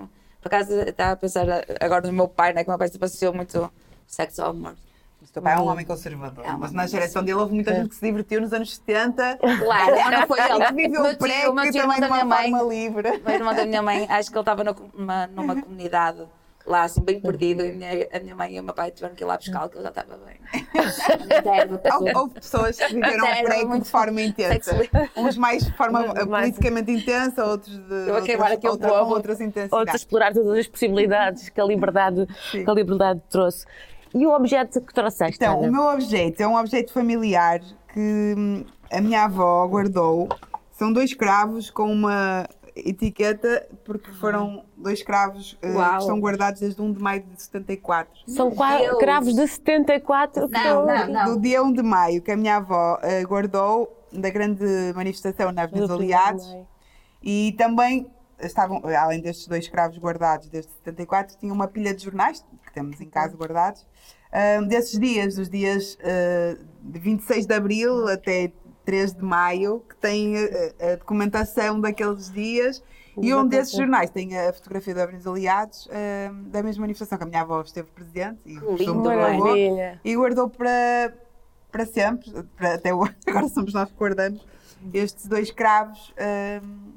Por 0.45 0.55
acaso, 0.55 0.75
estava 0.75 1.13
a 1.13 1.17
pensar 1.17 1.47
agora 1.81 2.07
no 2.07 2.13
meu 2.13 2.29
pai, 2.29 2.53
né? 2.53 2.63
Que 2.63 2.69
o 2.69 2.73
meu 2.73 2.79
pai 2.79 2.89
se 2.89 2.99
passou 2.99 3.33
muito 3.33 3.73
sexo 4.07 4.43
ao 4.43 4.51
amor. 4.51 4.75
O 5.23 5.33
teu 5.33 5.43
pai 5.43 5.55
é 5.55 5.59
um 5.59 5.67
homem 5.67 5.87
conservador, 5.87 6.45
É 6.45 6.53
um 6.53 6.59
mas 6.59 6.71
na 6.71 6.87
geração 6.87 7.25
dele 7.25 7.39
houve 7.39 7.55
muita 7.55 7.75
gente 7.75 7.89
que 7.89 7.95
se 7.95 8.05
divertiu 8.05 8.43
nos 8.43 8.53
anos 8.53 8.75
70 8.77 9.39
Claro, 9.39 10.11
não 10.11 10.27
foi 10.27 10.39
ele. 10.39 10.67
que 10.69 10.73
viveu 10.75 11.01
O 11.01 11.17
pré 11.17 11.41
que 11.41 11.47
também 11.47 11.71
de 11.71 11.81
uma 11.81 11.97
minha 11.97 12.25
mãe, 12.27 12.51
forma 12.51 12.63
livre. 12.75 13.23
Meu 13.25 13.35
irmão 13.35 13.55
da 13.55 13.65
minha 13.65 13.81
mãe, 13.81 14.07
acho 14.11 14.31
que 14.31 14.37
ele 14.37 14.43
estava 14.43 14.63
numa, 14.63 15.27
numa 15.29 15.63
comunidade 15.63 16.27
lá 16.67 16.83
assim 16.85 17.03
bem 17.03 17.21
perdido. 17.21 17.65
E 17.65 17.71
a 17.71 17.73
minha, 17.73 18.09
a 18.13 18.21
minha 18.21 18.35
mãe 18.35 18.57
e 18.57 18.61
o 18.61 18.65
meu 18.65 18.75
pai 18.75 18.91
tiveram 18.91 19.15
que 19.15 19.23
ir 19.23 19.27
lá 19.27 19.37
buscar 19.37 19.69
que 19.69 19.79
eu 19.79 19.83
já 19.83 19.89
estava 19.89 20.17
bem. 20.19 20.41
Houve, 21.95 22.17
houve 22.17 22.35
pessoas 22.35 22.77
que 22.77 22.95
viveram 22.95 23.25
o 23.25 23.45
prego 23.45 23.79
de 23.81 23.89
forma 23.89 24.23
intensa. 24.23 24.77
Uns 25.17 25.37
mais 25.37 25.65
de 25.65 25.73
forma 25.77 26.01
Mais- 26.07 26.25
politicamente 26.25 26.93
intensa, 26.93 27.45
outros 27.45 27.77
de 27.77 28.11
aquele 28.11 28.69
outra, 28.69 28.89
com 28.89 28.95
outras 29.11 29.41
intensidades. 29.41 29.73
Outro 29.73 29.97
explorar 29.97 30.33
todas 30.33 30.59
as 30.59 30.67
possibilidades 30.67 31.49
que 31.49 31.61
a 31.61 31.65
liberdade, 31.65 32.27
que 32.51 32.69
a 32.69 32.75
liberdade 32.75 33.21
trouxe. 33.31 33.67
E 34.15 34.27
o 34.27 34.31
objeto 34.33 34.81
que 34.81 34.95
trouxeste? 34.95 35.37
Então, 35.37 35.59
Ana? 35.59 35.69
o 35.69 35.73
meu 35.73 35.83
objeto 35.83 36.43
é 36.43 36.47
um 36.47 36.57
objeto 36.57 36.93
familiar 36.93 37.61
que 37.93 38.35
hum, 38.37 38.65
a 38.91 39.01
minha 39.01 39.25
avó 39.25 39.67
guardou. 39.67 40.29
São 40.71 40.93
dois 40.93 41.13
cravos 41.15 41.71
com 41.71 41.91
uma 41.91 42.47
etiqueta, 42.77 43.69
porque 43.85 44.11
foram 44.13 44.65
dois 44.77 45.03
cravos 45.03 45.57
Uau. 45.65 45.91
que 45.93 45.99
estão 45.99 46.21
guardados 46.21 46.61
desde 46.61 46.81
1 46.83 46.93
de 46.93 47.01
maio 47.01 47.23
de 47.23 47.43
74. 47.43 48.13
São 48.27 48.51
Deus. 48.51 48.99
cravos 48.99 49.35
de 49.35 49.47
74 49.47 50.49
que 50.49 50.53
Não, 50.53 50.61
estão 50.61 50.87
não, 50.87 51.07
não. 51.09 51.35
Do 51.35 51.41
dia 51.41 51.63
1 51.63 51.73
de 51.73 51.83
maio, 51.83 52.23
que 52.23 52.31
a 52.33 52.37
minha 52.37 52.57
avó 52.57 52.99
eh, 53.03 53.23
guardou 53.25 54.05
da 54.13 54.31
grande 54.31 54.65
manifestação 54.95 55.53
na 55.53 55.63
Avenida 55.63 55.87
dos 55.87 55.97
Aliados. 55.97 56.57
E 57.23 57.55
também 57.57 58.11
estavam, 58.39 58.83
além 58.85 59.21
destes 59.21 59.47
dois 59.47 59.69
cravos 59.69 59.99
guardados 59.99 60.49
desde 60.49 60.71
74, 60.73 61.37
tinha 61.39 61.53
uma 61.53 61.67
pilha 61.69 61.95
de 61.95 62.05
jornais, 62.05 62.45
que 62.65 62.73
temos 62.73 63.01
em 63.01 63.09
casa 63.09 63.37
guardados, 63.37 63.87
ah, 64.33 64.61
desses 64.63 64.99
dias, 64.99 65.37
dos 65.37 65.49
dias 65.49 65.97
ah, 66.03 66.57
de 66.83 66.99
26 66.99 67.47
de 67.47 67.55
abril 67.55 68.09
até 68.09 68.53
3 68.85 69.15
de 69.15 69.23
maio, 69.23 69.83
que 69.89 69.97
tem 69.97 70.37
ah, 70.37 70.93
a 70.93 70.97
documentação 70.97 71.81
daqueles 71.81 72.31
dias. 72.31 72.83
E 73.21 73.33
um 73.33 73.47
desses 73.47 73.75
jornais 73.75 74.11
tem 74.11 74.37
a 74.37 74.53
fotografia 74.53 74.93
da 74.93 75.05
Avenida 75.05 75.23
dos 75.23 75.33
Aliados, 75.33 75.89
ah, 75.91 76.33
da 76.47 76.63
mesma 76.63 76.83
manifestação 76.83 77.17
que 77.17 77.25
a 77.25 77.27
minha 77.27 77.43
avó 77.43 77.61
esteve 77.61 77.89
presente 77.91 78.41
e 78.45 78.57
gostou 78.57 78.95
muito 78.95 79.09
Maravilha. 79.09 80.01
e 80.05 80.17
guardou 80.17 80.49
para, 80.49 81.15
para 81.71 81.87
sempre, 81.87 82.31
para, 82.57 82.75
até 82.75 82.93
hoje, 82.93 83.15
agora 83.27 83.49
somos 83.49 83.73
nós 83.73 83.91
que 83.91 83.97
guardamos, 83.97 84.45
estes 84.93 85.27
dois 85.27 85.51
cravos 85.51 86.13
ahm, 86.19 86.95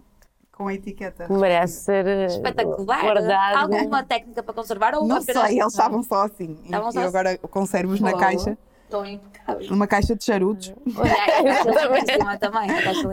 com 0.58 0.68
a 0.68 0.74
etiqueta. 0.74 1.28
Merece 1.30 1.84
ser 1.84 2.08
eh, 2.08 2.26
Espetacular. 2.26 3.02
guardado. 3.02 3.76
Alguma 3.76 4.04
técnica 4.04 4.42
para 4.42 4.54
conservar 4.56 4.96
ou 4.96 5.06
Não 5.06 5.22
sei, 5.22 5.36
eles 5.36 5.68
estavam 5.68 6.02
só 6.02 6.26
assim. 6.26 6.58
E 6.64 6.66
Estavam 6.66 6.92
só 6.92 7.02
eu 7.02 7.08
agora 7.08 7.38
conservo-os 7.38 8.02
na 8.02 8.18
caixa, 8.18 8.58
Estão 8.88 9.06
impecáveis. 9.06 9.70
numa 9.70 9.86
caixa 9.86 10.16
de 10.16 10.24
charutos. 10.24 10.74
Olha, 10.96 12.34
é 12.34 12.38
também. 12.38 12.70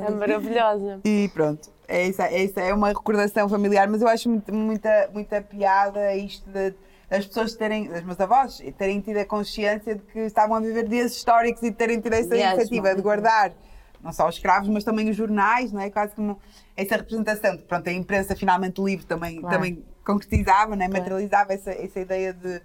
É 0.07 0.11
maravilhosa. 0.11 1.01
E 1.05 1.29
pronto, 1.35 1.69
é 1.89 2.07
isso, 2.07 2.23
é 2.23 2.45
isso, 2.45 2.61
é 2.61 2.73
uma 2.73 2.89
recordação 2.89 3.49
familiar, 3.49 3.89
mas 3.89 4.01
eu 4.01 4.07
acho 4.09 4.29
muito- 4.31 4.55
muita, 4.55 5.11
muita 5.13 5.43
piada 5.43 6.15
isto 6.15 6.49
de, 6.49 6.75
das 7.11 7.27
pessoas 7.27 7.55
terem, 7.57 7.89
das 7.89 8.05
meus 8.05 8.21
avós, 8.21 8.63
terem 8.79 9.01
tido 9.01 9.17
a 9.19 9.25
consciência 9.25 9.97
de 9.97 10.03
que 10.03 10.21
estavam 10.21 10.57
a 10.57 10.61
viver 10.61 10.87
dias 10.89 11.13
históricos 11.17 11.61
e 11.65 11.73
terem 11.73 12.01
tido 12.01 12.13
essa 12.13 12.29
Mesmo. 12.29 12.47
iniciativa 12.53 12.95
de 12.95 13.03
guardar 13.03 13.53
não 14.01 14.13
só 14.13 14.29
os 14.29 14.37
escravos, 14.37 14.69
mas 14.69 14.85
também 14.85 15.09
os 15.11 15.17
jornais, 15.17 15.73
não 15.73 15.81
é? 15.81 15.89
Quase 15.91 16.15
como 16.15 16.39
essa 16.77 16.95
representação 16.97 17.57
de, 17.57 17.63
pronto, 17.63 17.89
a 17.89 17.93
imprensa 17.93 18.37
finalmente 18.37 18.81
livre 18.81 19.07
também, 19.07 19.41
Claro. 19.41 19.57
também 19.57 19.83
concretizava, 20.07 20.77
não 20.77 20.85
é? 20.85 20.89
materializava 20.89 21.55
essa, 21.55 21.71
essa 21.73 21.99
ideia 22.01 22.33
de, 22.35 22.61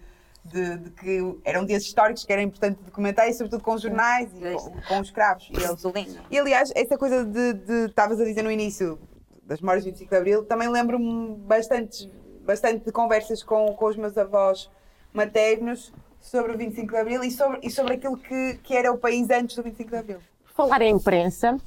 de, 0.52 0.78
de 0.78 0.90
que 0.92 1.38
eram 1.44 1.66
dias 1.66 1.84
históricos 1.84 2.26
que 2.26 2.34
era 2.34 2.42
importante 2.42 2.80
documentar 2.84 3.28
e 3.30 3.34
sobretudo 3.34 3.64
com 3.64 3.74
os 3.74 3.82
jornais 3.82 4.30
e 4.34 4.54
com, 4.56 4.72
com 4.88 5.00
os 5.00 5.08
escravos. 5.08 5.50
E 5.52 5.64
eles 5.64 5.84
e 6.30 6.40
aliás, 6.40 6.72
essa 6.76 6.98
coisa 6.98 7.24
de 7.24 7.86
estavas 7.86 8.20
a 8.20 8.24
dizer 8.24 8.44
no 8.44 8.52
início 8.52 9.00
das 9.44 9.62
memórias 9.62 9.84
de 9.84 9.92
25 9.92 10.10
de 10.10 10.18
Abril, 10.18 10.46
também 10.46 10.70
lembro-me 10.70 11.36
bastante, 11.38 12.12
bastante 12.46 12.86
de 12.86 12.92
conversas 12.92 13.42
com, 13.42 13.74
com 13.74 13.86
os 13.86 13.96
meus 13.96 14.18
avós 14.18 14.70
maternos 15.12 15.92
sobre 16.20 16.54
o 16.54 16.58
25 16.58 16.92
de 16.92 16.98
Abril 16.98 17.24
e 17.24 17.32
sobre, 17.32 17.60
e 17.64 17.70
sobre 17.70 17.96
aquilo 17.96 18.18
que, 18.18 18.60
que 18.64 18.76
era 18.76 18.92
o 18.92 18.98
país 18.98 19.30
antes 19.30 19.56
do 19.56 19.64
25 19.64 19.90
de 19.90 19.98
Abril. 19.98 20.20
Falar 20.46 20.82
em 20.82 20.94
imprensa, 20.94 21.58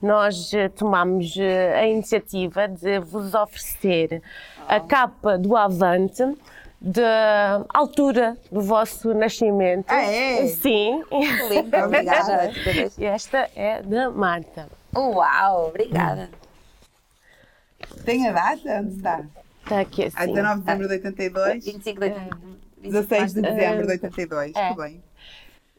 nós 0.00 0.52
eh, 0.54 0.68
tomamos 0.68 1.36
eh, 1.36 1.78
a 1.78 1.86
iniciativa 1.86 2.66
de 2.66 2.98
vos 3.00 3.34
oferecer 3.34 4.22
a 4.66 4.80
capa 4.80 5.36
do 5.36 5.56
Avante 5.56 6.22
da 6.80 7.64
altura 7.74 8.36
do 8.50 8.60
vosso 8.60 9.12
nascimento. 9.12 9.86
Ah, 9.88 10.02
é? 10.02 10.46
Sim. 10.46 11.02
Lindo, 11.50 11.76
obrigada. 11.84 12.50
E 12.96 13.04
esta 13.04 13.50
é 13.56 13.82
da 13.82 14.10
Marta. 14.10 14.68
Uau, 14.94 15.68
obrigada. 15.68 16.30
Tem 18.04 18.26
a 18.28 18.32
data? 18.32 18.80
Onde 18.80 18.96
está? 18.96 19.24
Está 19.62 19.80
aqui 19.80 20.04
A 20.04 20.06
assim. 20.06 20.32
19 20.32 20.60
de 20.60 20.64
dezembro 20.64 20.88
de 20.88 20.94
82, 20.94 21.64
25 21.64 22.00
de 22.00 22.90
16 22.90 23.34
de 23.34 23.42
dezembro 23.42 23.86
de 23.86 23.92
82. 23.92 24.52
É. 24.54 24.68
Tudo 24.68 24.82
bem. 24.82 25.02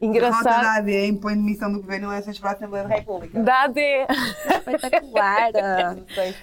Engraçado. 0.00 0.44
da 0.44 0.76
AD 0.76 1.08
impõe 1.08 1.34
demissão 1.34 1.70
do 1.70 1.80
governo 1.80 2.06
e 2.08 2.10
eleições 2.10 2.38
para 2.38 2.50
a 2.50 2.52
Assembleia 2.54 2.88
da 2.88 2.94
República. 2.94 3.42
Da 3.42 3.64
AD. 3.64 3.80
Espetacular. 4.56 5.50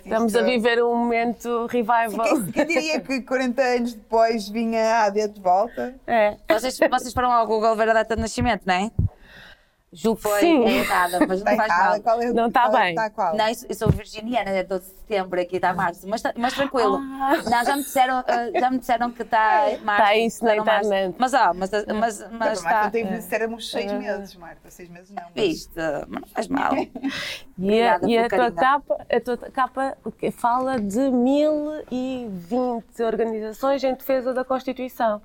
Estamos 0.06 0.36
a 0.36 0.42
viver 0.44 0.84
um 0.84 0.96
momento 0.96 1.66
revival. 1.66 2.24
Quem, 2.24 2.52
quem 2.52 2.66
diria 2.68 3.00
que 3.00 3.22
40 3.22 3.62
anos 3.62 3.94
depois 3.94 4.48
vinha 4.48 4.82
a 4.82 5.06
AD 5.06 5.28
de 5.30 5.42
volta? 5.42 5.96
É. 6.06 6.38
Vocês, 6.48 6.78
vocês 6.78 7.14
foram 7.14 7.32
ao 7.32 7.48
Google 7.48 7.76
ver 7.76 7.90
a 7.90 7.94
data 7.94 8.16
de 8.16 8.22
nascimento, 8.22 8.62
não 8.66 8.76
é? 8.76 8.92
Que 9.90 10.16
Foi 10.18 10.40
sim. 10.42 10.66
é 10.66 10.78
errada, 10.80 11.18
mas 11.26 11.40
Está 11.40 11.52
não 11.52 11.58
faz 11.58 11.70
errada? 11.72 12.02
mal. 12.06 12.22
É, 12.22 12.34
Não 12.34 12.48
está 12.48 12.66
é 12.66 12.72
bem. 12.94 12.96
Qual? 13.12 13.36
Não, 13.38 13.48
isso- 13.48 13.66
eu 13.70 13.74
sou 13.74 13.90
virginiana, 13.90 14.50
é 14.50 14.62
12 14.62 14.84
de 14.92 14.98
setembro, 15.00 15.40
aqui 15.40 15.56
está 15.56 15.74
março, 15.74 16.06
mas, 16.10 16.22
tá- 16.22 16.34
mas 16.36 16.54
tranquilo. 16.54 16.98
Ah. 16.98 17.38
Não, 17.50 17.64
já 17.66 17.76
me 17.78 17.84
disseram, 17.84 18.18
ah, 18.28 18.60
já 18.60 18.70
me 18.70 18.80
disseram 18.80 19.12
que 19.12 19.22
está 19.22 19.66
março. 19.84 20.04
Tá 20.04 20.16
isso 20.18 20.44
na 20.44 20.52
está 20.52 20.62
no 20.62 20.66
março. 20.66 20.88
internet. 20.90 21.16
Mas, 21.18 21.34
ó, 21.34 21.54
mas, 21.54 21.72
mas, 21.72 21.86
mas, 21.88 22.20
Não, 22.20 22.30
mas 22.38 22.58
está. 22.60 22.86
ontem 22.88 23.08
éramos 23.32 23.72
seis 23.72 23.92
meses, 23.94 24.36
Marta. 24.36 24.70
Seis 24.70 24.90
meses 24.90 25.10
não. 25.12 25.24
mas- 25.34 25.46
Isto, 25.46 25.80
mas 26.10 26.22
não 26.22 26.28
faz 26.28 26.48
mal. 26.50 26.72
E 27.60 27.82
a, 27.82 28.00
e 28.06 28.18
a 28.18 28.30
tua 28.30 28.52
capa, 28.52 29.06
a 29.10 29.20
tua 29.22 29.38
capa 29.38 29.98
fala 30.34 30.80
de 30.80 31.10
1020 31.10 33.02
organizações 33.04 33.84
em 33.84 33.94
defesa 33.94 34.34
da 34.34 34.44
Constituição. 34.44 35.22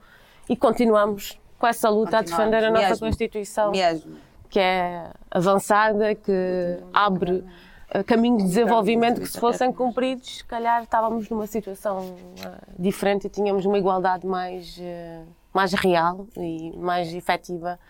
E 0.48 0.56
continuamos 0.56 1.38
com 1.58 1.66
essa 1.66 1.88
luta 1.88 2.18
a 2.18 2.22
defender 2.22 2.64
a 2.64 2.70
nossa 2.70 2.88
mesmo, 2.88 3.06
Constituição, 3.06 3.70
Mesmo. 3.70 4.16
Que 4.52 4.60
é 4.60 5.10
avançada, 5.30 6.14
que 6.14 6.78
abre 6.92 7.42
eh, 7.88 8.02
caminho 8.02 8.36
de 8.36 8.44
desenvolvimento 8.44 9.18
que 9.18 9.26
se 9.26 9.40
fossem 9.40 9.72
cumpridos, 9.72 10.36
se 10.36 10.44
calhar 10.44 10.82
estávamos 10.82 11.26
numa 11.30 11.46
situação 11.46 12.14
eh, 12.44 12.58
diferente 12.78 13.28
e 13.28 13.30
tínhamos 13.30 13.64
uma 13.64 13.78
igualdade 13.78 14.26
mais, 14.26 14.76
eh, 14.78 15.22
mais 15.54 15.72
real 15.72 16.26
e 16.36 16.70
mais 16.76 17.14
efetiva. 17.14 17.80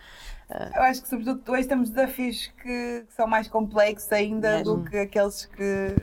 Eu 0.73 0.83
acho 0.83 1.01
que, 1.01 1.09
sobretudo, 1.09 1.51
hoje 1.51 1.67
temos 1.67 1.89
desafios 1.89 2.47
que, 2.61 3.03
que 3.07 3.13
são 3.13 3.27
mais 3.27 3.49
complexos 3.49 4.09
ainda 4.13 4.59
Mesmo. 4.59 4.77
do 4.77 4.89
que 4.89 4.97
aqueles 4.99 5.45
que, 5.45 5.95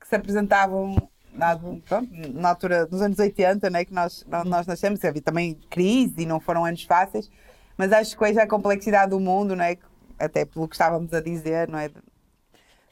que 0.00 0.08
se 0.08 0.16
apresentavam 0.16 0.96
na, 1.32 1.56
pronto, 1.56 2.10
na 2.32 2.48
altura, 2.48 2.88
nos 2.90 3.00
anos 3.00 3.18
80, 3.18 3.70
né, 3.70 3.84
que 3.84 3.94
nós, 3.94 4.26
nós 4.44 4.66
nascemos. 4.66 5.04
Havia 5.04 5.22
também 5.22 5.54
crise 5.70 6.22
e 6.22 6.26
não 6.26 6.40
foram 6.40 6.64
anos 6.64 6.82
fáceis, 6.82 7.30
mas 7.76 7.92
acho 7.92 8.16
que 8.16 8.24
hoje 8.24 8.38
a 8.38 8.46
complexidade 8.46 9.10
do 9.10 9.20
mundo, 9.20 9.54
não 9.56 9.64
é? 9.64 9.76
até 10.18 10.44
pelo 10.44 10.68
que 10.68 10.74
estávamos 10.74 11.12
a 11.12 11.20
dizer, 11.20 11.68
não 11.68 11.78
é? 11.78 11.90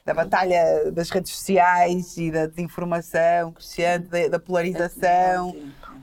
da 0.05 0.13
batalha 0.13 0.91
das 0.91 1.09
redes 1.09 1.31
sociais 1.31 2.17
e 2.17 2.29
da 2.29 2.45
desinformação 2.45 3.53
crescente, 3.53 4.07
da, 4.09 4.27
da 4.27 4.39
polarização, 4.39 5.55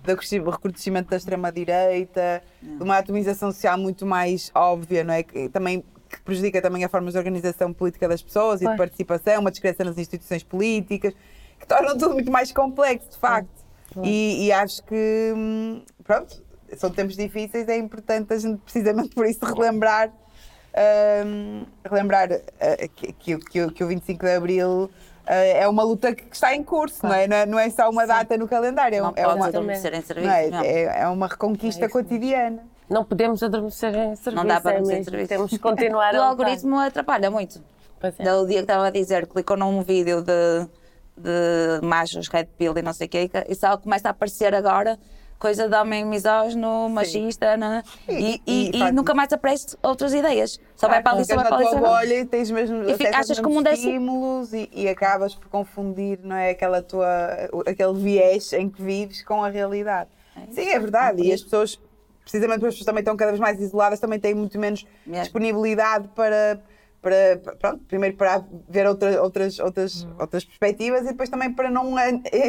do 0.03 0.51
recrudescimento 0.51 1.11
da 1.11 1.19
extrema-direita, 1.19 2.43
de 2.63 2.83
uma 2.83 2.97
atomização 2.97 3.53
social 3.53 3.77
muito 3.77 4.07
mais 4.07 4.51
óbvia, 4.55 5.05
não 5.05 5.13
é? 5.13 5.23
Que 5.23 5.51
também 5.51 5.85
que 6.09 6.21
prejudica 6.23 6.61
também 6.61 6.83
a 6.83 6.89
forma 6.89 7.11
de 7.11 7.19
organização 7.19 7.73
política 7.73 8.09
das 8.09 8.23
pessoas 8.23 8.61
e 8.61 8.69
de 8.69 8.77
participação, 8.77 9.41
uma 9.41 9.51
descrença 9.51 9.85
nas 9.85 9.97
instituições 9.97 10.43
políticas, 10.43 11.15
que 11.59 11.67
tornam 11.67 11.97
tudo 11.97 12.15
muito 12.15 12.33
mais 12.33 12.51
complexo, 12.51 13.11
de 13.11 13.19
facto. 13.19 13.65
E, 14.03 14.47
e 14.47 14.53
acho 14.53 14.83
que, 14.85 15.33
hum, 15.37 15.83
pronto, 16.03 16.43
são 16.77 16.91
tempos 16.91 17.17
difíceis, 17.17 17.69
é 17.69 17.77
importante 17.77 18.33
a 18.33 18.39
gente, 18.39 18.61
precisamente 18.63 19.15
por 19.15 19.27
isso, 19.27 19.45
relembrar 19.45 20.11
hum, 21.27 21.65
relembrar 21.85 22.31
eh, 22.61 22.89
que, 22.95 23.13
que, 23.13 23.35
o- 23.35 23.39
que, 23.41 23.63
o- 23.63 23.73
que 23.73 23.85
o 23.85 23.89
25 23.89 24.25
de 24.25 24.33
Abril 24.33 24.91
eh, 25.27 25.63
é 25.63 25.69
uma 25.69 25.83
luta 25.83 26.15
que 26.15 26.25
está 26.33 26.55
em 26.55 26.63
curso, 26.63 27.05
não 27.07 27.15
é? 27.15 27.27
Não 27.27 27.37
é, 27.37 27.47
não 27.47 27.59
é 27.59 27.71
só 27.71 27.89
uma 27.91 28.07
data 28.07 28.37
no 28.37 28.47
calendário, 28.49 28.97
é, 28.97 29.01
Não 29.01 29.11
um- 29.11 29.13
é 29.17 29.27
uma, 29.27 29.47
adormecer 29.47 29.95
em 29.95 30.01
serviço. 30.03 30.29
não 30.29 30.35
é, 30.35 30.51
não. 30.51 30.61
é, 30.61 31.01
é 31.03 31.09
uma 31.09 31.27
reconquista 31.27 31.89
cotidiana. 31.89 32.63
Não 32.89 33.05
podemos 33.05 33.41
adormecer 33.43 33.95
em 33.95 34.17
serviço. 34.17 34.47
dá 34.47 34.61
para 34.61 34.73
é 34.73 34.75
adormecer 34.77 35.01
em 35.01 35.05
serviço. 35.05 35.29
Temos 35.29 35.51
que 35.51 35.59
continuar 35.59 36.13
o 36.15 36.23
algoritmo 36.23 36.77
atrapalha 36.79 37.31
muito. 37.31 37.63
Pois 38.01 38.15
é. 38.19 38.23
Dia 38.25 38.47
que 38.47 38.61
estava 38.63 38.87
a 38.87 38.91
dizer, 38.91 39.27
clicou 39.27 39.57
num 39.57 39.83
vídeo 39.83 40.23
de, 40.23 40.67
de 41.17 41.87
machos, 41.87 42.27
red 42.29 42.47
pill 42.59 42.77
e 42.77 42.83
não 42.83 42.93
sei 42.93 43.07
o 43.07 43.11
quê, 43.11 43.31
e 43.49 43.55
só 43.55 43.77
começa 43.77 44.09
a 44.09 44.11
aparecer 44.11 44.55
agora 44.55 44.99
coisa 45.41 45.67
de 45.69 45.75
homem 45.75 46.05
misógino, 46.05 46.89
machista, 46.91 47.57
né? 47.57 47.83
e, 48.07 48.41
E- 48.47 48.71
e, 48.75 48.79
e 48.79 48.93
nunca 48.93 49.15
mais 49.15 49.33
aparece 49.33 49.75
outras 49.83 50.13
ideias. 50.13 50.61
Só 50.77 50.87
vai 50.87 51.03
para 51.03 51.17
ali, 51.17 51.25
só 51.25 51.35
vai 51.35 51.47
para 51.47 51.57
ali. 51.57 51.65
só 51.67 51.79
bolha 51.81 52.15
e 52.21 52.25
tens 52.27 52.51
mesmo 52.51 52.83
E 52.89 52.95
fica- 52.95 53.19
achas 53.19 53.41
que 53.41 53.47
o 53.47 53.51
mundo 53.51 53.67
é 53.67 53.73
assim? 53.73 53.87
estímulos 53.89 54.53
e, 54.53 54.69
e 54.73 54.87
acabas 54.89 55.35
por 55.35 55.49
confundir 55.49 56.21
não 56.23 56.37
é, 56.37 56.51
aquela 56.51 56.83
tua, 56.83 57.09
aquele 57.67 57.95
viés 57.95 58.53
em 58.53 58.69
que 58.69 58.83
vives 58.83 59.25
com 59.25 59.43
a 59.43 59.49
realidade. 59.49 60.11
Sim, 60.53 60.69
é 60.69 60.79
verdade. 60.79 61.23
E 61.23 61.33
as 61.33 61.43
pessoas, 61.43 61.81
precisamente 62.23 62.59
porque 62.59 62.69
as 62.69 62.75
pessoas 62.75 62.87
também 62.87 63.01
estão 63.01 63.17
cada 63.17 63.31
vez 63.31 63.41
mais 63.41 63.59
isoladas, 63.61 63.99
também 63.99 64.21
têm 64.21 64.35
muito 64.35 64.59
menos 64.59 64.87
disponibilidade 65.07 66.09
para, 66.15 66.61
para, 67.01 67.39
pronto, 67.59 67.79
primeiro 67.89 68.15
para 68.17 68.45
ver 68.69 68.87
outra, 68.87 69.23
outras, 69.23 69.59
outras, 69.59 70.07
outras 70.19 70.45
perspectivas 70.45 71.03
e 71.03 71.09
depois 71.09 71.29
também 71.31 71.51
para 71.53 71.71
não, 71.71 71.91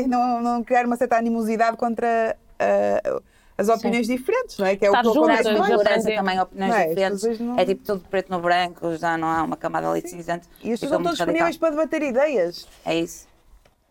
não, 0.07 0.41
não 0.41 0.63
criar 0.63 0.85
uma 0.85 0.97
certa 0.97 1.15
animosidade 1.17 1.77
contra 1.77 2.35
eh, 2.61 3.19
as 3.57 3.69
opiniões 3.69 4.07
diferentes, 4.07 4.57
não 4.57 4.65
é? 4.65 4.75
Que 4.75 4.85
é 4.85 4.87
Estar 4.89 5.01
o 5.05 5.11
que 5.11 5.13
juntas, 5.13 5.45
acontece 5.45 5.53
já 5.53 5.59
mais. 5.59 5.81
Aprender. 5.81 6.15
também, 6.15 6.39
opiniões 6.39 6.69
Não 6.71 6.77
é? 6.77 6.83
As 6.83 6.89
diferentes. 6.89 7.21
pessoas 7.21 7.39
não- 7.39 7.59
É 7.59 7.65
tipo 7.65 7.83
tudo 7.85 8.03
preto 8.09 8.31
no 8.31 8.39
branco, 8.39 8.95
já 8.97 9.17
não 9.17 9.27
há 9.27 9.43
uma 9.43 9.57
camada 9.57 9.89
ali 9.89 10.01
de 10.01 10.09
cinzento. 10.09 10.47
E 10.63 10.71
as 10.73 10.79
pessoas 10.79 10.99
estão 10.99 11.13
disponíveis 11.13 11.57
para 11.57 11.69
debater 11.71 12.01
ideias. 12.01 12.67
É 12.85 12.95
isso. 12.95 13.27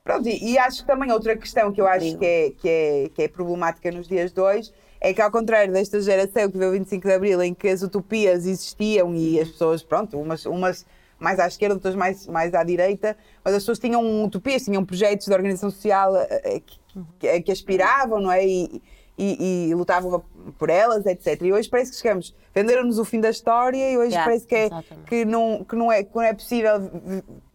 Pronto, 0.03 0.29
e, 0.29 0.53
e 0.53 0.59
acho 0.59 0.81
que 0.81 0.87
também 0.87 1.13
outra 1.13 1.37
questão 1.37 1.71
que 1.73 1.81
eu 1.81 1.87
acho 1.87 2.17
que 2.19 2.25
é, 2.25 2.51
que, 2.51 2.69
é, 2.69 3.11
que 3.15 3.23
é 3.23 3.29
problemática 3.29 3.93
nos 3.93 4.09
dias 4.09 4.33
de 4.33 4.41
hoje 4.41 4.73
é 5.01 5.15
que, 5.15 5.21
ao 5.23 5.31
contrário 5.31 5.73
desta 5.73 6.01
geração 6.01 6.47
que 6.47 6.53
viveu 6.53 6.71
o 6.71 6.73
25 6.73 7.07
de 7.07 7.15
Abril, 7.15 7.43
em 7.43 7.55
que 7.55 7.69
as 7.69 7.83
utopias 7.83 8.47
existiam 8.47 9.15
e 9.15 9.39
as 9.41 9.49
pessoas, 9.51 9.83
pronto, 9.83 10.19
umas, 10.19 10.45
umas 10.47 10.85
mais 11.21 11.39
à 11.39 11.47
esquerda, 11.47 11.75
outras 11.75 11.95
mais, 11.95 12.27
mais 12.27 12.55
à 12.55 12.65
direita, 12.65 13.17
mas 13.45 13.55
as 13.55 13.63
pessoas 13.63 13.79
tinham 13.79 14.25
utopias, 14.25 14.65
tinham 14.65 14.85
projetos 14.85 15.27
de 15.27 15.33
organização 15.33 15.71
social 15.71 16.17
eh, 16.17 16.41
eh, 16.45 16.61
que, 16.61 16.81
que, 17.19 17.41
que 17.43 17.53
aspiravam, 17.53 18.21
não 18.21 18.33
é? 18.33 18.45
E, 18.45 18.83
e, 19.19 19.69
e 19.69 19.75
lutavam 19.75 20.25
por 20.59 20.71
elas, 20.71 21.05
etc. 21.05 21.43
E 21.43 21.53
hoje 21.53 21.69
parece 21.69 21.91
que 21.91 21.99
chegamos, 21.99 22.35
venderam-nos 22.55 22.99
o 22.99 23.05
fim 23.05 23.21
da 23.21 23.29
história 23.29 23.93
e 23.93 23.99
hoje 23.99 24.13
Yeah, 24.13 24.25
parece 24.25 24.47
que, 24.47 24.55
é, 24.55 24.71
que, 25.07 25.25
não, 25.27 25.63
que, 25.63 25.77
não 25.77 25.93
é, 25.93 26.03
que 26.03 26.17
não 26.17 26.23
é 26.23 26.33
possível 26.33 26.91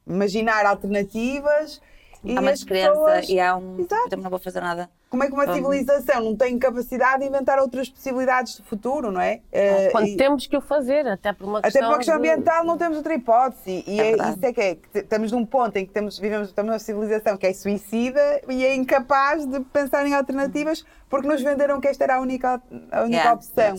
imaginar 0.06 0.64
alternativas. 0.66 1.82
E 2.26 2.36
há 2.38 2.42
uma 2.42 2.52
as 2.52 2.60
descrença 2.60 2.90
pessoas- 2.92 3.30
e 3.30 3.40
há 3.40 3.56
um. 3.56 3.80
Exato. 3.80 4.10
Também 4.10 4.24
não 4.24 4.30
vou 4.30 4.40
fazer 4.40 4.62
nada. 4.62 4.90
Como 5.10 5.24
é 5.24 5.28
que 5.28 5.34
uma 5.34 5.54
civilização 5.54 6.22
não 6.22 6.36
tem 6.36 6.58
capacidade 6.60 7.22
de 7.22 7.28
inventar 7.30 7.58
outras 7.60 7.88
possibilidades 7.88 8.58
de 8.58 8.64
futuro, 8.64 9.12
não 9.12 9.22
é? 9.22 9.40
Eh, 9.52 9.88
Quando 9.92 10.08
e- 10.08 10.18
temos 10.18 10.46
que 10.46 10.58
o 10.58 10.62
fazer, 10.62 11.08
até 11.08 11.32
por 11.32 11.48
uma 11.48 11.60
até 11.60 11.68
questão. 11.70 11.84
por 11.84 11.88
uma 11.94 11.98
questão 12.00 12.20
de- 12.20 12.28
ambiental 12.30 12.64
não 12.66 12.78
temos 12.78 12.98
outra 12.98 13.14
hipótese. 13.14 13.84
E 13.88 14.00
É 14.02 14.12
é, 14.12 14.12
isso 14.30 14.40
é 14.46 14.52
que 14.54 14.62
é. 14.62 14.78
Estamos 14.96 15.32
num 15.32 15.46
ponto 15.46 15.78
em 15.78 15.86
que 15.86 15.94
temos, 15.94 16.20
vivemos, 16.20 16.50
estamos 16.50 16.70
numa 16.72 16.80
civilização 16.80 17.38
que 17.38 17.46
é 17.48 17.54
suicida 17.54 18.42
e 18.50 18.66
é 18.66 18.76
incapaz 18.76 19.46
de 19.46 19.60
pensar 19.62 20.06
em 20.06 20.14
alternativas 20.14 20.84
porque 21.10 21.28
nos 21.28 21.42
venderam 21.42 21.80
que 21.80 21.88
esta 21.88 22.04
era 22.04 22.16
a 22.16 22.20
única, 22.20 22.62
a 22.92 23.02
única 23.04 23.16
Yeah. 23.16 23.34
opção. 23.34 23.76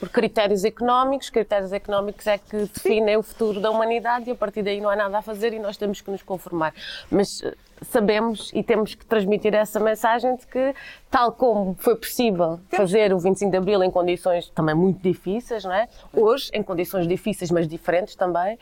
Por 0.00 0.08
critérios 0.08 0.64
económicos, 0.64 1.28
critérios 1.28 1.72
económicos 1.72 2.26
é 2.26 2.38
que 2.38 2.56
definem 2.56 3.16
o 3.18 3.22
futuro 3.22 3.60
da 3.60 3.70
humanidade 3.70 4.28
e 4.28 4.32
a 4.32 4.36
partir 4.36 4.62
daí 4.62 4.80
não 4.80 4.88
há 4.88 4.96
nada 4.96 5.18
a 5.18 5.22
fazer 5.22 5.52
e 5.52 5.58
nós 5.58 5.76
temos 5.76 6.00
que 6.00 6.10
nos 6.10 6.22
conformar. 6.22 6.72
Mas 7.10 7.42
eh, 7.42 7.52
sabemos 7.82 8.50
e 8.54 8.62
temos 8.62 8.94
que 8.94 9.04
transmitir 9.06 9.54
essa 9.54 9.78
mensagem 9.80 10.36
de 10.36 10.46
que, 10.46 10.74
tal 11.10 11.32
como 11.32 11.74
foi 11.78 11.96
possível 11.96 12.60
fazer 12.70 13.12
o 13.12 13.18
25 13.18 13.50
de 13.50 13.56
Abril 13.56 13.82
em 13.82 13.90
condições 13.90 14.48
também 14.50 14.74
muito 14.74 15.00
difíceis, 15.02 15.64
não 15.64 15.72
é? 15.72 15.88
Hoje, 16.12 16.50
em 16.52 16.62
condições 16.62 17.06
difíceis, 17.06 17.50
mas 17.50 17.66
diferentes 17.68 18.14
também, 18.14 18.58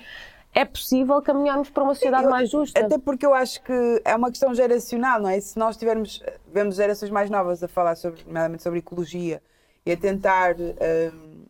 é 0.55 0.65
possível 0.65 1.21
caminharmos 1.21 1.69
para 1.69 1.83
uma 1.83 1.95
sociedade 1.95 2.25
Eu- 2.25 2.31
mais 2.31 2.51
justa. 2.51 2.81
Até 2.81 2.99
porque 2.99 3.27
eu 3.27 3.35
acho 3.35 3.63
que 3.63 4.03
é 4.05 4.15
uma 4.17 4.31
questão 4.31 4.55
geracional, 4.55 5.21
não 5.21 5.29
é? 5.29 5.39
Se 5.39 5.59
nós 5.59 5.77
tivermos, 5.77 6.23
vemos 6.53 6.77
gerações 6.77 7.11
mais 7.11 7.29
novas 7.29 7.63
a 7.63 7.69
falar 7.69 7.95
sobre, 7.95 8.23
nomeadamente 8.27 8.63
sobre 8.63 8.79
ecologia 8.79 9.43
e 9.85 9.93
a 9.93 9.97
tentar 9.97 10.55
hum, 10.59 11.45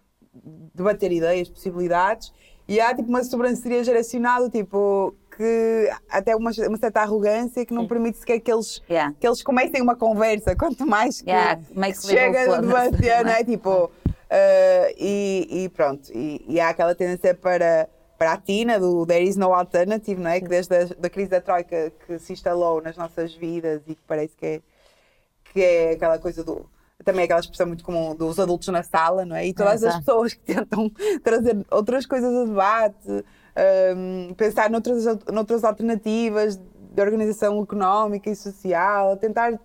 debater 0.75 1.13
ideias, 1.13 1.49
possibilidades, 1.49 2.33
e 2.69 2.81
há 2.81 2.93
tipo 2.95 3.09
uma 3.09 3.23
sobranceria 3.23 3.85
geracional, 3.85 4.43
do 4.43 4.51
tipo, 4.51 5.15
que 5.37 5.91
até 6.09 6.35
uma, 6.35 6.51
uma 6.67 6.79
certa 6.79 7.01
arrogância 7.03 7.65
que 7.67 7.75
não 7.75 7.87
permite 7.87 8.19
sequer 8.19 8.41
que 8.41 8.51
eles, 8.51 8.83
Yeah. 8.89 9.15
que 9.21 9.27
eles 9.27 9.43
comecem 9.43 9.83
uma 9.83 9.95
conversa, 9.97 10.57
quanto 10.57 10.87
mais 10.87 11.21
que, 11.21 11.31
Yeah, 11.31 11.61
meio 11.75 11.95
que 11.95 12.07
chega 12.07 12.57
a 12.57 12.61
debater, 12.61 13.25
não 13.25 13.33
é? 13.33 13.41
é? 13.41 13.45
Tipo, 13.45 13.91
eh, 14.31 14.95
e, 14.99 15.65
e 15.65 15.69
pronto, 15.69 16.11
e, 16.13 16.45
e 16.49 16.59
há 16.61 16.71
aquela 16.71 16.95
tendência 16.95 17.35
para, 17.35 17.89
para 18.19 18.33
a 18.33 18.37
Tina, 18.39 18.79
do 18.81 19.05
There 19.07 19.23
is 19.23 19.37
no 19.37 19.53
alternative, 19.53 20.21
não 20.21 20.31
é? 20.31 20.41
Que 20.41 20.49
desde 20.49 20.75
a 20.75 20.85
da 20.87 21.11
crise 21.11 21.29
da 21.31 21.41
Troika 21.41 21.93
que 22.07 22.19
se 22.19 22.33
instalou 22.33 22.81
nas 22.81 22.97
nossas 22.97 23.35
vidas 23.35 23.83
e 23.87 23.95
que 23.95 24.03
parece 24.07 24.35
que 24.37 24.47
é, 24.47 24.61
que 25.53 25.63
é 25.63 25.91
aquela 25.93 26.19
coisa 26.19 26.43
do. 26.43 26.69
Também 27.05 27.25
aquela 27.25 27.41
expressão 27.41 27.67
muito 27.67 27.85
comum 27.85 28.15
dos 28.17 28.41
adultos 28.41 28.67
na 28.69 28.83
sala, 28.83 29.25
não 29.25 29.37
é? 29.37 29.47
E 29.47 29.53
todas 29.53 29.75
as 29.75 29.83
Exato. 29.83 29.99
pessoas 29.99 30.35
que 30.35 30.41
tentam 30.55 30.91
trazer 31.23 31.57
outras 31.71 32.07
coisas 32.07 32.35
a 32.35 32.45
debate, 32.47 33.25
hum, 33.97 34.35
pensar 34.35 34.71
noutras, 34.71 35.05
noutras 35.33 35.65
alternativas 35.65 36.57
de 36.57 37.03
organização 37.03 37.63
económica 37.63 38.31
e 38.31 38.37
social, 38.37 39.17
tentar 39.17 39.59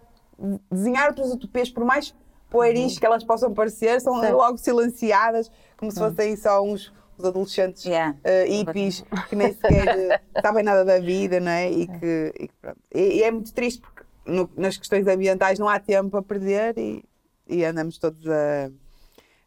desenhar 0.71 1.09
outras 1.09 1.31
utopias, 1.31 1.69
por 1.69 1.85
mais 1.85 2.13
pueris 2.49 2.99
que 2.99 3.05
elas 3.05 3.23
possam 3.23 3.53
parecer, 3.53 4.01
são 4.01 4.19
Sim. 4.21 4.31
logo 4.31 4.57
silenciadas, 4.57 5.49
como 5.77 5.91
se 5.91 5.99
fossem 5.99 6.35
só 6.35 6.61
uns, 6.61 6.91
adolescentes 7.23 7.85
Yeah. 7.85 8.17
eh, 8.23 8.45
hippies 8.47 9.03
que 9.29 9.35
nem 9.35 9.53
sequer 9.53 9.87
eh, 10.11 10.19
sabem 10.41 10.63
nada 10.63 10.83
da 10.83 10.97
vida, 10.99 11.39
não 11.39 11.51
é? 11.51 11.69
E, 11.71 11.85
que, 11.87 12.33
e, 12.39 12.47
que 12.47 12.53
pronto. 12.59 12.79
E- 12.95 13.17
e 13.19 13.23
é 13.23 13.29
muito 13.29 13.53
triste 13.53 13.79
porque 13.79 14.01
no- 14.25 14.49
nas 14.57 14.75
questões 14.75 15.05
ambientais 15.05 15.59
não 15.59 15.69
há 15.69 15.79
tempo 15.79 16.17
a 16.17 16.23
perder 16.23 16.75
e, 16.79 17.03
e 17.47 17.63
andamos 17.63 17.99
todos 17.99 18.27
a, 18.27 18.71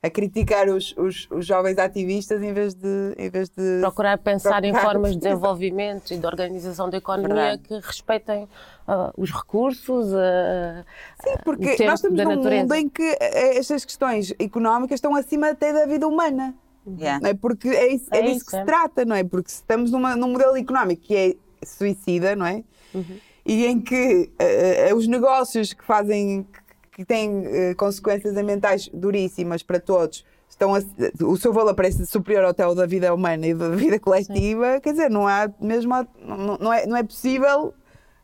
a 0.04 0.10
criticar 0.10 0.68
os, 0.68 0.94
os, 0.98 1.26
os 1.30 1.46
jovens 1.46 1.78
ativistas 1.78 2.42
em 2.42 2.52
vez 2.52 2.74
de. 2.74 3.14
Em 3.16 3.30
vez 3.30 3.48
de 3.48 3.78
procurar 3.80 4.18
pensar 4.18 4.62
em 4.62 4.70
procurar- 4.72 4.92
formas 4.92 5.12
de 5.12 5.18
desenvolvimento 5.24 6.12
e 6.12 6.18
de 6.18 6.26
organização 6.26 6.90
da 6.90 6.98
economia 6.98 7.34
Verdade. 7.34 7.62
que 7.66 7.74
respeitem 7.86 8.46
ah, 8.86 9.10
os 9.16 9.30
recursos, 9.32 10.12
ah, 10.12 10.84
Sim, 11.22 11.30
o 11.30 11.42
porque 11.42 11.70
tempo 11.76 11.84
nós 11.90 12.00
estamos 12.00 12.18
num 12.22 12.36
natureza. 12.36 12.62
mundo 12.62 12.74
em 12.74 12.88
que 12.88 13.16
eh, 13.18 13.56
estas 13.56 13.82
questões 13.84 14.34
económicas 14.38 14.96
estão 14.98 15.16
acima 15.16 15.48
até 15.50 15.72
da 15.72 15.86
vida 15.86 16.06
humana. 16.06 16.54
Yeah. 16.86 17.18
Não 17.22 17.30
é? 17.30 17.34
Porque 17.34 17.68
é, 17.68 17.94
isso, 17.94 18.06
é, 18.12 18.18
É 18.18 18.22
disso 18.24 18.36
isso, 18.36 18.46
que 18.50 18.56
é. 18.56 18.60
se 18.60 18.66
trata, 18.66 19.04
não 19.06 19.16
é? 19.16 19.24
Porque 19.24 19.48
se 19.50 19.56
estamos 19.56 19.90
numa, 19.90 20.14
num 20.14 20.28
modelo 20.32 20.54
económico 20.58 21.00
que 21.00 21.16
é 21.16 21.34
suicida, 21.64 22.36
não 22.36 22.44
é? 22.44 22.62
Uhum. 22.94 23.16
E 23.46 23.64
em 23.66 23.80
que 23.80 24.30
eh, 24.38 24.92
os 24.94 25.06
negócios 25.06 25.72
que 25.72 25.82
fazem, 25.82 26.46
que- 26.94 27.04
têm 27.04 27.44
eh, 27.46 27.74
consequências 27.74 28.36
ambientais 28.36 28.88
duríssimas 28.92 29.62
para 29.62 29.80
todos, 29.80 30.24
estão 30.48 30.74
a- 30.74 30.80
o 31.24 31.36
seu 31.36 31.52
valor 31.52 31.74
parece 31.74 32.06
superior 32.06 32.44
ao 32.44 32.54
teu 32.54 32.74
da 32.74 32.86
vida 32.86 33.12
humana 33.12 33.46
e 33.46 33.54
da 33.54 33.68
vida 33.70 33.98
coletiva, 33.98 34.80
quer 34.80 34.92
dizer, 34.92 35.10
não 35.10 35.26
há 35.26 35.50
mesmo, 35.60 35.92
não, 36.20 36.56
não, 36.58 36.72
é, 36.72 36.86
não 36.86 36.96
é 36.96 37.02
possível, 37.02 37.74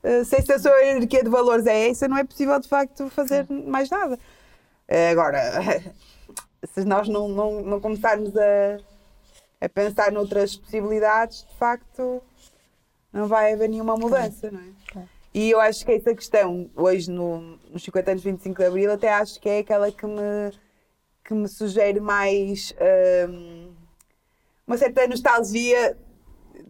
eh, 0.03 0.25
se 0.25 0.37
essa 0.37 0.59
sua 0.59 0.79
hierarquia 0.81 1.23
de 1.25 1.29
valores 1.31 1.67
é 1.67 1.89
essa, 1.91 2.07
não 2.09 2.17
é 2.17 2.25
possível 2.25 2.59
de 2.61 2.69
facto 2.69 3.09
fazer 3.11 3.47
mais 3.51 3.91
nada. 3.91 4.19
Eh, 4.89 5.11
Agora, 5.11 5.41
se 6.73 6.85
nós 6.85 7.09
não, 7.09 7.29
não, 7.29 7.63
não 7.63 7.81
começarmos 7.81 8.33
a, 8.37 8.79
a 9.61 9.69
pensar 9.69 10.13
noutras 10.13 10.57
possibilidades, 10.57 11.47
de 11.51 11.57
facto, 11.57 12.23
não 13.13 13.27
vai 13.27 13.53
haver 13.53 13.69
nenhuma 13.69 13.97
mudança, 13.97 14.51
não 14.51 14.61
é? 14.61 14.63
E 15.33 15.51
eu 15.51 15.61
acho 15.61 15.85
que 15.87 15.93
essa 15.93 16.13
questão, 16.15 16.69
hoje 16.75 17.09
no, 17.11 17.57
nos 17.73 17.83
50 17.85 18.11
anos 18.11 18.23
de 18.23 18.31
25 18.31 18.59
de 18.59 18.65
Abril, 18.67 18.93
até 18.93 19.13
acho 19.13 19.41
que 19.41 19.49
é 19.49 19.59
aquela 19.59 19.91
que 19.91 20.07
me, 20.07 20.53
que 21.25 21.35
me 21.35 21.49
sugere 21.49 22.01
mais 22.01 22.75
hum, 23.29 23.73
uma 24.67 24.77
certa 24.77 25.07
nostalgia 25.07 25.97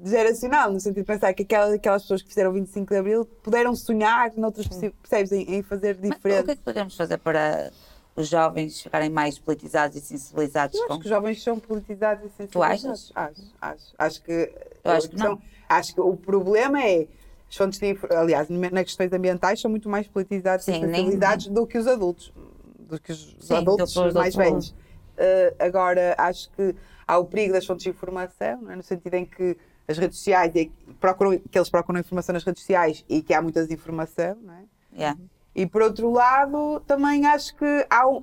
geracional, 0.05 0.72
no 0.72 0.80
sentido 0.80 1.03
de 1.03 1.07
pensar 1.07 1.32
que 1.34 1.42
aquelas, 1.42 1.74
aquelas 1.74 2.03
pessoas 2.03 2.22
que 2.22 2.28
fizeram 2.28 2.51
o 2.51 2.55
25 2.55 2.92
de 2.92 2.98
Abril 2.98 3.24
puderam 3.42 3.74
sonhar 3.74 4.32
noutras 4.36 4.66
percebes, 4.68 5.32
em, 5.32 5.57
em 5.57 5.62
fazer 5.62 5.98
Mas 6.01 6.11
diferente. 6.11 6.40
o 6.40 6.44
que 6.44 6.51
é 6.53 6.57
que 6.57 6.62
podemos 6.62 6.96
fazer 6.96 7.18
para 7.18 7.70
os 8.16 8.28
jovens 8.28 8.80
ficarem 8.82 9.11
mais 9.11 9.38
politizados 9.38 9.96
e 9.96 10.01
sensibilizados 10.01 10.78
Eu 10.78 10.86
com 10.86 10.92
acho 10.94 11.01
que 11.01 11.07
os 11.07 11.11
jovens 11.11 11.42
são 11.42 11.59
politizados 11.59 12.24
e 12.24 12.28
sensibilizados. 12.36 12.53
Tu 12.53 12.62
achas? 12.62 13.12
Acho, 13.14 13.42
acho. 13.61 13.94
Acho 13.98 14.22
que, 14.22 14.53
Eu 14.84 14.90
acho 14.92 15.11
que 15.11 15.16
não. 15.16 15.40
acho 15.68 15.94
que 15.94 16.01
o 16.01 16.16
problema 16.16 16.82
é 16.82 17.07
as 17.51 17.57
fontes 17.57 17.80
de, 17.80 17.98
aliás, 18.14 18.48
nas 18.48 18.84
questões 18.84 19.12
ambientais 19.12 19.61
são 19.61 19.68
muito 19.70 19.88
mais 19.88 20.07
politizados 20.07 20.66
e 20.68 20.72
Sim, 20.72 20.80
nem- 20.82 20.90
sensibilizados 20.94 21.48
do 21.48 21.66
que 21.66 21.76
os 21.76 21.86
adultos, 21.88 22.32
do 22.78 22.98
que 23.01 23.11
os 23.11 23.36
Sim, 23.40 23.55
adultos 23.57 23.96
os 23.96 24.14
mais 24.14 24.34
velhos. 24.36 24.70
Uh, 24.70 25.55
agora, 25.59 26.14
acho 26.16 26.48
que 26.53 26.74
há 27.07 27.18
o 27.18 27.24
perigo 27.24 27.53
das 27.53 27.66
fontes 27.66 27.82
de 27.82 27.90
informação, 27.90 28.70
é? 28.70 28.76
no 28.76 28.82
sentido 28.82 29.14
em 29.14 29.26
que 29.26 29.57
as 29.88 29.98
redes 29.98 30.18
sociais, 30.18 30.53
que 30.53 30.70
procuram, 31.01 31.36
que 31.38 31.59
eles 31.59 31.68
procuram 31.68 31.98
informação 31.98 32.32
nas 32.32 32.44
redes 32.44 32.62
sociais 32.62 33.05
e 33.09 33.20
que 33.20 33.34
há 33.34 33.42
muita 33.42 33.62
desinformação, 33.64 34.36
não 34.40 34.55
é? 34.55 34.62
Yeah. 34.94 35.18
E 35.55 35.66
por 35.66 35.82
outro 35.82 36.11
lado, 36.11 36.80
também 36.86 37.26
acho 37.26 37.55
que 37.57 37.86
há, 37.90 38.09
um- 38.09 38.22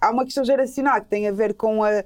há 0.00 0.10
uma 0.10 0.24
questão 0.24 0.44
geracional 0.44 1.00
que 1.00 1.08
tem 1.08 1.28
a 1.28 1.32
ver 1.32 1.54
com 1.54 1.84
a- 1.84 2.04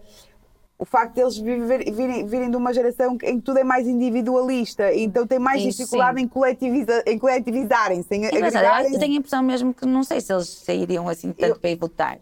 o 0.79 0.85
facto 0.85 1.14
de 1.14 1.20
eles 1.20 1.37
viver- 1.37 1.91
virem, 1.93 2.24
virem 2.24 2.51
de 2.51 2.57
uma 2.57 2.72
geração 2.72 3.18
em 3.24 3.39
que 3.39 3.43
tudo 3.43 3.59
é 3.59 3.64
mais 3.64 3.87
individualista, 3.87 4.95
então 4.95 5.26
tem 5.26 5.39
mais 5.39 5.61
Isso, 5.61 5.79
dificuldade 5.79 6.18
sim. 6.18 6.24
em, 6.24 6.29
coletiviza, 6.29 7.03
em 7.05 7.18
coletivizarem-se, 7.18 8.14
em 8.14 8.26
olha, 8.26 8.89
eu 8.89 8.99
tenho 8.99 9.14
a 9.14 9.16
impressão 9.16 9.43
mesmo 9.43 9.74
que 9.74 9.85
não 9.85 10.05
sei 10.05 10.20
se 10.20 10.33
eles 10.33 10.49
sairiam 10.49 11.09
assim 11.09 11.33
tanto 11.33 11.51
Eu- 11.55 11.59
para 11.61 11.70
ir 11.70 11.76
votar. 11.76 12.18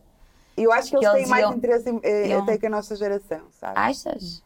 Eu 0.56 0.72
acho 0.72 0.88
que 0.88 0.96
eles 0.96 1.06
que 1.06 1.12
têm 1.12 1.20
eles 1.20 1.28
mais 1.30 1.42
iam- 1.42 1.54
interesse 1.54 1.90
em- 1.90 2.00
eh, 2.02 2.28
iam- 2.28 2.42
até 2.42 2.56
que 2.56 2.64
a 2.66 2.70
nossa 2.70 2.96
geração, 2.96 3.40
sabe? 3.60 3.74
Achas? 3.76 4.42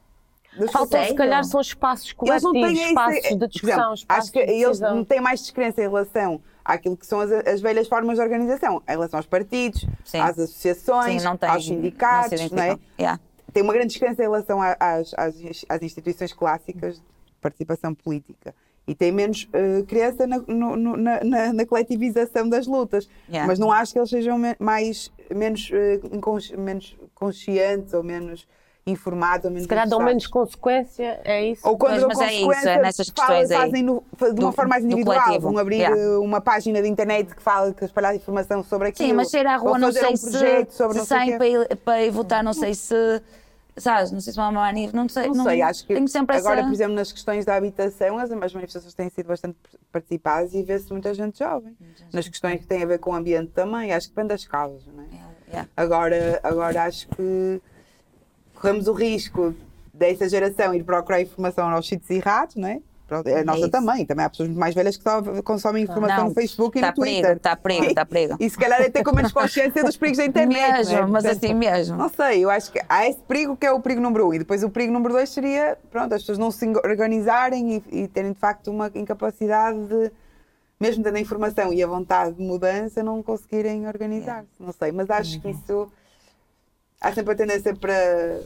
Faltam, 0.72 1.04
se 1.04 1.14
calhar, 1.14 1.44
são 1.44 1.60
espaços 1.60 2.12
Eles 2.26 2.42
não 2.42 2.50
coletivos, 2.50 2.72
têm 2.74 2.82
esse- 2.82 2.88
espaços 2.90 3.24
eh, 3.24 3.28
de 3.34 3.38
por 3.38 3.48
discussão, 3.48 3.76
exemplo, 3.78 3.94
espaços 3.94 4.22
Acho 4.24 4.32
que 4.32 4.44
de 4.44 4.52
eles 4.52 4.80
não 4.80 5.04
têm 5.04 5.20
mais 5.20 5.40
descrença 5.42 5.80
em 5.80 5.84
relação 5.88 6.40
àquilo 6.64 6.96
que 6.96 7.06
são 7.06 7.20
as, 7.20 7.30
as 7.30 7.60
velhas 7.60 7.86
formas 7.86 8.16
de 8.16 8.22
organização, 8.24 8.82
em 8.88 8.90
relação 8.90 9.20
aos 9.20 9.26
partidos, 9.26 9.86
Sim. 10.04 10.18
às 10.18 10.36
associações, 10.36 11.22
Sim, 11.22 11.28
não 11.28 11.36
tem- 11.36 11.48
aos 11.48 11.64
sindicatos, 11.64 12.40
não 12.50 12.56
não 12.56 12.62
é? 12.64 12.78
Yeah. 12.98 13.20
Tem 13.50 13.62
uma 13.62 13.72
grande 13.72 13.88
descrença 13.88 14.22
em 14.22 14.24
relação 14.24 14.60
às, 14.62 15.12
às, 15.16 15.64
às 15.68 15.82
instituições 15.82 16.32
clássicas 16.32 16.96
de 16.96 17.02
participação 17.40 17.94
política 17.94 18.54
e 18.86 18.94
tem 18.94 19.12
menos 19.12 19.48
eh, 19.52 19.82
crença 19.86 20.26
na, 20.26 20.38
no- 20.38 20.76
na- 20.96 21.22
na- 21.22 21.52
na 21.52 21.66
coletivização 21.66 22.48
das 22.48 22.66
lutas. 22.66 23.08
Yeah. 23.28 23.46
Mas 23.46 23.58
não 23.58 23.70
acho 23.70 23.92
que 23.92 23.98
eles 23.98 24.10
sejam 24.10 24.38
me- 24.38 24.56
mais, 24.58 25.12
menos, 25.34 25.70
incons- 26.12 26.50
menos 26.52 26.96
conscientes 27.14 27.92
ou 27.94 28.02
menos 28.02 28.48
informados 28.86 29.44
ou 29.44 29.50
menos 29.50 29.64
Se 29.64 29.68
calhar 29.68 29.88
dão 29.88 30.00
menos 30.00 30.26
consequência, 30.26 31.20
é 31.24 31.46
isso? 31.46 31.66
Ou 31.68 31.76
quando 31.76 31.90
Pois, 31.92 32.00
dão 32.00 32.08
mas 32.08 32.20
é 32.20 32.32
isso, 32.32 32.44
consequência, 32.46 32.70
é 32.70 32.82
nessas 32.82 33.08
fala- 33.08 33.28
questões 33.28 33.50
aí. 33.50 33.56
fazem 33.66 33.82
no- 33.82 34.02
de 34.18 34.24
uma 34.40 34.50
Do- 34.50 34.52
forma 34.52 34.68
mais 34.70 34.84
individual. 34.84 35.40
Vão 35.40 35.58
abrir 35.58 35.76
Yeah. 35.76 36.18
uma 36.20 36.40
página 36.40 36.80
de 36.82 36.88
internet 36.88 37.34
que 37.34 37.42
fala, 37.42 37.72
que 37.72 37.84
espalhar 37.84 38.14
informação 38.16 38.62
sobre 38.64 38.88
aquilo. 38.88 39.08
Sim, 39.08 39.14
mas 39.14 39.30
sair 39.30 39.46
à 39.46 39.56
rua 39.56 39.78
não 39.78 39.92
sei 39.92 40.02
um 40.02 40.18
projeto 40.18 40.70
se, 40.70 40.76
sobre 40.76 40.92
se 40.94 40.98
não 40.98 41.06
sei 41.06 41.36
para 41.36 41.46
ir, 41.48 41.76
para 41.76 42.02
ir 42.02 42.10
votar, 42.10 42.42
não 42.42 42.52
sei 42.52 42.74
se. 42.74 42.94
Sabes, 43.76 44.10
não 44.10 44.20
sei 44.20 44.32
se 44.32 44.36
vão 44.36 44.50
uma 44.50 44.60
manif, 44.62 44.92
não 44.94 45.08
sei. 45.08 45.28
Não, 45.28 45.44
sei, 45.44 45.62
acho 45.62 45.86
que 45.86 45.94
tenho 45.94 46.08
sempre 46.08 46.36
agora, 46.36 46.60
essa... 46.60 46.68
por 46.68 46.74
exemplo, 46.74 46.94
nas 46.94 47.12
questões 47.12 47.44
da 47.46 47.54
habitação, 47.54 48.18
as, 48.18 48.30
as 48.30 48.52
manifestações 48.52 48.92
têm 48.94 49.08
sido 49.08 49.28
bastante 49.28 49.56
participadas 49.92 50.52
e 50.52 50.62
vê-se 50.62 50.90
muita 50.90 51.14
gente 51.14 51.38
jovem. 51.38 51.74
Nas 52.12 52.28
questões 52.28 52.60
que 52.60 52.66
têm 52.66 52.82
a 52.82 52.86
ver 52.86 52.98
com 52.98 53.10
o 53.12 53.14
ambiente 53.14 53.52
também, 53.52 53.92
acho 53.92 54.08
que 54.08 54.14
depende 54.14 54.28
das 54.34 54.44
causas, 54.44 54.82
não 54.86 55.04
é? 55.04 55.06
Yeah. 55.48 55.68
Agora, 55.76 56.40
agora 56.42 56.82
acho 56.84 57.08
que 57.08 57.62
corremos 58.60 58.86
o 58.86 58.92
risco 58.92 59.54
dessa 59.92 60.28
geração 60.28 60.74
ir 60.74 60.84
procurar 60.84 61.20
informação 61.20 61.68
aos 61.68 61.88
sítios 61.88 62.10
errados, 62.10 62.56
não 62.56 62.68
é? 62.68 62.80
É 63.24 63.40
a 63.40 63.44
nossa 63.44 63.60
isso. 63.60 63.70
também. 63.70 64.06
Também 64.06 64.24
há 64.24 64.30
pessoas 64.30 64.50
mais 64.50 64.72
velhas 64.72 64.96
que 64.96 65.02
só 65.02 65.20
consomem 65.42 65.82
informação 65.82 66.18
Não, 66.18 66.28
no 66.28 66.34
Facebook 66.34 66.78
e 66.78 66.80
tá 66.80 66.88
no 66.88 66.94
Twitter. 66.94 67.22
perigo, 67.22 67.40
tá 67.40 67.56
perigo, 67.56 67.94
tá 67.94 68.06
perigo. 68.06 68.36
E 68.38 68.48
se 68.48 68.56
calhar 68.56 68.80
até 68.80 69.02
com 69.02 69.12
menos 69.12 69.32
consciência 69.32 69.82
dos 69.82 69.96
perigos 69.96 70.18
da 70.18 70.26
internet. 70.26 70.76
Mesmo, 70.76 70.92
não 70.92 70.98
é? 70.98 71.06
mas 71.06 71.24
Portanto, 71.24 71.44
assim 71.44 71.54
mesmo. 71.54 71.96
Não 71.96 72.08
sei, 72.08 72.44
eu 72.44 72.50
acho 72.50 72.70
que 72.70 72.80
há 72.88 73.08
esse 73.08 73.18
perigo 73.22 73.56
que 73.56 73.66
é 73.66 73.72
o 73.72 73.80
perigo 73.80 74.00
número 74.00 74.28
um. 74.28 74.34
E 74.34 74.38
depois 74.38 74.62
o 74.62 74.70
perigo 74.70 74.92
número 74.92 75.14
dois 75.14 75.28
seria, 75.28 75.76
pronto, 75.90 76.14
as 76.14 76.22
pessoas 76.22 76.38
não 76.38 76.52
se 76.52 76.64
organizarem 76.84 77.82
e, 77.90 78.02
e 78.02 78.08
terem 78.08 78.32
de 78.32 78.38
facto 78.38 78.70
uma 78.70 78.88
incapacidade 78.94 79.76
de, 79.86 80.12
mesmo 80.78 81.02
tendo 81.02 81.16
a 81.16 81.20
informação 81.20 81.72
e 81.72 81.82
a 81.82 81.88
vontade 81.88 82.36
de 82.36 82.42
mudança, 82.44 83.02
não 83.02 83.24
conseguirem 83.24 83.88
organizar-se. 83.88 84.48
Não 84.60 84.70
sei, 84.70 84.92
mas 84.92 85.10
acho 85.10 85.40
que 85.40 85.50
isso 85.50 85.90
há 87.00 87.12
sempre 87.12 87.32
a 87.32 87.36
tendência 87.36 87.74
para, 87.74 88.40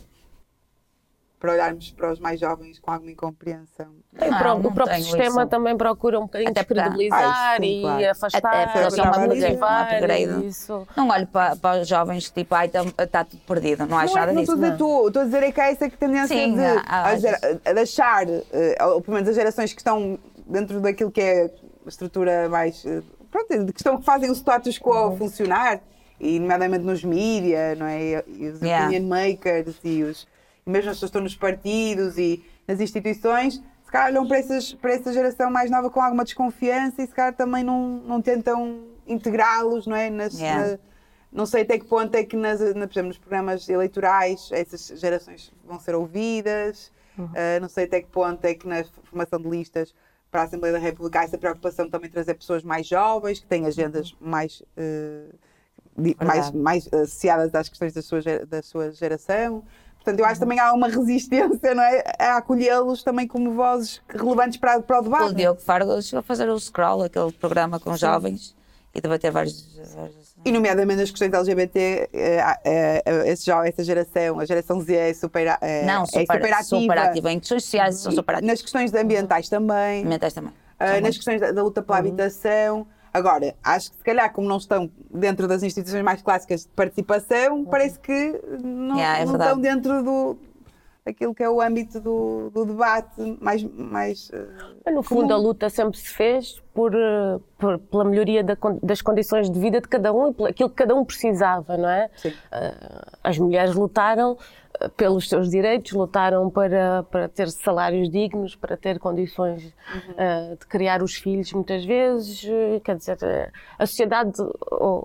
para 1.41 1.53
olharmos 1.53 1.91
para 1.91 2.13
os 2.13 2.19
mais 2.21 2.39
jovens 2.41 2.79
com 2.79 2.91
alguma 2.91 3.11
incompreensão. 3.11 3.89
O 4.13 4.31
Não, 4.31 4.59
não 4.61 4.71
o 4.71 4.73
próprio 4.75 4.97
sistema 5.03 5.43
isso. 5.43 5.51
também 5.51 5.77
procura 5.77 6.19
um 6.19 6.23
bocadinho 6.23 6.51
Até 6.51 6.61
descredibilizar 6.63 7.21
Ah, 7.35 7.59
e 7.61 7.81
claro. 7.83 8.11
afastar, 8.11 8.39
Até 8.39 8.65
porque 8.67 8.79
eles 8.79 8.95
são 8.95 9.05
uma 9.57 9.83
upgrade. 9.83 10.87
Não 10.97 11.09
olho 11.09 11.27
para, 11.27 11.57
para 11.57 11.81
os 11.83 11.89
jovens 11.89 12.31
tipo, 12.31 12.55
ai, 12.55 12.71
está 12.99 13.25
tudo 13.25 13.43
perdido. 13.47 13.87
Não 13.87 13.99
acho 13.99 14.15
não, 14.15 14.19
é- 14.19 14.21
nada 14.21 14.33
não 14.33 14.41
disso. 14.41 14.53
estou 14.53 14.65
a 14.67 14.71
dizer 14.71 14.79
tu, 14.79 15.07
estou 15.09 15.23
a 15.23 15.25
dizer 15.27 15.43
é 15.43 15.53
que 15.53 15.61
há 15.61 15.67
essa 15.71 15.91
tendência 15.91 16.29
Sim, 16.29 16.55
de, 16.55 16.65
há- 16.65 16.83
há- 16.87 17.07
a 17.09 17.17
gera- 17.17 17.61
a 17.65 17.73
deixar, 17.73 18.27
eh, 18.29 18.77
ou 18.85 19.03
pelo 19.03 19.15
menos 19.17 19.29
as 19.29 19.35
gerações 19.35 19.73
que 19.73 19.81
estão 19.81 20.19
dentro 20.47 20.81
daquilo 20.81 21.11
que 21.11 21.21
é 21.21 21.45
a 21.85 21.89
estrutura 21.89 22.49
mais. 22.49 22.85
eh, 22.87 23.03
Pronto, 23.31 23.65
de 23.65 23.73
que 23.73 23.81
estão 23.81 23.99
que 23.99 24.05
fazem 24.05 24.31
o 24.31 24.33
status 24.33 24.79
quo 24.79 24.93
Uhum. 25.09 25.17
funcionar, 25.19 25.81
e 26.21 26.39
nomeadamente 26.39 26.85
nos 26.85 27.03
mídia, 27.05 27.75
não 27.77 27.87
é? 27.87 28.25
E 28.27 28.49
os 28.49 28.61
Yeah. 28.61 28.87
opinion 28.87 29.09
makers 29.09 29.77
e, 29.85 30.03
os, 30.03 30.27
e 30.67 30.71
mesmo 30.71 30.91
as 30.91 30.97
pessoas 30.97 31.11
que 31.11 31.17
estão 31.17 31.23
nos 31.23 31.37
partidos 31.37 32.17
e 32.19 32.45
nas 32.67 32.81
instituições, 32.81 33.55
se 33.85 33.91
calhar 33.93 34.09
olham 34.09 34.27
para, 34.27 34.39
essas, 34.39 34.73
para 34.73 34.93
essa 34.95 35.13
geração 35.13 35.51
mais 35.51 35.71
nova 35.71 35.91
com 35.91 36.01
alguma 36.01 36.25
desconfiança 36.25 37.03
e 37.03 37.07
se 37.07 37.13
calhar 37.15 37.35
também 37.35 37.63
não, 37.65 37.99
não 38.07 38.23
tentam 38.23 38.85
integrá-los, 39.07 39.87
não 39.87 39.97
é? 39.97 40.09
Nas, 40.11 40.39
Yeah. 40.39 40.73
na- 40.73 40.79
não 41.33 41.47
sei 41.47 41.63
até 41.63 41.79
que 41.79 41.85
ponto 41.87 42.15
é 42.15 42.23
que, 42.25 42.37
nas, 42.37 42.61
na- 42.61 42.87
por 42.87 42.93
exemplo, 42.93 43.09
nos 43.09 43.19
programas 43.19 43.69
eleitorais 43.69 44.49
essas 44.53 44.87
gerações 44.99 45.53
vão 45.65 45.79
ser 45.81 45.95
ouvidas, 45.95 46.93
Uh, 47.17 47.61
não 47.61 47.69
sei 47.69 47.85
até 47.85 48.01
que 48.01 48.09
ponto 48.09 48.45
é 48.45 48.55
que 48.55 48.67
na 48.67 48.83
formação 49.05 49.41
de 49.41 49.49
listas 49.49 49.95
para 50.33 50.41
a 50.41 50.45
Assembleia 50.47 50.73
da 50.73 50.81
República 50.81 51.21
há 51.21 51.23
essa 51.23 51.39
preocupação 51.39 51.89
também 51.89 52.09
de 52.09 52.13
trazer 52.15 52.35
pessoas 52.35 52.65
mais 52.65 52.89
jovens, 52.89 53.39
que 53.39 53.47
têm 53.47 53.67
agendas 53.67 54.13
mais, 54.21 54.61
uh, 54.77 55.33
mais, 56.25 56.51
mais 56.53 56.89
associadas 56.93 57.55
às 57.55 57.69
questões 57.69 57.93
da 57.93 58.03
sua, 58.03 58.21
da 58.49 58.63
sua 58.63 58.93
geração. 58.93 59.63
Portanto, 59.97 60.21
eu 60.21 60.27
acho 60.27 60.35
que 60.35 60.41
também 60.41 60.59
há 60.59 60.73
uma 60.75 60.89
resistência 60.89 61.75
não 61.75 61.83
é? 61.83 62.05
a 62.19 62.37
acolhê-los 62.37 63.03
também 63.03 63.27
como 63.27 63.53
vozes 63.55 64.03
relevantes 64.09 64.59
para, 64.59 64.81
para 64.83 64.97
o 64.97 65.01
O 65.01 65.03
debate. 65.05 65.35
Diogo 65.35 65.61
Fargo 65.61 66.03
chegou 66.03 66.19
a 66.21 66.23
fazer 66.23 66.49
o 66.51 66.59
Scroll, 66.61 67.05
aquele 67.05 67.33
programa 67.33 67.81
com 67.81 67.97
jovens, 67.97 68.55
e 68.95 69.01
debater 69.01 69.31
vários. 69.33 69.67
vários- 69.95 70.35
E, 70.45 70.53
nomeadamente, 70.53 71.01
as 71.01 71.11
questões 71.11 71.33
LGBT, 71.33 72.11
eh, 72.13 72.45
eh, 72.65 73.03
eh, 73.07 73.31
essa 73.67 73.83
geração, 73.83 74.39
a 74.39 74.45
geração 74.45 74.79
Z 74.83 74.95
é 74.95 75.15
super, 75.15 75.57
eh, 75.63 75.85
Não, 75.87 76.03
é 76.03 76.07
super, 76.07 76.21
super 76.37 76.53
ativa. 76.53 76.63
super 76.83 76.99
ativa. 76.99 77.33
Em 77.33 77.39
questões 77.41 77.65
sociais 77.65 77.95
são 77.97 78.13
super 78.13 78.35
ativas. 78.35 78.51
Nas 78.53 78.61
questões 78.63 78.93
ambientais 78.93 79.49
também. 79.49 80.05
Mentais 80.05 80.35
também. 80.35 80.53
Uh, 80.79 81.01
nas 81.01 81.17
questões 81.17 81.41
da, 81.41 81.51
da 81.51 81.63
luta 81.63 81.81
Uhum. 81.81 81.87
pela 81.87 81.99
habitação. 81.99 82.87
Agora, 83.15 83.55
acho 83.63 83.93
que 83.93 83.97
se 83.99 84.03
calhar, 84.03 84.33
como 84.33 84.49
não 84.49 84.57
estão 84.57 84.91
dentro 85.09 85.47
das 85.47 85.63
instituições 85.63 86.03
mais 86.03 86.21
clássicas 86.21 86.63
de 86.63 86.69
participação, 86.71 87.65
parece 87.65 87.99
que 88.01 88.41
não, 88.61 88.97
Uhum. 88.97 88.97
Yeah, 88.97 89.19
é 89.21 89.25
não 89.25 89.33
estão 89.37 89.59
dentro 89.61 90.03
do 90.03 90.37
daquilo 91.07 91.35
que 91.35 91.43
é 91.43 91.51
o 91.51 91.61
âmbito 91.61 92.01
do, 92.01 92.49
do 92.51 92.65
debate 92.65 93.21
mais. 93.39 93.63
mais 93.63 94.31
uh, 94.31 94.49
Mas, 94.85 94.95
No 94.95 95.03
fundo, 95.03 95.33
a 95.35 95.37
luta 95.37 95.69
sempre 95.69 95.99
se 95.99 96.09
fez 96.09 96.59
por, 96.73 96.95
eh, 96.95 97.39
por- 97.59 97.79
pela 97.79 98.05
melhoria 98.07 98.43
da 98.43 98.57
das 98.83 99.03
condições 99.03 99.51
de 99.51 99.61
vida 99.61 99.83
de 99.83 99.87
cada 99.89 100.13
um 100.15 100.31
e 100.31 100.33
pelo 100.35 100.49
aquilo 100.49 100.71
que 100.71 100.77
cada 100.77 100.95
um 100.95 101.05
precisava, 101.05 101.77
não 101.77 101.89
é? 101.91 102.11
Sim. 102.17 102.33
Eh, 102.51 102.75
As 103.23 103.39
mulheres 103.39 103.75
lutaram 103.75 104.39
eh, 104.41 104.64
pelos 104.97 105.29
seus 105.29 105.51
direitos, 105.51 105.93
lutaram 105.93 106.51
para, 106.51 107.05
para 107.05 107.29
ter 107.29 107.49
salários 107.49 108.11
dignos, 108.11 108.57
para 108.57 108.77
ter 108.77 108.99
condições 108.99 109.73
eh, 110.17 110.57
de 110.59 110.67
criar 110.67 111.03
os 111.03 111.15
filhos 111.15 111.53
muitas 111.53 111.85
vezes. 111.85 112.45
eh, 112.45 112.81
Quer 112.85 112.97
dizer, 112.97 113.19
eh, 113.23 113.51
a 113.79 113.87
sociedade, 113.87 114.33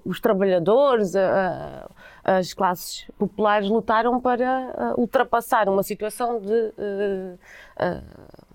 os 0.04 0.20
trabalhadores, 0.20 1.16
a- 1.16 1.88
a- 2.26 2.38
as 2.38 2.54
classes 2.54 3.08
populares 3.18 3.70
lutaram 3.70 4.20
para 4.20 4.94
ultrapassar 4.98 5.70
uma 5.70 5.84
situação 5.84 6.40
de. 6.40 6.74
eh, 6.78 7.36
eh, 7.80 8.02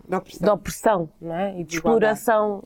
da 0.07 0.19
opressão. 0.19 0.45
de 0.45 0.51
opressão 0.51 1.09
não 1.21 1.35
é? 1.35 1.59
e 1.61 1.65
de 1.65 1.77
exploração 1.77 2.63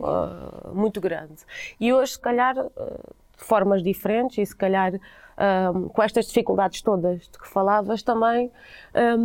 muito 0.72 1.00
grande. 1.00 1.34
E 1.78 1.92
hoje, 1.92 2.12
se 2.14 2.20
calhar, 2.20 2.54
de 2.54 3.44
formas 3.44 3.80
diferentes 3.82 4.38
e 4.38 4.44
se 4.46 4.56
calhar 4.56 4.92
ah, 5.38 5.72
com 5.94 6.02
estas 6.02 6.26
dificuldades 6.26 6.82
todas 6.82 7.20
de 7.20 7.38
que 7.38 7.48
falavas 7.48 8.02
também, 8.02 8.50
ah, 8.94 9.16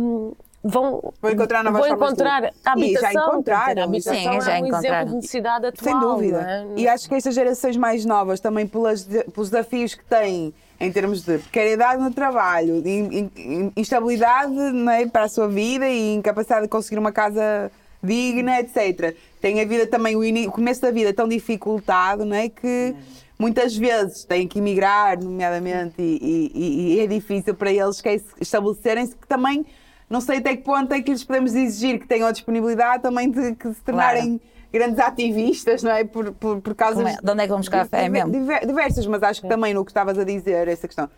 vão, 0.62 1.12
Vão 1.20 1.30
encontrar 1.30 1.62
novas 1.62 1.80
vão 1.80 1.88
formas 1.90 2.14
de- 2.14 2.22
encontrar 2.22 2.44
a 2.44 2.48
E 2.48 2.52
já 2.94 3.08
habitação. 3.08 3.28
encontraram, 3.28 3.82
a 3.82 3.84
habitação 3.84 4.14
sim, 4.14 4.28
é 4.28 4.40
já 4.40 4.52
um 4.54 4.56
encontraram. 4.66 4.86
exemplo 4.86 5.08
de 5.10 5.14
necessidade 5.16 5.66
atual. 5.66 5.84
Sem 5.92 6.00
dúvida. 6.00 6.40
é? 6.40 6.80
E 6.80 6.88
acho 6.88 7.08
que 7.08 7.14
estas 7.14 7.34
gerações 7.34 7.76
mais 7.76 8.04
novas, 8.06 8.40
também 8.40 8.66
pelas, 8.66 9.04
pelos 9.04 9.50
desafios 9.50 9.94
que 9.94 10.04
têm 10.06 10.54
em 10.80 10.90
termos 10.90 11.22
de 11.24 11.38
precariedade 11.38 12.02
no 12.02 12.10
trabalho, 12.12 12.80
de 12.82 12.88
in- 12.90 13.30
in- 13.36 13.72
instabilidade 13.76 14.54
é, 14.90 15.06
para 15.06 15.24
a 15.24 15.28
sua 15.28 15.48
vida 15.48 15.86
e 15.88 16.14
incapacidade 16.14 16.62
de 16.62 16.68
conseguir 16.68 16.98
uma 16.98 17.12
casa 17.12 17.70
digna, 18.02 18.58
etc. 18.60 19.14
Tem 19.40 19.60
a 19.60 19.64
vida 19.64 19.86
também, 19.86 20.16
o, 20.16 20.24
ini- 20.24 20.46
o 20.46 20.52
começo 20.52 20.80
da 20.82 20.90
vida 20.90 21.12
tão 21.12 21.28
dificultado, 21.28 22.24
não 22.24 22.36
é? 22.36 22.48
Que 22.48 22.94
muitas 23.38 23.76
vezes 23.76 24.24
têm 24.24 24.46
que 24.46 24.58
emigrar, 24.58 25.22
nomeadamente, 25.22 25.94
e, 26.00 26.50
e- 26.54 26.94
e 26.96 27.00
é 27.00 27.06
difícil 27.06 27.54
para 27.54 27.72
eles 27.72 28.00
que 28.00 28.08
é 28.08 28.20
estabelecerem-se 28.40 29.16
que 29.16 29.26
também. 29.26 29.64
Não 30.08 30.20
sei 30.20 30.38
até 30.38 30.54
que 30.56 30.62
ponto 30.62 30.92
é 30.92 31.00
que 31.00 31.10
lhes 31.10 31.24
podemos 31.24 31.54
exigir 31.54 31.98
que 31.98 32.06
tenham 32.06 32.28
a 32.28 32.32
disponibilidade 32.32 33.02
também 33.02 33.30
de 33.30 33.54
que 33.54 33.72
se 33.72 33.80
tornarem 33.82 34.40
grandes 34.72 34.98
ativistas, 34.98 35.82
não 35.82 35.90
é? 35.90 36.04
Por, 36.04 36.32
por, 36.32 36.60
por 36.60 36.74
causa 36.74 37.00
é? 37.08 37.16
De 37.16 37.30
onde 37.30 37.40
é 37.40 37.44
que 37.44 37.48
vamos 37.50 37.66
buscar 37.66 37.86
fé 37.86 38.04
Diver- 38.04 38.26
mesmo? 38.26 38.32
diver- 38.32 38.66
Diversas, 38.66 39.06
mas 39.06 39.22
acho 39.22 39.40
que 39.42 39.48
também 39.48 39.72
no 39.72 39.84
que 39.84 39.90
estavas 39.90 40.18
a 40.18 40.24
dizer, 40.24 40.68
essa 40.68 40.86
questão 40.86 41.08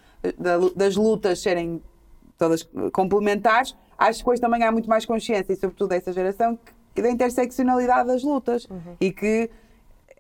das 0.75 0.97
lutas 0.97 1.41
serem 1.41 1.83
todas 2.39 2.69
complementares, 2.93 3.75
acho 3.99 4.23
que 4.23 4.31
hoje 4.31 4.41
também 4.41 4.63
há 4.63 4.71
muito 4.71 4.89
mais 4.89 5.05
consciência, 5.07 5.53
e 5.53 5.57
sobretudo 5.57 5.89
dessa 5.91 6.13
geração, 6.13 6.59
que, 6.95 7.03
da 7.03 7.11
interseccionalidade 7.11 8.09
das 8.09 8.23
lutas. 8.23 8.67
E 9.01 9.11
que 9.13 9.51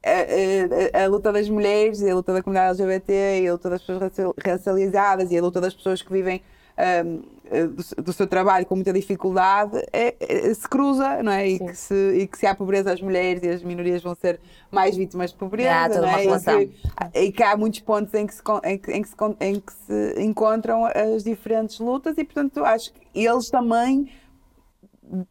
a, 0.07 1.01
a- 1.01 1.05
a 1.05 1.07
luta 1.09 1.33
das 1.33 1.49
mulheres, 1.49 2.01
e 2.01 2.09
a 2.11 2.15
luta 2.15 2.33
da 2.33 2.43
comunidade 2.43 2.81
LGBT, 2.81 3.41
e 3.43 3.49
a 3.49 3.53
luta 3.53 3.71
das 3.71 3.81
pessoas 3.81 4.01
racial- 4.01 4.35
racializadas, 4.45 5.31
e 5.31 5.39
a 5.39 5.43
luta 5.43 5.61
das 5.61 5.75
pessoas 5.75 6.01
que 6.03 6.13
vivem 6.13 6.41
ahm, 6.79 7.23
eh, 7.51 7.67
do, 7.69 8.03
do 8.03 8.13
seu 8.13 8.27
trabalho 8.27 8.67
com 8.67 8.75
muita 8.75 8.93
dificuldade, 8.93 9.79
é- 9.93 10.15
é- 10.21 10.53
se 10.53 10.69
cruza, 10.69 11.23
não 11.23 11.33
é? 11.33 11.49
E 11.49 11.59
que, 11.59 11.75
se, 11.75 11.95
e 12.19 12.27
que 12.27 12.37
se 12.37 12.47
há 12.47 12.55
pobreza, 12.55 12.93
as 12.93 13.01
mulheres 13.01 13.43
e 13.43 13.49
as 13.49 13.63
minorias 13.63 14.03
vão 14.03 14.15
ser 14.15 14.39
mais 14.71 14.95
vítimas 14.95 15.31
de 15.31 15.37
pobreza, 15.39 15.71
toda 15.95 16.07
não 16.07 16.09
é? 16.19 16.23
E 16.63 16.67
que- 16.67 17.19
e 17.19 17.33
que 17.33 17.43
há 17.43 17.57
muitos 17.57 17.81
pontos 17.81 18.13
em 18.13 18.27
que, 18.27 18.35
se, 18.35 18.43
em, 18.65 18.77
que, 18.79 18.93
em 18.93 19.03
que 19.03 19.09
se 19.09 19.15
em 19.41 19.55
que 19.61 19.73
se 19.73 20.15
encontram 20.23 20.85
as 20.85 21.25
diferentes 21.25 21.79
lutas 21.81 22.19
e, 22.19 22.25
portanto, 22.25 22.63
acho 22.65 22.93
que 22.93 23.01
eles 23.15 23.49
também 23.49 24.11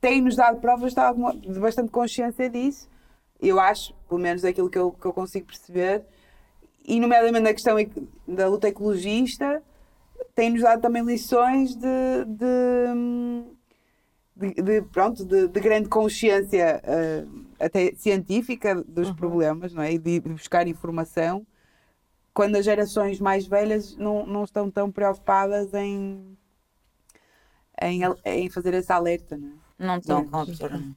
têm-nos 0.01 0.35
dado 0.35 0.59
provas 0.59 0.93
de, 0.93 0.99
alguma- 0.99 1.35
de 1.35 1.59
bastante 1.59 1.91
consciência 1.91 2.49
disso 2.49 2.89
eu 3.41 3.59
acho, 3.59 3.93
pelo 4.07 4.19
menos 4.19 4.41
daquilo 4.41 4.69
que 4.69 4.77
eu, 4.77 4.91
que 4.91 5.05
eu 5.05 5.13
consigo 5.13 5.47
perceber, 5.47 6.03
e 6.87 6.99
nomeadamente 6.99 7.43
na 7.43 7.53
questão 7.53 7.75
da 8.27 8.47
luta 8.47 8.67
ecologista, 8.67 9.61
tem-nos 10.35 10.61
dado 10.61 10.81
também 10.81 11.03
lições 11.03 11.75
de, 11.75 12.25
de, 12.27 13.43
de- 14.35 14.61
de, 14.61 14.81
pronto, 14.83 15.25
de, 15.25 15.47
de 15.47 15.59
grande 15.59 15.89
consciência 15.89 16.81
eh, 16.83 17.25
até 17.59 17.93
científica 17.95 18.75
dos 18.75 19.11
problemas 19.11 19.73
não 19.73 19.81
é? 19.81 19.93
e 19.93 19.97
de, 19.97 20.19
buscar 20.19 20.67
informação 20.67 21.45
quando 22.33 22.57
as 22.57 22.65
gerações 22.65 23.19
mais 23.19 23.47
velhas 23.47 23.95
não, 23.95 24.25
não 24.25 24.43
estão 24.43 24.69
tão 24.69 24.91
preocupadas 24.91 25.73
em, 25.73 26.37
em, 27.81 28.01
em 28.25 28.49
fazer 28.49 28.73
esse 28.73 28.91
alerta. 28.91 29.37
Não 29.37 29.47
é? 29.47 29.51
Não 29.77 29.97
estão 29.97 30.45
Sim. 30.45 30.95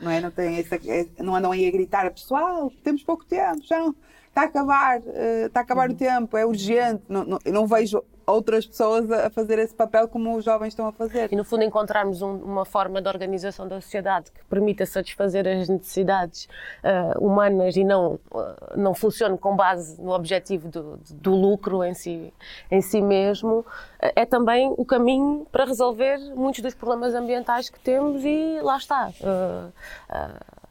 Não, 0.00 0.10
é? 0.10 0.20
não, 0.20 0.30
tem 0.30 0.58
essa, 0.58 0.76
é- 0.76 1.08
não 1.22 1.34
andam 1.34 1.52
aí 1.52 1.66
a 1.66 1.70
gritar 1.70 2.10
pessoal, 2.10 2.70
temos 2.82 3.02
pouco 3.02 3.24
tempo, 3.24 3.62
já 3.62 3.78
não, 3.78 3.94
está 4.28 4.42
a 4.42 4.44
acabar, 4.44 5.00
eh, 5.06 5.46
está 5.46 5.60
a 5.60 5.62
acabar 5.62 5.90
o 5.90 5.94
tempo, 5.94 6.36
é 6.36 6.46
urgente. 6.46 7.02
Não, 7.08 7.24
não, 7.24 7.38
eu 7.44 7.52
não 7.52 7.66
vejo 7.66 8.02
outras 8.30 8.66
pessoas 8.66 9.10
a 9.10 9.30
fazer 9.30 9.58
esse 9.58 9.74
papel 9.74 10.06
como 10.08 10.36
os 10.36 10.44
jovens 10.44 10.68
estão 10.68 10.86
a 10.86 10.92
fazer. 10.92 11.32
E, 11.32 11.36
no 11.36 11.44
fundo, 11.44 11.64
encontrarmos 11.64 12.22
um- 12.22 12.36
uma 12.36 12.64
forma 12.64 13.00
de 13.02 13.08
organização 13.08 13.66
da 13.66 13.80
sociedade 13.80 14.30
que 14.30 14.44
permita 14.44 14.84
satisfazer 14.86 15.46
as 15.48 15.68
necessidades 15.68 16.48
ah, 16.84 17.14
humanas 17.18 17.76
e 17.76 17.84
não, 17.84 18.18
ah, 18.34 18.74
não 18.76 18.94
funcione 18.94 19.36
com 19.38 19.56
base 19.56 20.00
no 20.00 20.12
objetivo 20.12 20.68
do, 20.68 20.98
do 21.10 21.34
lucro 21.34 21.82
em 21.84 21.94
si, 21.94 22.32
em 22.70 22.80
si 22.80 23.00
mesmo, 23.00 23.64
ah, 24.00 24.12
é 24.14 24.24
também 24.24 24.72
o 24.76 24.84
caminho 24.84 25.46
para 25.50 25.64
resolver 25.64 26.18
muitos 26.34 26.60
dos 26.60 26.74
problemas 26.74 27.14
ambientais 27.14 27.68
que 27.70 27.80
temos 27.80 28.24
e 28.24 28.60
lá 28.62 28.76
está. 28.76 29.10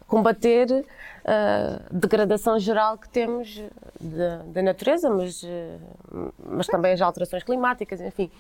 Ah, 0.08 0.10
ah, 0.10 0.10
combater 0.10 0.86
a 1.26 1.80
degradação 1.92 2.58
geral 2.58 2.98
que 2.98 3.10
temos 3.10 3.62
da, 4.00 4.62
natureza, 4.62 5.10
mas, 5.10 5.44
eh, 5.44 5.78
mas 6.46 6.68
também 6.68 6.94
as 6.94 7.02
alterações 7.02 7.44
climáticas, 7.44 8.00
enfim. 8.00 8.32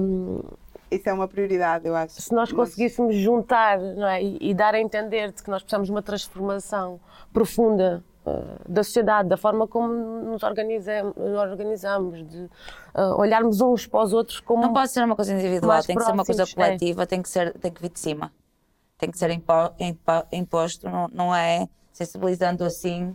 Hum, 0.00 0.42
Isso 0.90 1.08
é 1.08 1.12
uma 1.12 1.28
prioridade, 1.28 1.86
eu 1.86 1.94
acho. 1.94 2.20
se 2.20 2.32
nós 2.32 2.50
Mas- 2.52 2.70
conseguíssemos 2.70 3.14
juntar 3.16 3.78
não 3.78 4.06
é, 4.06 4.22
e, 4.22 4.38
e 4.40 4.54
dar 4.54 4.74
a 4.74 4.80
entender 4.80 5.32
de 5.32 5.42
que 5.42 5.50
nós 5.50 5.62
precisamos 5.62 5.86
de 5.86 5.92
uma 5.92 6.02
transformação 6.02 6.98
profunda 7.32 8.02
eh, 8.26 8.42
da 8.68 8.82
sociedade, 8.82 9.28
da 9.28 9.36
forma 9.36 9.68
como 9.68 9.88
nos 9.92 10.42
organizam- 10.42 11.12
organizamos, 11.16 12.28
de 12.28 12.48
eh, 12.94 13.02
olharmos 13.16 13.60
uns 13.60 13.86
para 13.86 14.02
os 14.02 14.12
outros 14.12 14.40
como 14.40 14.62
Não 14.62 14.72
pode 14.72 14.90
ser 14.90 15.04
uma 15.04 15.14
coisa 15.14 15.32
individual, 15.32 15.80
tem 15.82 15.94
que 15.96 16.02
ser 16.04 16.12
uma 16.12 16.24
coisa 16.24 16.42
é. 16.42 16.46
coletiva, 16.54 17.06
tem, 17.06 17.22
que 17.22 17.28
ser, 17.28 17.52
tem 17.58 17.70
que 17.72 17.80
vir 17.82 17.90
de 17.90 18.00
cima. 18.00 18.32
Tem 18.98 19.10
que 19.10 19.18
ser 19.18 19.30
impo- 19.30 19.74
impo- 19.78 20.26
imposto, 20.32 20.88
não, 20.88 21.08
não 21.08 21.34
é 21.34 21.68
sensibilizando 21.92 22.64
assim 22.64 23.14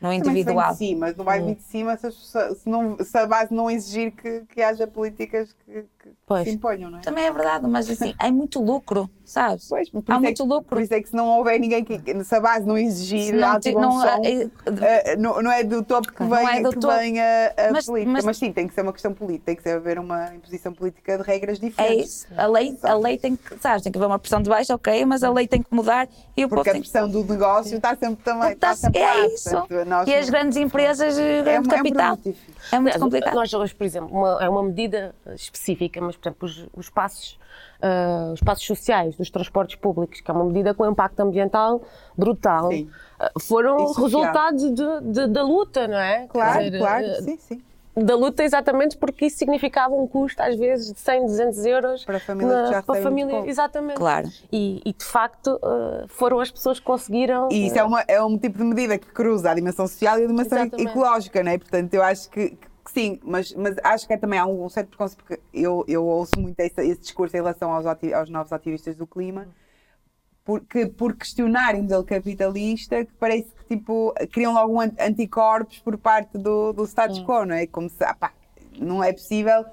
no 0.00 0.08
Também 0.08 0.12
se 0.12 0.24
vem 0.24 0.34
individual. 0.34 0.72
de 0.72 0.78
cima, 0.78 1.12
não 1.16 1.24
vai 1.24 1.42
vir 1.42 1.56
de 1.56 1.62
cima 1.62 1.96
se, 1.96 2.10
se 2.12 2.68
não- 2.68 2.96
se 2.98 3.18
a 3.18 3.26
base 3.26 3.52
não 3.52 3.70
exigir 3.70 4.12
que, 4.12 4.42
que 4.46 4.62
haja 4.62 4.86
políticas 4.86 5.52
que, 5.64 5.84
que 5.98 6.44
se 6.44 6.50
imponham, 6.50 6.90
não 6.90 6.98
é? 6.98 7.02
Também 7.02 7.24
é 7.24 7.32
verdade, 7.32 7.66
mas 7.66 7.90
assim, 7.90 8.14
há 8.18 8.30
muito 8.30 8.62
lucro, 8.62 9.10
sabes? 9.26 9.66
Pois, 9.68 9.90
por 9.90 10.02
há 10.08 10.14
é 10.14 10.18
muito 10.18 10.42
que- 10.42 10.48
lucro. 10.48 10.68
Por 10.68 10.80
isso 10.80 10.94
é 10.94 11.00
que 11.02 11.08
se 11.08 11.14
não 11.16 11.26
houver 11.38 11.58
ninguém 11.60 11.84
que, 11.84 12.24
se 12.24 12.34
a 12.34 12.40
base 12.40 12.66
não 12.66 12.78
exigir 12.78 13.34
não 13.34 13.48
alto 13.52 13.68
e 13.68 13.72
não- 13.74 14.00
som, 14.00 14.22
é- 14.24 14.48
eh, 15.12 15.16
não, 15.16 15.42
não 15.42 15.50
é 15.50 15.62
do 15.64 15.82
topo 15.82 16.12
que 16.12 16.22
vem, 16.24 16.46
é 16.48 16.62
que 16.62 16.78
topo. 16.78 16.88
vem 16.96 17.20
a, 17.20 17.52
a 17.68 17.72
Mas- 17.72 17.86
política. 17.86 18.12
mas- 18.12 18.24
Mas, 18.24 18.36
sim, 18.38 18.52
tem 18.52 18.66
que 18.68 18.74
ser 18.74 18.82
uma 18.82 18.92
questão 18.92 19.12
política, 19.12 19.44
tem 19.46 19.56
que 19.56 19.68
haver 19.68 19.98
uma 19.98 20.34
imposição 20.34 20.72
política 20.72 21.18
de 21.18 21.22
regras 21.24 21.58
É 21.58 21.60
diferentes. 21.60 22.06
isso. 22.06 22.26
A 22.36 22.46
lei, 22.46 22.78
a 22.82 22.94
lei 22.94 23.18
tem 23.18 23.36
que, 23.36 23.58
sabes, 23.60 23.82
tem 23.82 23.92
que 23.92 23.98
haver 23.98 24.06
uma 24.06 24.18
pressão 24.18 24.40
de 24.40 24.48
baixo, 24.48 24.72
ok, 24.74 25.04
mas 25.04 25.22
a 25.22 25.30
lei 25.30 25.46
tem 25.48 25.62
que 25.62 25.74
mudar 25.74 26.08
e 26.36 26.44
o 26.44 26.48
povo 26.48 26.56
Porque 26.56 26.70
a 26.70 26.72
tem 26.74 26.82
que. 26.82 26.90
pressão 26.90 27.08
do 27.08 27.24
negócio 27.24 27.76
está 27.76 27.96
sempre 27.96 28.22
também. 28.24 28.54
Tá- 28.56 28.72
Está 28.72 28.74
sempre 28.74 29.00
é 29.00 29.06
lá, 29.14 29.26
isso. 29.26 29.50
portanto, 29.50 29.88
nós 29.88 30.08
E 30.08 30.14
as 30.14 30.30
grandes 30.30 30.56
empresas, 30.56 31.18
eh, 31.18 31.38
é, 31.38 31.42
grande 31.42 31.68
um- 31.68 31.72
é 31.72 31.76
capital. 31.76 32.16
produto 32.16 32.34
difícil. 32.34 32.54
É 32.72 32.78
muito 32.80 32.98
complicado. 32.98 33.34
Nós 33.34 33.52
hoje, 33.54 33.74
por 33.74 33.84
exemplo, 33.84 34.08
uma, 34.16 34.38
é 34.42 34.48
uma 34.48 34.62
medida 34.62 35.14
específica, 35.34 36.00
mas, 36.00 36.16
por 36.16 36.28
exemplo, 36.28 36.46
os, 36.48 36.66
os 36.74 36.90
passos, 36.90 37.38
ah, 37.82 38.30
os 38.32 38.40
passos 38.40 38.66
sociais 38.66 39.15
dos 39.16 39.30
transportes 39.30 39.76
públicos, 39.76 40.20
que 40.20 40.30
é 40.30 40.34
uma 40.34 40.44
medida 40.44 40.74
com 40.74 40.86
impacto 40.86 41.20
ambiental 41.20 41.82
brutal, 42.16 42.70
Sim. 42.70 42.88
ah, 43.18 43.30
foram 43.40 43.92
resultados 43.92 44.62
de- 44.74 45.00
de- 45.02 45.26
da 45.28 45.42
luta, 45.42 45.88
não 45.88 45.98
é? 45.98 46.26
Claro, 46.28 46.64
dizer, 46.64 46.78
claro, 46.78 47.06
ah, 47.06 47.22
sim, 47.22 47.36
sim. 47.38 47.62
da 47.96 48.14
luta 48.14 48.44
exatamente 48.44 48.96
porque 48.98 49.24
isso 49.26 49.38
significava 49.38 49.94
um 49.94 50.06
custo 50.06 50.42
às 50.42 50.54
vezes 50.56 50.92
de 50.92 51.00
100, 51.00 51.24
200 51.26 51.64
euros 51.64 52.04
Para 52.04 52.20
famílias 52.20 52.62
que 52.68 52.74
já 52.74 52.82
para 52.82 53.00
muito 53.00 53.30
família, 53.30 53.48
exatamente 53.50 53.96
Claro. 53.96 54.28
e, 54.52 54.82
e, 54.84 54.92
de 54.92 55.04
facto 55.04 55.58
eh, 55.62 56.04
foram 56.08 56.38
as 56.38 56.50
pessoas 56.50 56.78
que 56.78 56.84
conseguiram 56.84 57.48
E 57.50 57.66
isso 57.66 57.78
é, 57.78 57.82
uma, 57.84 58.02
é 58.06 58.22
um 58.22 58.36
tipo 58.36 58.58
de 58.58 58.64
medida 58.64 58.98
que 58.98 59.06
cruza 59.06 59.50
a 59.50 59.54
dimensão 59.54 59.86
social 59.86 60.18
e 60.18 60.24
a 60.24 60.26
dimensão 60.26 60.58
Exatamente. 60.58 60.88
ecológica, 60.90 61.42
não 61.42 61.50
é? 61.52 61.56
Portanto, 61.58 61.94
eu 61.94 62.02
acho 62.02 62.28
que, 62.28 62.50
que 62.50 62.66
sim, 62.96 63.20
mas, 63.22 63.52
mas 63.52 63.76
acho 63.84 64.06
que 64.06 64.14
é 64.14 64.16
também 64.16 64.38
há 64.38 64.46
um, 64.46 64.66
certo 64.70 64.88
preconceito, 64.88 65.22
porque 65.22 65.38
eu, 65.52 65.84
eu 65.86 66.02
ouço 66.06 66.32
muito 66.38 66.58
esse, 66.60 66.80
esse 66.80 67.00
discurso 67.02 67.36
em 67.36 67.40
relação 67.40 67.70
aos, 67.70 67.84
aos 67.84 68.30
novos 68.30 68.52
ativistas 68.54 68.96
do 68.96 69.06
clima, 69.06 69.46
porque, 70.42 70.86
por 70.86 71.14
questionarem 71.14 71.80
o 71.80 71.82
modelo 71.82 72.04
capitalista, 72.04 73.04
que 73.04 73.12
parece 73.20 73.48
que 73.50 73.76
tipo, 73.76 74.14
criam 74.32 74.54
logo 74.54 74.72
um 74.72 74.80
an- 74.80 74.94
anticorpos 74.98 75.78
por 75.80 75.98
parte 75.98 76.38
do, 76.38 76.72
do 76.72 76.84
status 76.86 77.18
quo, 77.20 77.44
não 77.44 77.54
é? 77.54 77.66
Como 77.66 77.90
se, 77.90 78.02
ah, 78.02 78.14
pá, 78.14 78.32
não 78.78 79.04
é 79.04 79.12
possível. 79.12 79.66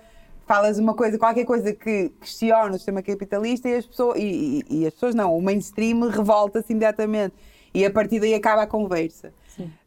Falas 0.46 0.78
uma 0.78 0.94
coisa, 0.94 1.18
qualquer 1.18 1.46
coisa 1.46 1.72
que 1.72 2.10
questiona 2.20 2.72
o 2.72 2.74
sistema 2.74 3.02
capitalista 3.02 3.70
e 3.70 3.76
as 3.76 3.86
pessoas, 3.86 4.20
e, 4.20 4.64
e- 4.70 4.82
e 4.82 4.86
as 4.86 4.94
pessoas 4.94 5.16
não, 5.16 5.38
o 5.38 5.42
mainstream 5.42 6.10
revolta-se 6.10 6.74
imediatamente 6.74 7.34
e 7.74 7.86
a 7.86 7.90
partir 7.92 8.20
daí 8.20 8.34
acaba 8.34 8.64
a 8.64 8.68
conversa. 8.68 9.32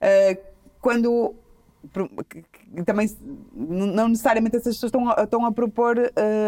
Ah, 0.00 0.38
quando 0.80 1.34
também 2.84 3.08
não 3.54 4.08
necessariamente 4.08 4.56
essas 4.56 4.74
pessoas 4.74 4.88
estão 4.90 5.08
a, 5.10 5.22
estão 5.22 5.44
a 5.46 5.52
propor 5.52 5.96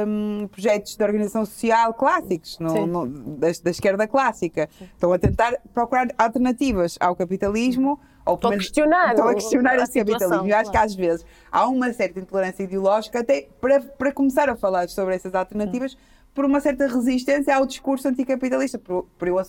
hum, 0.06 0.48
projetos 0.50 0.96
de 0.96 1.04
organização 1.04 1.44
social 1.44 1.94
clássicos, 1.94 2.58
no- 2.58 2.70
Sim. 2.70 2.86
no- 2.86 3.06
da, 3.36 3.48
da 3.62 3.70
esquerda 3.70 4.06
clássica. 4.06 4.68
Estão 4.80 5.12
a 5.12 5.18
tentar 5.18 5.54
procurar 5.72 6.08
alternativas 6.18 6.96
ao 7.00 7.14
capitalismo. 7.16 7.98
Ou 8.26 8.34
Estão 8.34 8.48
a 8.48 8.50
menos- 8.50 8.66
questionar 8.66 9.10
Estão 9.12 9.28
a 9.28 9.34
questionar 9.34 9.78
a 9.78 9.82
esse 9.84 9.98
capitalismo. 9.98 10.46
Eu 10.48 10.56
acho 10.56 10.70
que 10.70 10.76
às 10.76 10.94
vezes 10.94 11.24
há 11.50 11.66
uma 11.66 11.92
certa 11.94 12.20
intolerância 12.20 12.62
ideológica 12.64 13.20
até 13.20 13.48
para, 13.60 13.80
para 13.80 14.12
começar 14.12 14.50
a 14.50 14.56
falar 14.56 14.88
sobre 14.90 15.14
essas 15.14 15.34
alternativas 15.34 15.96
por 16.34 16.44
uma 16.44 16.60
certa 16.60 16.86
resistência 16.86 17.56
ao 17.56 17.64
discurso 17.64 18.06
anticapitalista, 18.06 18.78
por, 18.78 19.04
por, 19.18 19.26
eu 19.28 19.40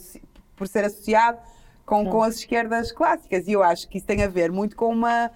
por 0.56 0.68
ser 0.68 0.86
associado 0.86 1.38
com, 1.86 2.06
com 2.10 2.24
as 2.24 2.36
esquerdas 2.36 2.92
clássicas. 2.94 3.48
E 3.48 3.52
eu 3.52 3.62
acho 3.62 3.88
que 3.90 3.98
isso 3.98 4.08
tem 4.08 4.24
a 4.24 4.28
ver 4.28 4.50
muito 4.52 4.76
com 4.78 4.88
uma, 4.94 5.30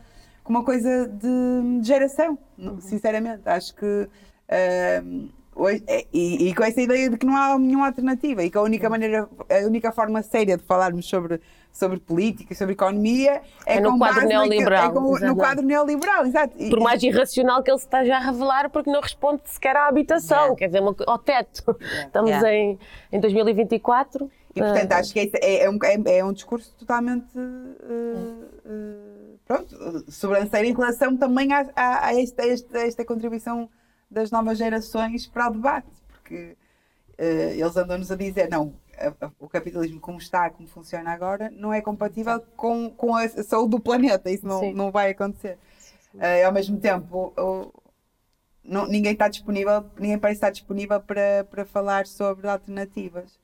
com 0.44 0.52
uma 0.54 0.64
coisa 0.64 1.08
de, 1.08 1.80
de 1.82 1.88
geração, 1.88 2.38
Uhum. 2.58 2.80
sinceramente. 2.82 3.42
Acho 3.46 3.74
que. 3.76 4.08
ahm, 4.50 5.30
hoje- 5.56 5.84
é- 5.88 6.06
e, 6.14 6.50
e 6.50 6.56
com 6.56 6.64
essa 6.64 6.82
ideia 6.82 7.10
de 7.10 7.18
que 7.18 7.26
não 7.26 7.36
há 7.36 7.58
nenhuma 7.58 7.86
alternativa 7.88 8.44
e 8.44 8.50
que 8.50 8.58
a 8.58 8.62
única 8.62 8.90
maneira, 8.90 9.30
a 9.50 9.66
única 9.68 9.92
forma 9.92 10.22
séria 10.24 10.58
de 10.58 10.64
falarmos 10.64 11.08
sobre, 11.08 11.40
sobre 11.72 12.00
política 12.00 12.54
sobre 12.56 12.74
economia 12.74 13.42
é, 13.66 13.78
É 13.78 13.80
no 13.80 13.98
quadro 13.98 14.22
naquele- 14.22 14.34
neoliberal, 14.34 14.90
é 14.90 14.94
com- 14.94 15.20
no 15.20 15.36
quadro 15.36 15.64
neoliberal, 15.66 16.26
exato. 16.26 16.58
Por 16.58 16.80
mais 16.80 17.02
irracional 17.04 17.62
que 17.64 17.72
ele 17.72 17.78
se 17.80 17.86
esteja 17.86 18.16
a 18.16 18.20
revelar 18.20 18.70
porque 18.70 18.92
não 18.92 19.00
responde 19.02 19.42
sequer 19.46 19.76
à 19.78 19.88
habitação 19.88 20.38
Yeah. 20.38 20.56
quer 20.58 20.68
dizer, 20.68 20.82
ao 21.08 21.18
teto 21.20 21.78
estamos 22.06 22.30
Yeah. 22.32 22.52
em, 22.54 22.80
em 23.12 23.20
2024 23.20 24.30
E 24.56 24.60
portanto 24.62 24.92
ah, 24.92 24.98
acho 24.98 25.14
que 25.14 25.32
é, 25.42 25.64
é 25.64 25.70
um, 25.70 25.78
é, 25.84 26.18
é 26.20 26.24
um 26.26 26.32
discurso 26.32 26.76
totalmente 26.78 27.26
eh, 27.36 28.28
eh, 28.66 29.36
pronto, 29.46 30.12
sobranceiro 30.12 30.68
em 30.68 30.74
relação 30.74 31.18
também 31.18 31.52
a, 31.52 31.70
a, 31.76 32.06
a 32.08 32.22
esta, 32.22 32.44
a 32.44 32.48
esta, 32.48 32.78
a 32.78 32.88
esta 32.88 33.06
contribuição 33.06 33.70
das 34.10 34.30
novas 34.30 34.60
gerações 34.60 35.26
para 35.26 35.50
o 35.50 35.54
debate, 35.54 35.88
porque 36.08 36.56
eh, 37.18 37.56
eles 37.58 37.76
andam-nos 37.76 38.12
a 38.12 38.16
dizer, 38.16 38.48
não, 38.50 38.76
o 39.40 39.50
capitalismo 39.50 40.00
como 40.00 40.20
está, 40.20 40.50
como 40.52 40.68
funciona 40.68 41.12
agora, 41.12 41.50
não 41.52 41.74
é 41.74 41.82
compatível 41.82 42.40
com, 42.56 42.92
com 42.92 43.16
a 43.16 43.28
saúde 43.28 43.72
do 43.72 43.80
planeta, 43.80 44.30
isso 44.30 44.46
não, 44.46 44.60
Sim. 44.60 44.74
não 44.74 44.92
vai 44.92 45.10
acontecer. 45.10 45.58
Eh, 46.20 46.44
ao 46.44 46.54
mesmo 46.54 46.80
tempo, 46.80 47.34
o- 47.36 47.74
não- 48.64 48.86
ninguém 48.88 49.14
está 49.14 49.28
disponível, 49.28 49.84
ninguém 50.00 50.20
parece 50.20 50.38
estar 50.38 50.52
disponível 50.52 51.02
para, 51.02 51.44
para 51.50 51.66
falar 51.66 52.06
sobre 52.06 52.48
alternativas. 52.48 53.42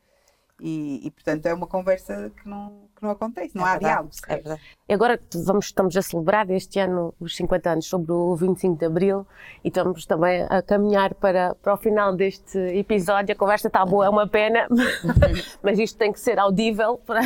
E, 0.62 1.08
e, 1.08 1.12
portanto 1.12 1.46
é 1.46 1.54
uma 1.54 1.68
conversa 1.68 2.32
que 2.36 2.48
não, 2.48 2.90
que 2.96 3.02
não 3.02 3.12
acontece, 3.12 3.56
não 3.56 3.66
É 3.66 3.70
há 3.70 3.72
verdade, 3.74 3.94
diálogo. 3.94 4.16
É 4.28 4.36
verdade. 4.36 4.62
E 4.88 4.94
agora 4.94 5.18
que 5.18 5.38
vamos, 5.38 5.66
estamos 5.66 5.96
a 5.96 6.02
celebrar 6.02 6.50
este 6.50 6.80
ano 6.80 7.14
os 7.20 7.36
50 7.36 7.70
anos 7.70 7.86
sobre 7.86 8.12
o 8.12 8.36
25 8.36 8.78
de 8.78 8.86
Abril 8.86 9.26
e 9.64 9.70
estamos 9.70 10.06
também 10.06 10.46
a 10.50 10.62
caminhar 10.62 11.14
para, 11.14 11.56
para 11.56 11.74
o 11.74 11.78
final 11.78 12.14
deste 12.14 12.58
episódio. 12.58 13.34
A 13.34 13.38
conversa 13.38 13.68
está 13.68 13.86
boa, 13.86 14.06
é 14.06 14.10
uma 14.10 14.28
pena, 14.28 14.68
mas 15.64 15.80
isto 15.80 15.98
tem 15.98 16.12
que 16.12 16.20
ser 16.20 16.38
audível. 16.40 16.98
Para... 16.98 17.22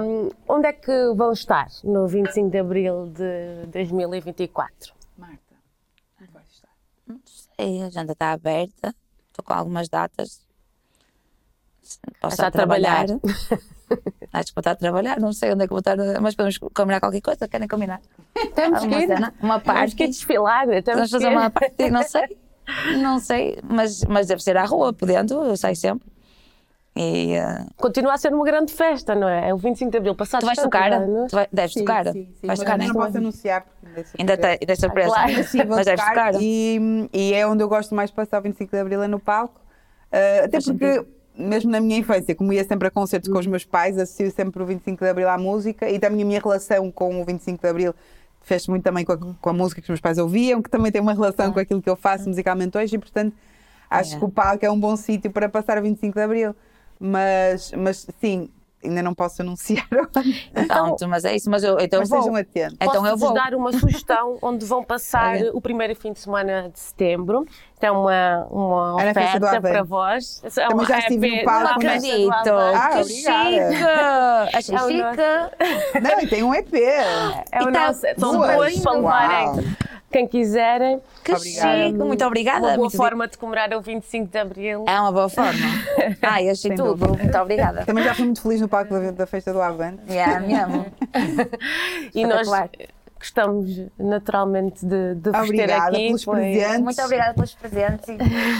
Um, 0.00 0.30
onde 0.46 0.68
é 0.68 0.72
que 0.72 1.14
vão 1.14 1.32
estar 1.32 1.68
no 1.82 2.06
25 2.06 2.50
de 2.50 2.58
Abril 2.58 3.06
de 3.06 3.66
2024? 3.68 4.92
Marta, 5.16 5.38
não 6.20 6.26
vai 6.32 6.42
estar. 6.50 6.68
Não 7.06 7.20
sei, 7.24 7.82
a 7.82 7.86
agenda 7.86 8.12
está 8.12 8.32
aberta, 8.32 8.94
estou 9.30 9.44
com 9.44 9.54
algumas 9.54 9.88
datas. 9.88 10.47
Posso 12.20 12.34
Está 12.34 12.46
estar 12.46 12.46
a 12.48 12.50
trabalhar. 12.50 13.06
Acho 14.32 14.48
que 14.48 14.54
vou 14.54 14.60
estar 14.60 14.72
a 14.72 14.76
trabalhar, 14.76 15.18
não 15.18 15.32
sei 15.32 15.52
onde 15.52 15.64
é 15.64 15.66
que 15.66 15.70
vou 15.72 15.78
estar, 15.78 15.96
mas 16.20 16.34
podemos 16.34 16.58
combinar 16.58 17.00
qualquer 17.00 17.22
coisa, 17.22 17.48
querem 17.48 17.66
combinar? 17.66 18.00
Temos 18.54 18.80
que 18.84 18.94
ir. 18.94 19.06
cena? 19.06 19.32
Uma 19.40 19.58
Temos 19.60 19.94
que 19.94 20.02
ir 20.02 20.06
parte. 20.06 20.08
desfilar. 20.08 20.66
Vamos 20.66 20.84
Temos 20.84 21.10
fazer 21.10 21.28
uma 21.28 21.50
parte, 21.50 21.90
não 21.90 22.02
sei. 22.02 22.36
Não 23.00 23.18
sei, 23.18 23.58
mas, 23.64 24.04
mas 24.04 24.26
deve 24.26 24.42
ser 24.42 24.54
à 24.58 24.64
rua, 24.66 24.92
podendo, 24.92 25.42
eu 25.42 25.56
saio 25.56 25.74
sempre. 25.74 26.06
E 26.94 27.32
eh, 27.32 27.64
Continua 27.78 28.12
a 28.12 28.18
ser 28.18 28.30
uma 28.34 28.44
grande 28.44 28.74
festa, 28.74 29.14
não 29.14 29.26
é? 29.26 29.48
É 29.48 29.54
o 29.54 29.56
25 29.56 29.90
de 29.90 29.96
Abril, 29.96 30.14
passado 30.14 30.40
tu 30.42 30.46
vais 30.46 30.58
tocar? 30.58 30.90
Tu 31.00 31.34
vai- 31.34 31.48
deves 31.50 31.72
Sim, 31.72 31.80
tocar? 31.80 32.04
sim, 32.12 32.12
sim, 32.12 32.46
Vais 32.46 32.58
mas 32.58 32.58
tocar, 32.58 32.72
ainda 32.72 32.84
né? 32.84 32.92
não 32.92 32.94
posso 33.06 33.16
anunciar 33.16 33.64
ainda 33.82 34.00
é 34.00 34.04
Ainda 34.18 34.32
surpresa. 34.34 34.58
tem, 34.58 34.66
tem 34.66 34.76
surpresa. 34.76 35.08
claro. 35.14 35.44
Sim, 35.44 35.58
vou 35.64 35.76
mas 35.76 35.86
deves 35.86 36.04
tocar. 36.04 36.34
E, 36.42 37.08
e 37.10 37.32
é 37.32 37.46
onde 37.46 37.62
eu 37.62 37.68
gosto 37.70 37.94
mais 37.94 38.10
de 38.10 38.16
passar 38.16 38.38
o 38.40 38.42
25 38.42 38.70
de 38.70 38.78
Abril 38.78 39.02
é 39.02 39.08
no 39.08 39.18
palco. 39.18 39.58
Uh, 40.12 40.44
até 40.44 40.50
Faz 40.60 40.64
porque, 40.66 41.06
mesmo 41.38 41.70
na 41.70 41.80
minha 41.80 41.96
infância, 41.98 42.34
como 42.34 42.52
ia 42.52 42.64
sempre 42.64 42.88
a 42.88 42.90
concertos 42.90 43.30
com 43.32 43.38
os 43.38 43.46
meus 43.46 43.64
pais, 43.64 43.96
associo 43.96 44.30
sempre 44.32 44.62
o 44.62 44.66
25 44.66 45.04
de 45.04 45.08
Abril 45.10 45.28
à 45.28 45.38
música 45.38 45.88
e 45.88 45.98
também 45.98 46.22
a 46.22 46.24
minha 46.26 46.40
relação 46.40 46.90
com 46.90 47.20
o 47.20 47.24
25 47.24 47.60
de 47.62 47.68
Abril 47.68 47.94
fez 48.42 48.66
muito 48.66 48.82
também 48.82 49.04
com 49.04 49.12
a, 49.12 49.18
com 49.18 49.50
a 49.50 49.52
música 49.52 49.80
que 49.80 49.84
os 49.86 49.88
meus 49.90 50.00
pais 50.00 50.18
ouviam, 50.18 50.60
que 50.62 50.70
também 50.70 50.90
tem 50.90 51.00
uma 51.00 51.12
relação 51.14 51.52
com 51.52 51.60
aquilo 51.60 51.80
que 51.82 51.88
eu 51.88 51.96
faço 51.96 52.28
musicalmente 52.28 52.76
hoje 52.76 52.96
e, 52.96 52.98
portanto, 52.98 53.34
acho 53.90 54.16
É. 54.16 54.18
que 54.18 54.24
o 54.24 54.28
palco 54.28 54.64
é 54.64 54.70
um 54.70 54.78
bom 54.78 54.96
sítio 54.96 55.30
para 55.30 55.48
passar 55.48 55.78
o 55.78 55.82
25 55.82 56.14
de 56.14 56.20
Abril. 56.22 56.54
Mas, 56.98 57.70
mas 57.72 58.06
sim, 58.20 58.48
ainda 58.84 59.02
não 59.02 59.14
posso 59.14 59.42
anunciar. 59.42 59.86
Pronto, 60.68 61.08
mas 61.08 61.24
é 61.24 61.34
isso, 61.36 61.50
mas 61.50 61.62
eu 61.64 61.78
então 61.80 62.00
mas 62.00 62.08
vou. 62.08 62.22
sejam 62.22 62.36
atentos. 62.36 62.76
Então 62.80 63.06
eu 63.06 63.16
vou. 63.16 63.32
dar 63.34 63.54
uma 63.54 63.72
sugestão 63.72 64.38
onde 64.42 64.64
vão 64.64 64.82
passar 64.84 65.36
o 65.52 65.60
primeiro 65.60 65.94
fim 65.96 66.12
de 66.12 66.20
semana 66.20 66.68
de 66.72 66.78
setembro. 66.78 67.44
Então, 67.76 68.02
uma, 68.02 68.46
uma 68.50 68.94
oferta 68.96 69.60
para 69.60 69.82
vós. 69.84 70.42
É 70.44 70.50
Também 70.50 70.74
uma 70.78 70.84
já 70.84 70.98
estive 70.98 71.38
no 71.38 71.44
palco, 71.44 71.62
Não 71.62 71.80
festa 71.80 72.08
do 72.08 72.30
acredito! 72.32 72.50
Ah, 72.74 72.88
que 72.92 73.00
obrigada. 73.00 74.46
chique! 74.50 74.56
É 74.56 74.62
chique! 74.62 76.00
não, 76.02 76.20
e 76.20 76.26
tem 76.26 76.42
um 76.42 76.52
EP. 76.54 76.74
É 76.74 77.58
o 77.62 77.68
Então, 77.68 77.70
nosso. 77.70 78.00
São 78.18 78.32
duas. 78.32 78.56
duas 78.56 78.80
para 78.80 78.92
levarem. 78.92 79.76
Quem 80.10 80.26
quiserem. 80.26 81.00
Que 81.24 81.32
Obrigada. 81.32 81.84
chique! 81.84 81.98
Muito 81.98 82.24
obrigada! 82.24 82.58
Uma 82.60 82.68
boa 82.68 82.78
muito 82.78 82.96
forma 82.96 83.28
de 83.28 83.36
comemorar 83.38 83.72
o 83.74 83.80
25 83.80 84.30
de 84.30 84.38
Abril. 84.38 84.84
É 84.88 85.00
uma 85.00 85.12
boa 85.12 85.28
forma. 85.28 85.66
Ai, 86.22 86.44
achei 86.48 86.70
Sem 86.70 86.74
tudo. 86.74 86.94
dúvida. 86.94 87.22
Muito 87.22 87.38
obrigada. 87.38 87.84
Também 87.84 88.04
já 88.04 88.14
fui 88.14 88.24
muito 88.24 88.40
feliz 88.42 88.60
no 88.60 88.68
palco 88.68 88.92
da, 88.92 89.10
da 89.10 89.26
festa 89.26 89.52
do 89.52 89.60
Avante. 89.60 90.00
Yeah, 90.08 90.40
me 90.40 90.54
amo. 90.54 90.86
E 92.14 92.24
nós. 92.26 92.48
Gostamos 93.18 93.86
naturalmente 93.98 94.84
de, 94.84 95.14
de 95.16 95.30
vos 95.30 95.48
ter 95.50 95.72
aqui. 95.72 96.06
pelos 96.06 96.24
Foi, 96.24 96.34
presentes. 96.36 96.80
Muito 96.80 97.02
obrigada 97.02 97.34
pelos 97.34 97.54
presentes. 97.54 98.16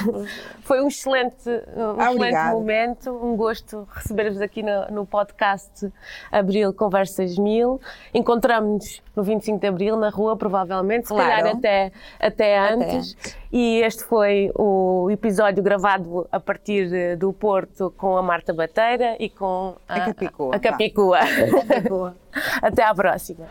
foi 0.63 0.81
um 0.83 0.89
excelente, 0.89 1.49
um 1.49 2.01
excelente 2.03 2.51
momento, 2.53 3.11
um 3.11 3.37
gosto 3.37 3.87
receber-vos 3.93 4.41
aqui 4.41 4.63
no, 4.63 4.87
no 4.91 5.07
podcast 5.07 5.91
Abril 6.31 6.73
Conversas 6.73 7.39
Mil. 7.39 7.81
Encontramos-nos 8.13 9.03
no 9.17 9.23
25 9.25 9.59
de 9.59 9.67
Abril 9.67 9.97
na 9.97 10.11
rua, 10.11 10.37
provavelmente, 10.37 11.09
se 11.09 11.15
Claro. 11.15 11.29
calhar 11.29 11.57
até, 11.57 11.93
até 12.21 12.59
Até 12.59 12.73
antes. 12.75 13.17
E 13.51 13.81
este 13.81 14.05
foi 14.05 14.51
o 14.55 15.09
episódio 15.11 15.63
gravado 15.63 16.29
a 16.31 16.39
partir 16.39 17.17
do 17.17 17.33
Porto 17.33 17.93
com 17.97 18.17
a 18.17 18.23
Marta 18.23 18.53
Bateira 18.53 19.17
e 19.19 19.29
com 19.29 19.75
A 19.89 20.01
Capicua, 20.01 20.55
A 20.55 20.59
Capicua. 20.61 21.19
até 22.63 22.85
à 22.85 22.95
próxima. 22.95 23.47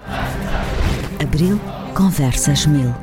Abril 1.20 1.60
Conversas 1.94 2.68
Mil. 2.68 2.94